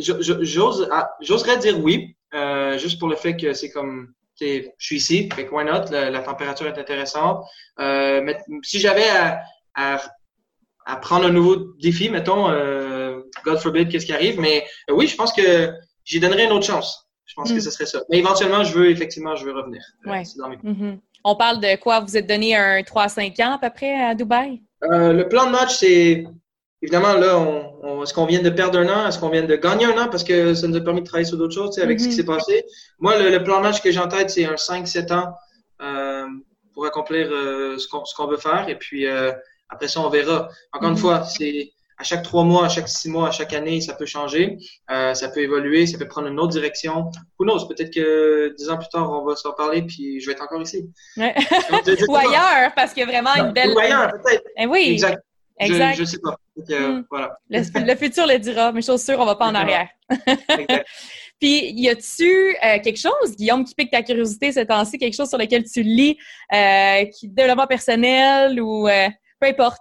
j'ose, 0.00 0.88
ah, 0.90 1.10
j'oserais 1.20 1.58
dire 1.58 1.78
oui, 1.78 2.16
juste 2.76 2.98
pour 2.98 3.08
le 3.08 3.16
fait 3.16 3.36
que 3.36 3.52
c'est 3.52 3.70
comme 3.70 4.12
je 4.40 4.68
suis 4.78 4.96
ici, 4.96 5.28
fait 5.34 5.48
why 5.50 5.64
not? 5.64 5.90
La, 5.90 6.20
température 6.20 6.66
est 6.66 6.78
intéressante. 6.78 7.44
Euh, 7.80 8.20
mais 8.22 8.38
si 8.62 8.80
j'avais 8.80 9.08
à, 9.08 10.00
à, 10.86 10.96
prendre 10.96 11.26
un 11.26 11.30
nouveau 11.30 11.56
défi, 11.80 12.08
mettons, 12.08 12.48
euh, 12.48 13.20
God 13.44 13.58
forbid, 13.58 13.88
qu'est-ce 13.88 14.06
qui 14.06 14.12
arrive, 14.12 14.40
mais 14.40 14.64
euh, 14.90 14.94
oui, 14.94 15.06
je 15.06 15.16
pense 15.16 15.32
que 15.32 15.72
j'y 16.04 16.20
donnerais 16.20 16.44
une 16.44 16.52
autre 16.52 16.66
chance. 16.66 17.08
Je 17.26 17.34
pense 17.34 17.50
que 17.50 17.56
mm. 17.56 17.60
ce 17.60 17.70
serait 17.70 17.86
ça. 17.86 18.02
Mais 18.10 18.18
éventuellement, 18.18 18.64
je 18.64 18.74
veux, 18.74 18.90
effectivement, 18.90 19.34
je 19.34 19.44
veux 19.44 19.52
revenir. 19.52 19.82
Ouais. 20.04 20.22
Mm-hmm. 20.22 20.98
On 21.24 21.36
parle 21.36 21.60
de 21.60 21.76
quoi? 21.76 22.00
Vous 22.00 22.16
êtes 22.16 22.26
donné 22.26 22.54
un 22.54 22.80
3-5 22.80 23.42
ans 23.42 23.54
à 23.54 23.58
peu 23.58 23.70
près 23.70 23.94
à 23.94 24.14
Dubaï? 24.14 24.60
le 24.82 25.22
plan 25.22 25.46
de 25.46 25.50
match, 25.50 25.76
c'est 25.76 26.26
évidemment, 26.84 27.14
là, 27.14 27.38
on, 27.38 28.02
est-ce 28.02 28.12
qu'on 28.12 28.26
vient 28.26 28.42
de 28.42 28.50
perdre 28.50 28.78
un 28.78 28.88
an? 28.88 29.08
Est-ce 29.08 29.18
qu'on 29.18 29.30
vient 29.30 29.42
de 29.42 29.56
gagner 29.56 29.86
un 29.86 29.96
an? 29.96 30.08
Parce 30.10 30.22
que 30.22 30.52
ça 30.54 30.68
nous 30.68 30.76
a 30.76 30.80
permis 30.82 31.00
de 31.00 31.06
travailler 31.06 31.26
sur 31.26 31.38
d'autres 31.38 31.54
choses, 31.54 31.78
avec 31.78 31.98
ce 31.98 32.08
qui 32.08 32.12
mm-hmm. 32.12 32.16
s'est 32.16 32.24
passé. 32.24 32.64
Moi, 32.98 33.18
le, 33.18 33.42
plan 33.42 33.58
de 33.58 33.62
match 33.62 33.80
que 33.80 33.90
j'ai 33.90 34.00
en 34.00 34.08
tête, 34.08 34.28
c'est 34.28 34.44
un 34.44 34.54
5-7 34.54 35.12
ans 35.14 35.34
euh, 35.80 36.26
pour 36.74 36.84
accomplir 36.84 37.28
euh, 37.30 37.78
ce 37.78 37.88
qu'on 37.88 38.26
veut 38.26 38.36
faire. 38.36 38.68
Et 38.68 38.76
puis, 38.76 39.06
euh, 39.06 39.32
après 39.70 39.88
ça, 39.88 40.00
on 40.00 40.10
verra. 40.10 40.50
Encore 40.72 40.90
une 40.90 40.96
mm-hmm. 40.96 40.98
fois, 40.98 41.24
c'est 41.24 41.72
à 41.96 42.04
chaque 42.04 42.22
trois 42.22 42.44
mois, 42.44 42.66
à 42.66 42.68
chaque 42.68 42.88
six 42.88 43.08
mois, 43.08 43.28
à 43.28 43.30
chaque 43.30 43.52
année, 43.52 43.80
ça 43.80 43.94
peut 43.94 44.06
changer, 44.06 44.58
ça 44.88 45.28
peut 45.32 45.40
évoluer, 45.40 45.86
ça 45.86 45.96
peut 45.96 46.08
prendre 46.08 46.28
une 46.28 46.40
autre 46.40 46.52
direction. 46.52 47.10
Who 47.38 47.44
knows? 47.44 47.66
Peut-être 47.68 47.92
que 47.94 48.54
dix 48.56 48.68
ans 48.68 48.76
plus 48.76 48.88
tard, 48.88 49.10
on 49.10 49.24
va 49.24 49.36
s'en 49.36 49.52
parler, 49.52 49.82
puis 49.82 50.20
je 50.20 50.26
vais 50.26 50.32
être 50.32 50.42
encore 50.42 50.62
ici. 50.62 50.90
Ou 51.16 52.16
ailleurs, 52.16 52.72
parce 52.74 52.92
qu'il 52.92 53.00
y 53.00 53.04
a 53.04 53.06
vraiment 53.06 53.34
une 53.36 53.52
belle... 53.52 53.70
Ou 53.70 53.78
ailleurs, 53.78 54.10
peut-être. 54.10 54.44
Eh 54.56 54.66
oui. 54.66 54.92
Exact. 54.92 55.22
Exact. 55.58 55.94
Je, 55.94 56.00
ne 56.00 56.06
sais 56.06 56.18
pas. 56.18 56.36
Hmm. 56.56 57.04
voilà. 57.10 57.38
le, 57.48 57.96
futur 57.96 58.26
le 58.26 58.38
dira, 58.38 58.72
mais 58.72 58.82
chose 58.82 59.02
sûre, 59.02 59.18
on 59.18 59.24
va 59.24 59.36
pas 59.36 59.46
en 59.46 59.54
arrière. 59.54 59.88
Puis, 61.40 61.72
y 61.72 61.88
a-tu 61.88 62.56
euh, 62.64 62.78
quelque 62.80 62.98
chose, 62.98 63.36
Guillaume, 63.36 63.64
qui 63.64 63.74
pique 63.74 63.90
ta 63.90 64.02
curiosité 64.02 64.52
ces 64.52 64.66
temps-ci, 64.66 64.98
quelque 64.98 65.14
chose 65.14 65.28
sur 65.28 65.38
lequel 65.38 65.64
tu 65.64 65.82
lis, 65.82 66.16
euh, 66.52 67.04
qui 67.06 67.28
développement 67.28 67.66
personnel 67.66 68.60
ou 68.60 68.88
euh, 68.88 69.08
peu 69.40 69.48
importe? 69.48 69.80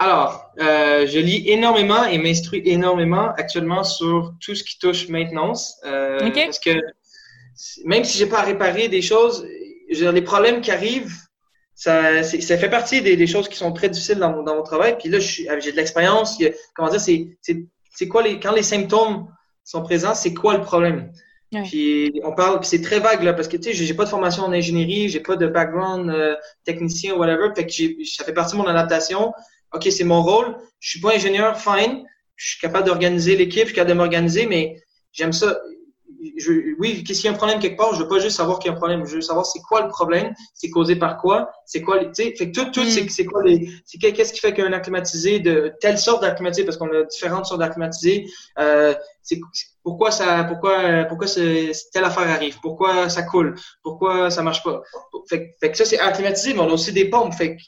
Alors, 0.00 0.50
euh, 0.58 1.06
je 1.06 1.18
lis 1.18 1.44
énormément 1.50 2.06
et 2.06 2.16
m'instruis 2.16 2.62
énormément 2.64 3.34
actuellement 3.36 3.84
sur 3.84 4.32
tout 4.40 4.54
ce 4.54 4.64
qui 4.64 4.78
touche 4.78 5.08
maintenance. 5.10 5.78
Parce 5.82 6.58
que 6.58 6.80
même 7.84 8.04
si 8.04 8.16
j'ai 8.16 8.24
pas 8.24 8.38
à 8.38 8.44
réparer 8.44 8.88
des 8.88 9.02
choses, 9.02 9.46
les 9.90 10.22
problèmes 10.22 10.62
qui 10.62 10.70
arrivent, 10.70 11.14
ça, 11.74 12.22
ça 12.22 12.56
fait 12.56 12.70
partie 12.70 13.02
des, 13.02 13.14
des, 13.16 13.26
choses 13.26 13.46
qui 13.46 13.56
sont 13.56 13.72
très 13.72 13.90
difficiles 13.90 14.18
dans 14.18 14.30
mon, 14.30 14.42
dans 14.42 14.56
mon 14.56 14.62
travail. 14.62 14.96
Puis 14.98 15.10
là, 15.10 15.18
j'ai 15.18 15.44
de 15.46 15.76
l'expérience. 15.76 16.38
Comment 16.74 16.88
dire, 16.88 17.00
c'est 17.00 18.08
quoi 18.08 18.22
les 18.22 18.40
quand 18.40 18.52
les 18.52 18.62
symptômes 18.62 19.26
sont 19.64 19.82
présents, 19.82 20.14
c'est 20.14 20.32
quoi 20.32 20.56
le 20.56 20.62
problème? 20.62 21.12
Puis 21.64 22.20
on 22.24 22.32
parle, 22.32 22.64
c'est 22.64 22.80
très 22.80 23.00
vague 23.00 23.22
là 23.22 23.34
parce 23.34 23.48
que 23.48 23.56
tu 23.56 23.64
sais, 23.64 23.72
j'ai 23.72 23.94
pas 23.94 24.04
de 24.04 24.08
formation 24.08 24.44
en 24.44 24.52
ingénierie, 24.52 25.08
j'ai 25.08 25.20
pas 25.20 25.36
de 25.36 25.48
background 25.48 26.08
euh, 26.08 26.36
technicien 26.64 27.14
ou 27.14 27.18
whatever. 27.18 27.48
Fait 27.54 27.66
que 27.66 28.04
ça 28.04 28.24
fait 28.24 28.32
partie 28.32 28.52
de 28.52 28.58
mon 28.58 28.68
adaptation. 28.68 29.32
Ok, 29.74 29.88
c'est 29.90 30.04
mon 30.04 30.22
rôle. 30.22 30.56
Je 30.80 30.90
suis 30.90 31.00
pas 31.00 31.14
ingénieur, 31.14 31.58
fine. 31.58 32.04
Je 32.36 32.52
suis 32.52 32.60
capable 32.60 32.86
d'organiser 32.86 33.36
l'équipe, 33.36 33.62
je 33.62 33.66
suis 33.66 33.74
capable 33.74 33.90
de 33.90 33.96
m'organiser, 33.96 34.46
mais 34.46 34.82
j'aime 35.12 35.32
ça. 35.32 35.58
Je, 36.36 36.52
oui, 36.78 37.04
qu'est-ce 37.04 37.20
qu'il 37.20 37.30
y 37.30 37.32
a 37.32 37.34
un 37.34 37.36
problème 37.36 37.60
quelque 37.60 37.76
part, 37.76 37.94
je 37.94 38.02
veux 38.02 38.08
pas 38.08 38.18
juste 38.18 38.36
savoir 38.36 38.58
qu'il 38.58 38.70
y 38.70 38.72
a 38.72 38.76
un 38.76 38.78
problème, 38.78 39.06
je 39.06 39.16
veux 39.16 39.20
savoir 39.22 39.46
c'est 39.46 39.60
quoi 39.60 39.82
le 39.82 39.88
problème, 39.88 40.34
c'est 40.54 40.68
causé 40.68 40.96
par 40.96 41.16
quoi, 41.18 41.50
c'est 41.64 41.80
quoi, 41.80 41.98
tu 42.04 42.10
sais, 42.12 42.34
fait 42.36 42.50
que 42.50 42.60
tout, 42.60 42.70
tout, 42.70 42.84
c'est, 42.84 43.08
c'est 43.08 43.24
quoi 43.24 43.42
les, 43.42 43.70
c'est 43.86 43.96
qu'est-ce 43.98 44.32
qui 44.32 44.40
fait 44.40 44.52
qu'un 44.52 44.72
acclimatisé 44.72 45.38
de 45.38 45.72
telle 45.80 45.98
sorte 45.98 46.20
d'acclimatisé, 46.20 46.64
parce 46.64 46.76
qu'on 46.76 46.90
a 46.92 47.04
différentes 47.04 47.46
sortes 47.46 47.60
d'acclimatisés, 47.60 48.26
euh, 48.58 48.94
c'est 49.22 49.40
pourquoi 49.82 50.10
ça, 50.10 50.44
pourquoi, 50.44 51.04
pourquoi 51.04 51.26
telle 51.26 52.04
affaire 52.04 52.28
arrive, 52.28 52.58
pourquoi 52.60 53.08
ça 53.08 53.22
coule, 53.22 53.54
pourquoi 53.82 54.30
ça 54.30 54.42
marche 54.42 54.62
pas? 54.62 54.82
Fait, 55.26 55.54
fait 55.58 55.70
que 55.70 55.76
ça, 55.78 55.86
c'est 55.86 55.98
acclimatisé, 55.98 56.52
mais 56.52 56.60
on 56.60 56.68
a 56.68 56.72
aussi 56.72 56.92
des 56.92 57.08
pompes, 57.08 57.34
fait 57.34 57.56
que 57.56 57.62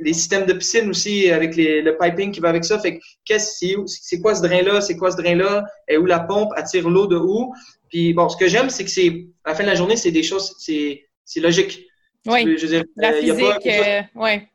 les 0.00 0.12
systèmes 0.12 0.46
de 0.46 0.52
piscine 0.52 0.88
aussi 0.90 1.30
avec 1.30 1.56
les, 1.56 1.82
le 1.82 1.96
piping 1.96 2.32
qui 2.32 2.40
va 2.40 2.48
avec 2.48 2.64
ça. 2.64 2.78
Fait 2.78 3.00
qu'est-ce 3.24 3.64
c'est 3.86 4.20
quoi 4.20 4.34
ce 4.34 4.42
drain-là, 4.42 4.80
c'est 4.80 4.96
quoi 4.96 5.10
ce 5.10 5.16
drain-là, 5.16 5.64
et 5.88 5.96
où 5.96 6.06
la 6.06 6.20
pompe 6.20 6.50
attire 6.56 6.88
l'eau 6.88 7.06
de 7.06 7.16
où. 7.16 7.52
Puis 7.88 8.14
bon, 8.14 8.28
ce 8.28 8.36
que 8.36 8.48
j'aime, 8.48 8.70
c'est 8.70 8.84
que 8.84 8.90
c'est 8.90 9.26
à 9.44 9.50
la 9.50 9.54
fin 9.54 9.62
de 9.62 9.68
la 9.68 9.74
journée, 9.74 9.96
c'est 9.96 10.10
des 10.10 10.22
choses, 10.22 10.54
c'est 10.58 11.06
c'est 11.24 11.40
logique. 11.40 11.86
Oui. 12.26 12.56
Je 12.56 12.62
veux 12.62 12.68
dire, 12.68 12.84
la 12.96 13.12
euh, 13.12 13.20
physique, 13.20 13.66
euh, 13.66 14.02
ouais. 14.14 14.48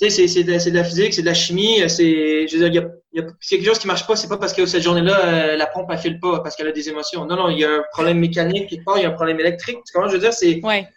Tu 0.00 0.10
sais, 0.10 0.26
c'est 0.26 0.42
de, 0.42 0.70
de, 0.70 0.74
la 0.74 0.84
physique, 0.84 1.12
c'est 1.12 1.20
de 1.20 1.26
la 1.26 1.34
chimie. 1.34 1.78
C'est, 1.88 2.48
je 2.48 2.56
veux 2.56 2.70
dire, 2.70 2.82
y 2.82 2.84
a, 2.84 2.90
y 3.12 3.20
a 3.20 3.26
quelque 3.48 3.64
chose 3.64 3.78
qui 3.78 3.86
marche 3.86 4.06
pas, 4.06 4.16
c'est 4.16 4.28
pas 4.28 4.38
parce 4.38 4.54
que 4.54 4.64
cette 4.64 4.82
journée-là, 4.82 5.26
euh, 5.26 5.56
la 5.56 5.66
pompe 5.66 5.90
elle 5.90 5.98
file 5.98 6.18
pas 6.18 6.40
parce 6.40 6.56
qu'elle 6.56 6.68
a 6.68 6.72
des 6.72 6.88
émotions. 6.88 7.26
Non, 7.26 7.36
non, 7.36 7.50
il 7.50 7.58
y 7.58 7.64
a 7.64 7.70
un 7.70 7.84
problème 7.92 8.18
mécanique 8.18 8.70
quelque 8.70 8.84
part, 8.84 8.98
il 8.98 9.02
y 9.02 9.04
a 9.04 9.10
un 9.10 9.12
problème 9.12 9.38
électrique. 9.38 9.78
Tu 9.86 9.92
comprends? 9.92 10.08
Je 10.08 10.14
veux 10.14 10.20
dire, 10.20 10.32
c'est. 10.32 10.60
Ouais. 10.64 10.88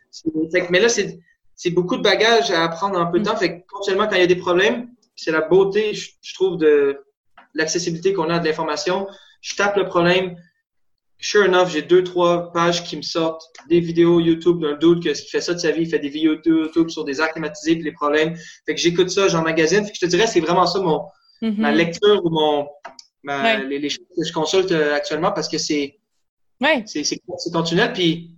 Mais 0.70 0.80
là, 0.80 0.88
c'est 0.88 1.20
c'est 1.56 1.70
beaucoup 1.70 1.98
de 1.98 2.02
bagages 2.02 2.52
à 2.52 2.64
apprendre 2.64 3.00
en 3.00 3.10
peu 3.12 3.20
de 3.20 3.24
mm. 3.24 3.28
temps. 3.28 3.38
Fait 3.38 3.62
que, 3.62 3.66
quand 3.68 3.82
il 3.88 4.20
y 4.20 4.22
a 4.22 4.28
des 4.28 4.36
problèmes, 4.36 4.90
c'est 5.16 5.32
la 5.32 5.42
beauté, 5.42 5.94
je, 5.94 6.34
trouve, 6.34 6.58
de 6.58 7.00
l'accessibilité 7.54 8.14
qu'on 8.14 8.30
a 8.30 8.40
de 8.40 8.46
l'information. 8.46 9.08
Je 9.42 9.56
tape 9.56 9.78
le 9.78 9.86
problème. 9.86 10.36
Sure 11.18 11.46
enough, 11.46 11.70
j'ai 11.70 11.82
deux, 11.82 12.04
trois 12.04 12.52
pages 12.52 12.84
qui 12.84 12.98
me 12.98 13.02
sortent 13.02 13.50
des 13.70 13.80
vidéos 13.80 14.20
YouTube 14.20 14.60
d'un 14.60 14.76
doute 14.76 15.02
que 15.02 15.14
ce 15.14 15.24
qui 15.24 15.30
fait 15.30 15.42
ça 15.42 15.54
de 15.54 15.60
sa 15.60 15.72
vie, 15.72 15.84
il 15.84 15.90
fait 15.90 16.00
des 16.00 16.10
vidéos 16.10 16.36
YouTube 16.44 16.90
sur 16.90 17.06
des 17.06 17.22
actes 17.22 17.34
climatisés 17.34 17.72
et 17.72 17.82
les 17.82 17.94
problèmes. 17.94 18.36
Fait 18.66 18.76
que 18.76 18.82
j'écoute 18.82 19.10
ça, 19.10 19.30
j'emmagasine. 19.30 19.86
Fait 19.86 19.92
que 19.92 19.98
je 20.00 20.06
te 20.06 20.10
dirais, 20.10 20.28
c'est 20.28 20.42
vraiment 20.42 20.68
ça 20.68 20.82
mon, 20.82 21.06
mm-hmm. 21.42 21.58
ma 21.58 21.72
lecture 21.72 22.24
ou 22.26 22.30
mon, 22.30 22.68
les, 23.24 23.90
choses 23.90 24.06
que 24.16 24.26
je 24.28 24.34
consulte 24.34 24.72
euh, 24.72 24.94
actuellement 24.94 25.32
parce 25.32 25.48
que 25.48 25.58
c'est, 25.58 26.00
ouais. 26.62 26.84
c'est, 26.86 27.04
c'est. 27.04 27.22
Puis, 27.94 28.35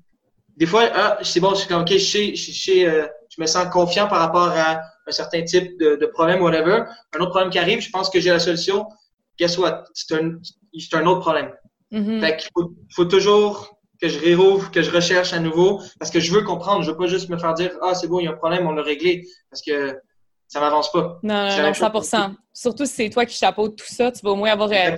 des 0.57 0.65
fois, 0.65 0.89
ah, 0.91 1.19
c'est 1.21 1.39
bon, 1.39 1.51
je 1.51 1.59
suis 1.59 1.67
comme, 1.67 1.81
OK, 1.83 1.91
je, 1.91 1.97
sais, 1.99 2.35
je, 2.35 2.51
sais, 2.51 2.87
euh, 2.87 3.05
je 3.29 3.39
me 3.39 3.45
sens 3.45 3.67
confiant 3.71 4.07
par 4.07 4.19
rapport 4.19 4.49
à 4.49 4.81
un 5.05 5.11
certain 5.11 5.43
type 5.43 5.79
de, 5.79 5.95
de 5.95 6.05
problème, 6.07 6.41
whatever, 6.41 6.83
un 7.13 7.19
autre 7.19 7.29
problème 7.29 7.51
qui 7.51 7.59
arrive, 7.59 7.79
je 7.79 7.91
pense 7.91 8.09
que 8.09 8.19
j'ai 8.19 8.31
la 8.31 8.39
solution. 8.39 8.87
Guess 9.37 9.59
what? 9.59 9.85
C'est 9.93 10.15
un, 10.15 10.39
c'est 10.77 10.95
un 10.95 11.05
autre 11.05 11.21
problème. 11.21 11.53
Mhm. 11.91 12.19
Fait 12.19 12.37
qu'il 12.37 12.49
faut, 12.53 12.73
faut 12.93 13.05
toujours 13.05 13.77
que 14.01 14.09
je 14.09 14.19
réouvre, 14.19 14.71
que 14.71 14.81
je 14.81 14.89
recherche 14.89 15.31
à 15.31 15.39
nouveau, 15.39 15.81
parce 15.99 16.09
que 16.09 16.19
je 16.19 16.33
veux 16.33 16.41
comprendre. 16.41 16.81
Je 16.83 16.89
veux 16.89 16.97
pas 16.97 17.07
juste 17.07 17.29
me 17.29 17.37
faire 17.37 17.53
dire, 17.53 17.71
ah, 17.83 17.93
c'est 17.93 18.07
bon, 18.07 18.19
il 18.19 18.25
y 18.25 18.27
a 18.27 18.31
un 18.31 18.35
problème, 18.35 18.65
on 18.67 18.71
l'a 18.71 18.81
réglé, 18.81 19.25
parce 19.51 19.61
que 19.61 19.95
ça 20.47 20.59
m'avance 20.59 20.91
pas. 20.91 21.19
Non, 21.23 21.33
non, 21.33 21.49
non, 21.49 21.57
même 21.63 21.73
chose. 21.73 22.03
100 22.09 22.31
Surtout 22.53 22.85
si 22.85 22.93
c'est 22.93 23.09
toi 23.09 23.25
qui 23.25 23.35
chapeaute 23.37 23.75
tout 23.77 23.85
ça, 23.87 24.11
tu 24.11 24.21
vas 24.23 24.31
au 24.31 24.35
moins 24.35 24.49
avoir 24.51 24.69
euh, 24.71 24.95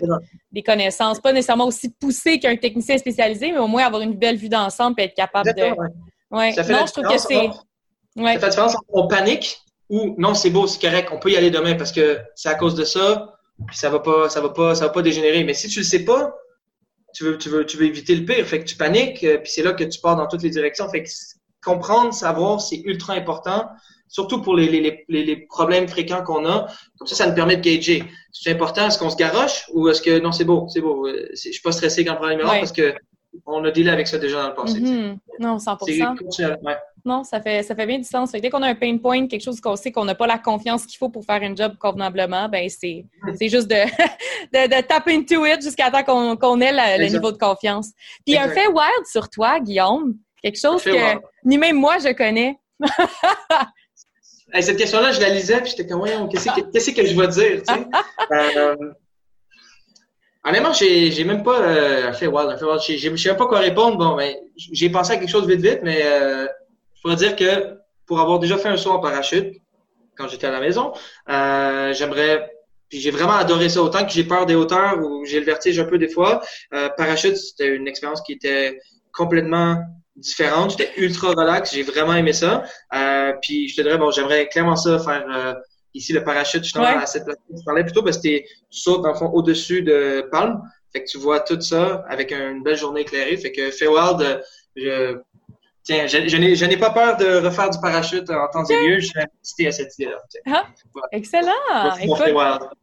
des 0.51 0.63
connaissances, 0.63 1.19
pas 1.19 1.33
nécessairement 1.33 1.65
aussi 1.67 1.89
poussées 1.89 2.39
qu'un 2.39 2.55
technicien 2.55 2.97
spécialisé, 2.97 3.51
mais 3.51 3.57
au 3.57 3.67
moins 3.67 3.85
avoir 3.85 4.01
une 4.01 4.13
belle 4.13 4.37
vue 4.37 4.47
d'ensemble 4.49 5.01
et 5.01 5.05
être 5.05 5.15
capable 5.15 5.47
de. 5.53 5.59
Exactement, 5.59 5.87
ouais. 6.31 6.37
Ouais. 6.39 6.51
Ça 6.53 6.63
fait 6.63 6.73
Non, 6.73 6.79
la 6.81 6.85
je 6.85 6.91
trouve 6.91 7.03
que 7.05 7.15
différence 7.17 7.27
c'est. 7.27 7.47
entre- 7.47 7.65
Ouais. 8.15 8.33
Ça 8.33 8.39
fait 8.39 8.45
la 8.45 8.49
différence 8.49 8.75
entre 8.75 8.83
on 8.89 9.07
panique 9.07 9.59
ou 9.89 10.15
non, 10.17 10.33
c'est 10.33 10.49
beau, 10.49 10.67
c'est 10.67 10.79
correct, 10.81 11.09
on 11.11 11.19
peut 11.19 11.31
y 11.31 11.37
aller 11.37 11.51
demain 11.51 11.75
parce 11.75 11.91
que 11.91 12.19
c'est 12.35 12.49
à 12.49 12.55
cause 12.55 12.75
de 12.75 12.83
ça, 12.85 13.33
puis 13.67 13.75
ça 13.77 13.89
va 13.89 13.99
pas, 13.99 14.29
ça 14.29 14.39
va 14.41 14.49
pas, 14.49 14.75
ça 14.75 14.85
va 14.85 14.91
pas 14.91 15.01
dégénérer. 15.01 15.43
Mais 15.43 15.53
si 15.53 15.67
tu 15.67 15.79
le 15.79 15.85
sais 15.85 16.05
pas, 16.05 16.33
tu 17.13 17.23
veux, 17.23 17.37
tu 17.37 17.49
veux, 17.49 17.65
tu 17.65 17.75
veux 17.77 17.85
éviter 17.85 18.15
le 18.15 18.23
pire. 18.25 18.45
Fait 18.45 18.59
que 18.59 18.65
tu 18.65 18.75
paniques, 18.77 19.23
euh, 19.23 19.37
puis 19.39 19.51
c'est 19.51 19.63
là 19.63 19.73
que 19.73 19.83
tu 19.83 19.99
pars 19.99 20.15
dans 20.15 20.27
toutes 20.27 20.43
les 20.43 20.49
directions. 20.49 20.87
Fait 20.89 21.03
que 21.03 21.09
comprendre, 21.63 22.13
savoir, 22.13 22.61
c'est 22.61 22.81
ultra 22.85 23.13
important, 23.13 23.67
surtout 24.09 24.41
pour 24.41 24.55
les, 24.57 24.67
les, 24.67 25.05
les- 25.07 25.35
problèmes 25.47 25.87
fréquents 25.87 26.23
qu'on 26.23 26.45
a. 26.45 26.67
Comme 26.97 27.07
ça, 27.07 27.15
ça 27.15 27.27
nous 27.27 27.33
permet 27.35 27.55
de 27.55 27.61
gager. 27.61 28.03
C'est 28.33 28.51
important, 28.51 28.87
est-ce 28.87 28.99
qu'on 28.99 29.09
se 29.09 29.15
garoche 29.15 29.69
ou 29.73 29.87
est-ce 29.87 30.01
que 30.01 30.19
non, 30.19 30.31
c'est 30.33 30.43
beau, 30.43 30.67
c'est 30.67 30.81
beau. 30.81 31.07
euh, 31.07 31.29
Je 31.31 31.51
suis 31.51 31.61
pas 31.61 31.71
stressé 31.71 32.03
quand 32.03 32.11
le 32.13 32.17
problème 32.17 32.39
est 32.41 32.43
Ouais. 32.43 32.59
parce 32.59 32.73
que 32.73 32.93
on 33.45 33.63
a 33.63 33.69
dealé 33.71 33.91
avec 33.91 34.07
ça 34.07 34.17
déjà 34.17 34.41
dans 34.41 34.49
le 34.49 34.55
passé. 34.55 34.79
Mhm. 34.79 35.17
Non, 35.39 35.59
100 35.59 35.77
C'est 35.85 35.99
continuel, 36.17 36.57
ouais. 36.63 36.75
Non, 37.05 37.23
ça 37.23 37.39
fait, 37.39 37.61
ça 37.63 37.75
fait 37.75 37.85
bien 37.85 37.97
du 37.99 38.03
sens. 38.03 38.31
Dès 38.31 38.49
qu'on 38.49 38.61
a 38.63 38.67
un 38.67 38.75
pain 38.75 38.97
point, 38.97 39.27
quelque 39.27 39.43
chose 39.43 39.61
qu'on 39.61 39.75
sait 39.75 39.91
qu'on 39.91 40.03
n'a 40.03 40.15
pas 40.15 40.27
la 40.27 40.37
confiance 40.39 40.85
qu'il 40.85 40.97
faut 40.97 41.09
pour 41.09 41.23
faire 41.23 41.41
un 41.41 41.55
job 41.55 41.75
convenablement, 41.79 42.49
ben 42.49 42.67
c'est 42.69 43.05
Mm. 43.23 43.35
juste 43.47 43.67
de, 43.69 43.75
de, 44.53 44.67
de 44.75 44.81
tap 44.87 45.07
into 45.07 45.45
it 45.45 45.61
jusqu'à 45.61 45.89
temps 45.91 46.03
qu'on 46.03 46.35
qu'on 46.35 46.59
ait 46.59 46.71
la- 46.73 46.97
le 46.97 47.05
niveau 47.05 47.31
de 47.31 47.37
confiance. 47.37 47.91
Puis 48.25 48.35
un 48.37 48.49
fait 48.49 48.67
wild 48.67 49.05
sur 49.09 49.29
toi, 49.29 49.59
Guillaume, 49.59 50.15
quelque 50.41 50.59
chose 50.59 50.83
que 50.83 50.89
wild. 50.89 51.21
ni 51.45 51.57
même 51.59 51.77
moi 51.77 51.97
je 51.99 52.11
connais. 52.13 52.57
Hey, 54.51 54.63
cette 54.63 54.77
question-là, 54.77 55.11
je 55.11 55.21
la 55.21 55.29
lisais, 55.29 55.61
puis 55.61 55.71
j'étais 55.71 55.85
comme, 55.85 55.99
voyons, 55.99 56.27
qu'est-ce 56.27 56.49
que, 56.49 56.71
qu'est-ce 56.71 56.91
que 56.91 57.05
je 57.05 57.19
vais 57.19 57.27
dire, 57.27 57.63
tu 57.67 57.73
sais? 57.73 57.85
Euh, 58.31 58.75
honnêtement, 60.43 60.73
j'ai, 60.73 61.11
j'ai 61.11 61.23
même 61.23 61.43
pas 61.43 61.59
euh, 61.61 62.13
fait 62.13 62.27
wild, 62.27 62.57
fait 62.57 62.65
wild. 62.65 62.81
Je 62.81 63.17
sais 63.17 63.29
même 63.29 63.37
pas 63.37 63.47
quoi 63.47 63.59
répondre. 63.59 63.97
Bon, 63.97 64.15
ben, 64.15 64.35
j'ai 64.55 64.89
pensé 64.89 65.13
à 65.13 65.17
quelque 65.17 65.29
chose 65.29 65.47
vite, 65.47 65.61
vite, 65.61 65.79
mais 65.83 66.01
euh, 66.03 66.45
je 66.95 67.01
pourrais 67.01 67.15
dire 67.15 67.35
que 67.35 67.77
pour 68.05 68.19
avoir 68.19 68.39
déjà 68.39 68.57
fait 68.57 68.69
un 68.69 68.77
saut 68.77 68.91
en 68.91 68.99
parachute 68.99 69.55
quand 70.15 70.27
j'étais 70.27 70.47
à 70.47 70.51
la 70.51 70.59
maison, 70.59 70.93
euh, 71.29 71.93
j'aimerais. 71.93 72.51
Puis 72.89 72.99
j'ai 72.99 73.11
vraiment 73.11 73.33
adoré 73.33 73.69
ça, 73.69 73.83
autant 73.83 74.03
que 74.03 74.11
j'ai 74.11 74.23
peur 74.23 74.47
des 74.47 74.55
hauteurs 74.55 74.97
ou 74.99 75.23
j'ai 75.23 75.39
le 75.39 75.45
vertige 75.45 75.79
un 75.79 75.85
peu 75.85 75.99
des 75.99 76.09
fois. 76.09 76.41
Euh, 76.73 76.89
parachute, 76.97 77.37
c'était 77.37 77.67
une 77.75 77.87
expérience 77.87 78.21
qui 78.21 78.33
était 78.33 78.79
complètement 79.13 79.77
différente. 80.19 80.71
J'étais 80.71 80.91
ultra 80.97 81.29
relax, 81.29 81.73
j'ai 81.73 81.83
vraiment 81.83 82.13
aimé 82.15 82.33
ça. 82.33 82.63
Euh, 82.93 83.33
puis 83.41 83.67
je 83.69 83.75
te 83.75 83.81
dirais, 83.81 83.97
bon, 83.97 84.11
j'aimerais 84.11 84.47
clairement 84.47 84.75
ça 84.75 84.99
faire 84.99 85.25
euh, 85.33 85.53
ici 85.93 86.13
le 86.13 86.23
parachute, 86.23 86.63
justement, 86.63 86.85
Ouais. 86.85 87.01
à 87.01 87.05
cette 87.05 87.25
place 87.25 87.37
que 87.37 87.57
je 87.57 87.63
parlais 87.65 87.83
plutôt, 87.83 88.03
parce 88.03 88.17
que 88.17 88.39
tu 88.39 88.45
sautes 88.69 89.01
dans 89.03 89.09
le 89.11 89.15
fond 89.17 89.29
au-dessus 89.33 89.81
de 89.81 90.27
Palme. 90.31 90.61
Fait 90.91 91.03
que 91.03 91.09
tu 91.09 91.17
vois 91.17 91.39
tout 91.39 91.59
ça 91.61 92.03
avec 92.09 92.31
une 92.31 92.63
belle 92.63 92.77
journée 92.77 93.01
éclairée. 93.01 93.37
Fait 93.37 93.51
que 93.51 93.69
Feywild, 93.71 94.41
je 94.75 95.17
tiens, 95.89 96.05
je, 96.05 96.27
je 96.27 96.65
n'ai 96.65 96.77
pas 96.77 96.91
peur 96.91 97.17
de 97.17 97.45
refaire 97.45 97.69
du 97.71 97.79
parachute 97.79 98.29
en 98.29 98.47
temps 98.47 98.63
et 98.65 98.87
lieu. 98.87 98.99
Je 98.99 99.07
suis 99.07 99.19
incité 99.19 99.67
à 99.67 99.71
cette 99.71 99.97
idée-là. 99.97 100.17
Tiens. 100.29 100.63
Excellent! 101.11 101.95
Écoute, 101.99 102.21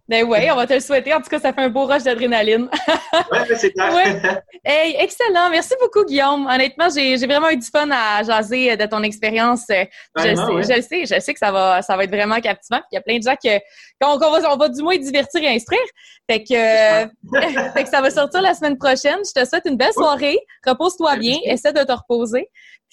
ben 0.09 0.25
ouais, 0.25 0.51
on 0.53 0.57
va 0.57 0.67
te 0.67 0.75
le 0.75 0.81
souhaiter. 0.81 1.13
En 1.15 1.21
tout 1.21 1.29
cas, 1.29 1.41
ça 1.41 1.53
fait 1.53 1.63
un 1.63 1.69
beau 1.69 1.85
rush 1.85 2.05
d'adrénaline. 2.05 2.69
Mais 3.33 3.57
c'est 3.57 3.73
clair. 3.73 3.93
Ouais. 3.93 4.43
Hey, 4.65 4.97
excellent. 5.01 5.51
Merci 5.51 5.75
beaucoup, 5.81 6.05
Guillaume. 6.05 6.47
Honnêtement, 6.47 6.89
j'ai 6.95 7.17
vraiment 7.27 7.51
eu 7.51 7.57
du 7.57 7.67
fun 7.67 7.89
à 7.91 8.23
jaser 8.23 8.77
de 8.77 8.87
ton 8.87 9.03
expérience. 9.03 9.65
Euh, 9.71 9.85
Je, 10.17 10.29
le 10.29 10.35
Vraiment, 10.35 10.47
sais, 10.47 10.53
ouais. 10.55 10.63
je 10.63 10.77
le 10.77 10.83
sais, 10.83 11.17
je 11.17 11.21
sais 11.21 11.33
que 11.33 11.39
ça 11.39 11.51
va, 11.51 11.83
ça 11.83 11.97
va 11.97 12.05
être 12.05 12.11
vraiment 12.11 12.41
captivant. 12.41 12.79
Puis 12.79 12.89
Il 12.93 12.95
y 12.95 12.99
a 12.99 13.01
plein 13.03 13.19
de 13.19 13.23
gens 13.23 13.35
qu'on, 14.01 14.17
va, 14.19 14.53
on 14.53 14.57
va 14.57 14.69
du 14.69 14.83
moins 14.83 14.97
divertir 14.97 15.43
et 15.43 15.49
instruire. 15.49 15.81
Fait 16.31 16.43
que, 16.43 16.55
euh, 16.55 17.07
fait 17.75 17.85
que 17.85 17.89
ça 17.89 18.01
va 18.01 18.11
sortir 18.11 18.43
la 18.43 18.55
semaine 18.55 18.79
prochaine. 18.79 19.19
Je 19.25 19.41
te 19.41 19.49
souhaite 19.49 19.65
une 19.67 19.77
belle 19.77 19.93
soirée. 19.93 20.39
Repose-toi 20.65 21.17
bien. 21.17 21.37
Essaie 21.45 21.73
de 21.73 21.83
te 21.83 21.93
reposer. 21.93 22.49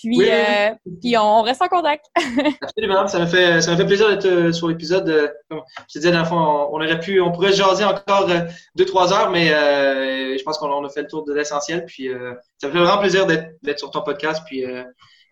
Puis, 0.09 0.17
Oui, 0.17 0.25
oui, 0.25 0.31
euh, 0.31 0.69
puis 1.01 1.17
on, 1.17 1.41
reste 1.41 1.61
en 1.61 1.67
contact. 1.67 2.05
Absolument, 2.61 3.07
ça 3.07 3.19
me 3.19 3.25
fait 3.25 3.61
ça 3.61 3.71
me 3.71 3.77
fait 3.77 3.85
plaisir 3.85 4.09
d'être 4.09 4.25
euh, 4.25 4.51
sur 4.51 4.67
l'épisode. 4.67 5.07
euh, 5.09 5.27
comme 5.49 5.61
je 5.89 5.93
te 5.93 5.99
disais, 5.99 6.11
dans 6.11 6.19
le 6.19 6.25
fond, 6.25 6.37
on, 6.37 6.69
on 6.75 6.75
aurait 6.83 6.99
pu, 6.99 7.21
on 7.21 7.31
pourrait 7.31 7.51
se 7.51 7.57
jaser 7.57 7.85
encore 7.85 8.29
euh, 8.29 8.41
deux 8.75 8.85
trois 8.85 9.13
heures, 9.13 9.29
mais 9.29 9.53
euh, 9.53 10.37
je 10.37 10.43
pense 10.43 10.57
qu'on 10.57 10.69
on 10.71 10.83
a 10.85 10.89
fait 10.89 11.03
le 11.03 11.07
tour 11.07 11.23
de 11.23 11.33
l'essentiel. 11.33 11.85
Puis 11.85 12.09
euh, 12.09 12.33
ça 12.59 12.67
me 12.67 12.73
fait 12.73 12.79
vraiment 12.79 12.99
plaisir 12.99 13.25
d'être 13.25 13.79
sur 13.79 13.91
ton 13.91 14.01
podcast. 14.01 14.43
Puis 14.45 14.65
euh, 14.65 14.83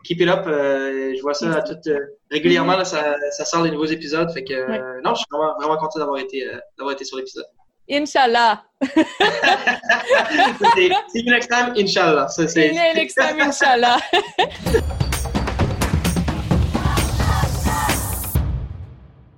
keep 0.03 0.19
it 0.21 0.29
up. 0.29 0.45
euh, 0.47 1.13
je 1.15 1.21
vois 1.21 1.33
ça 1.33 1.61
tout, 1.63 1.73
euh, 1.89 1.99
régulièrement. 2.31 2.75
Là, 2.77 2.85
ça, 2.85 3.15
ça 3.31 3.45
sort 3.45 3.63
des 3.63 3.71
nouveaux 3.71 3.85
épisodes. 3.85 4.31
Fait 4.31 4.43
que 4.43 4.53
euh, 4.53 5.01
non, 5.03 5.11
je 5.13 5.19
suis 5.19 5.25
vraiment 5.31 5.53
vraiment 5.59 5.77
content 5.77 5.99
d'avoir 5.99 6.17
été 6.17 6.47
euh, 6.47 6.57
d'avoir 6.77 6.93
été 6.93 7.03
sur 7.05 7.17
l'épisode. 7.17 7.45
Inch'Allah. 7.91 8.63
C'est 8.81 8.89
see 11.11 11.23
you 11.25 11.31
next 11.31 11.47
time, 11.47 11.73
Inch'Allah. 11.75 12.27
Ça, 12.29 12.47
c'est- 12.47 12.71
Next 12.71 13.15
time, 13.15 13.41
Inch'Allah. 13.41 13.99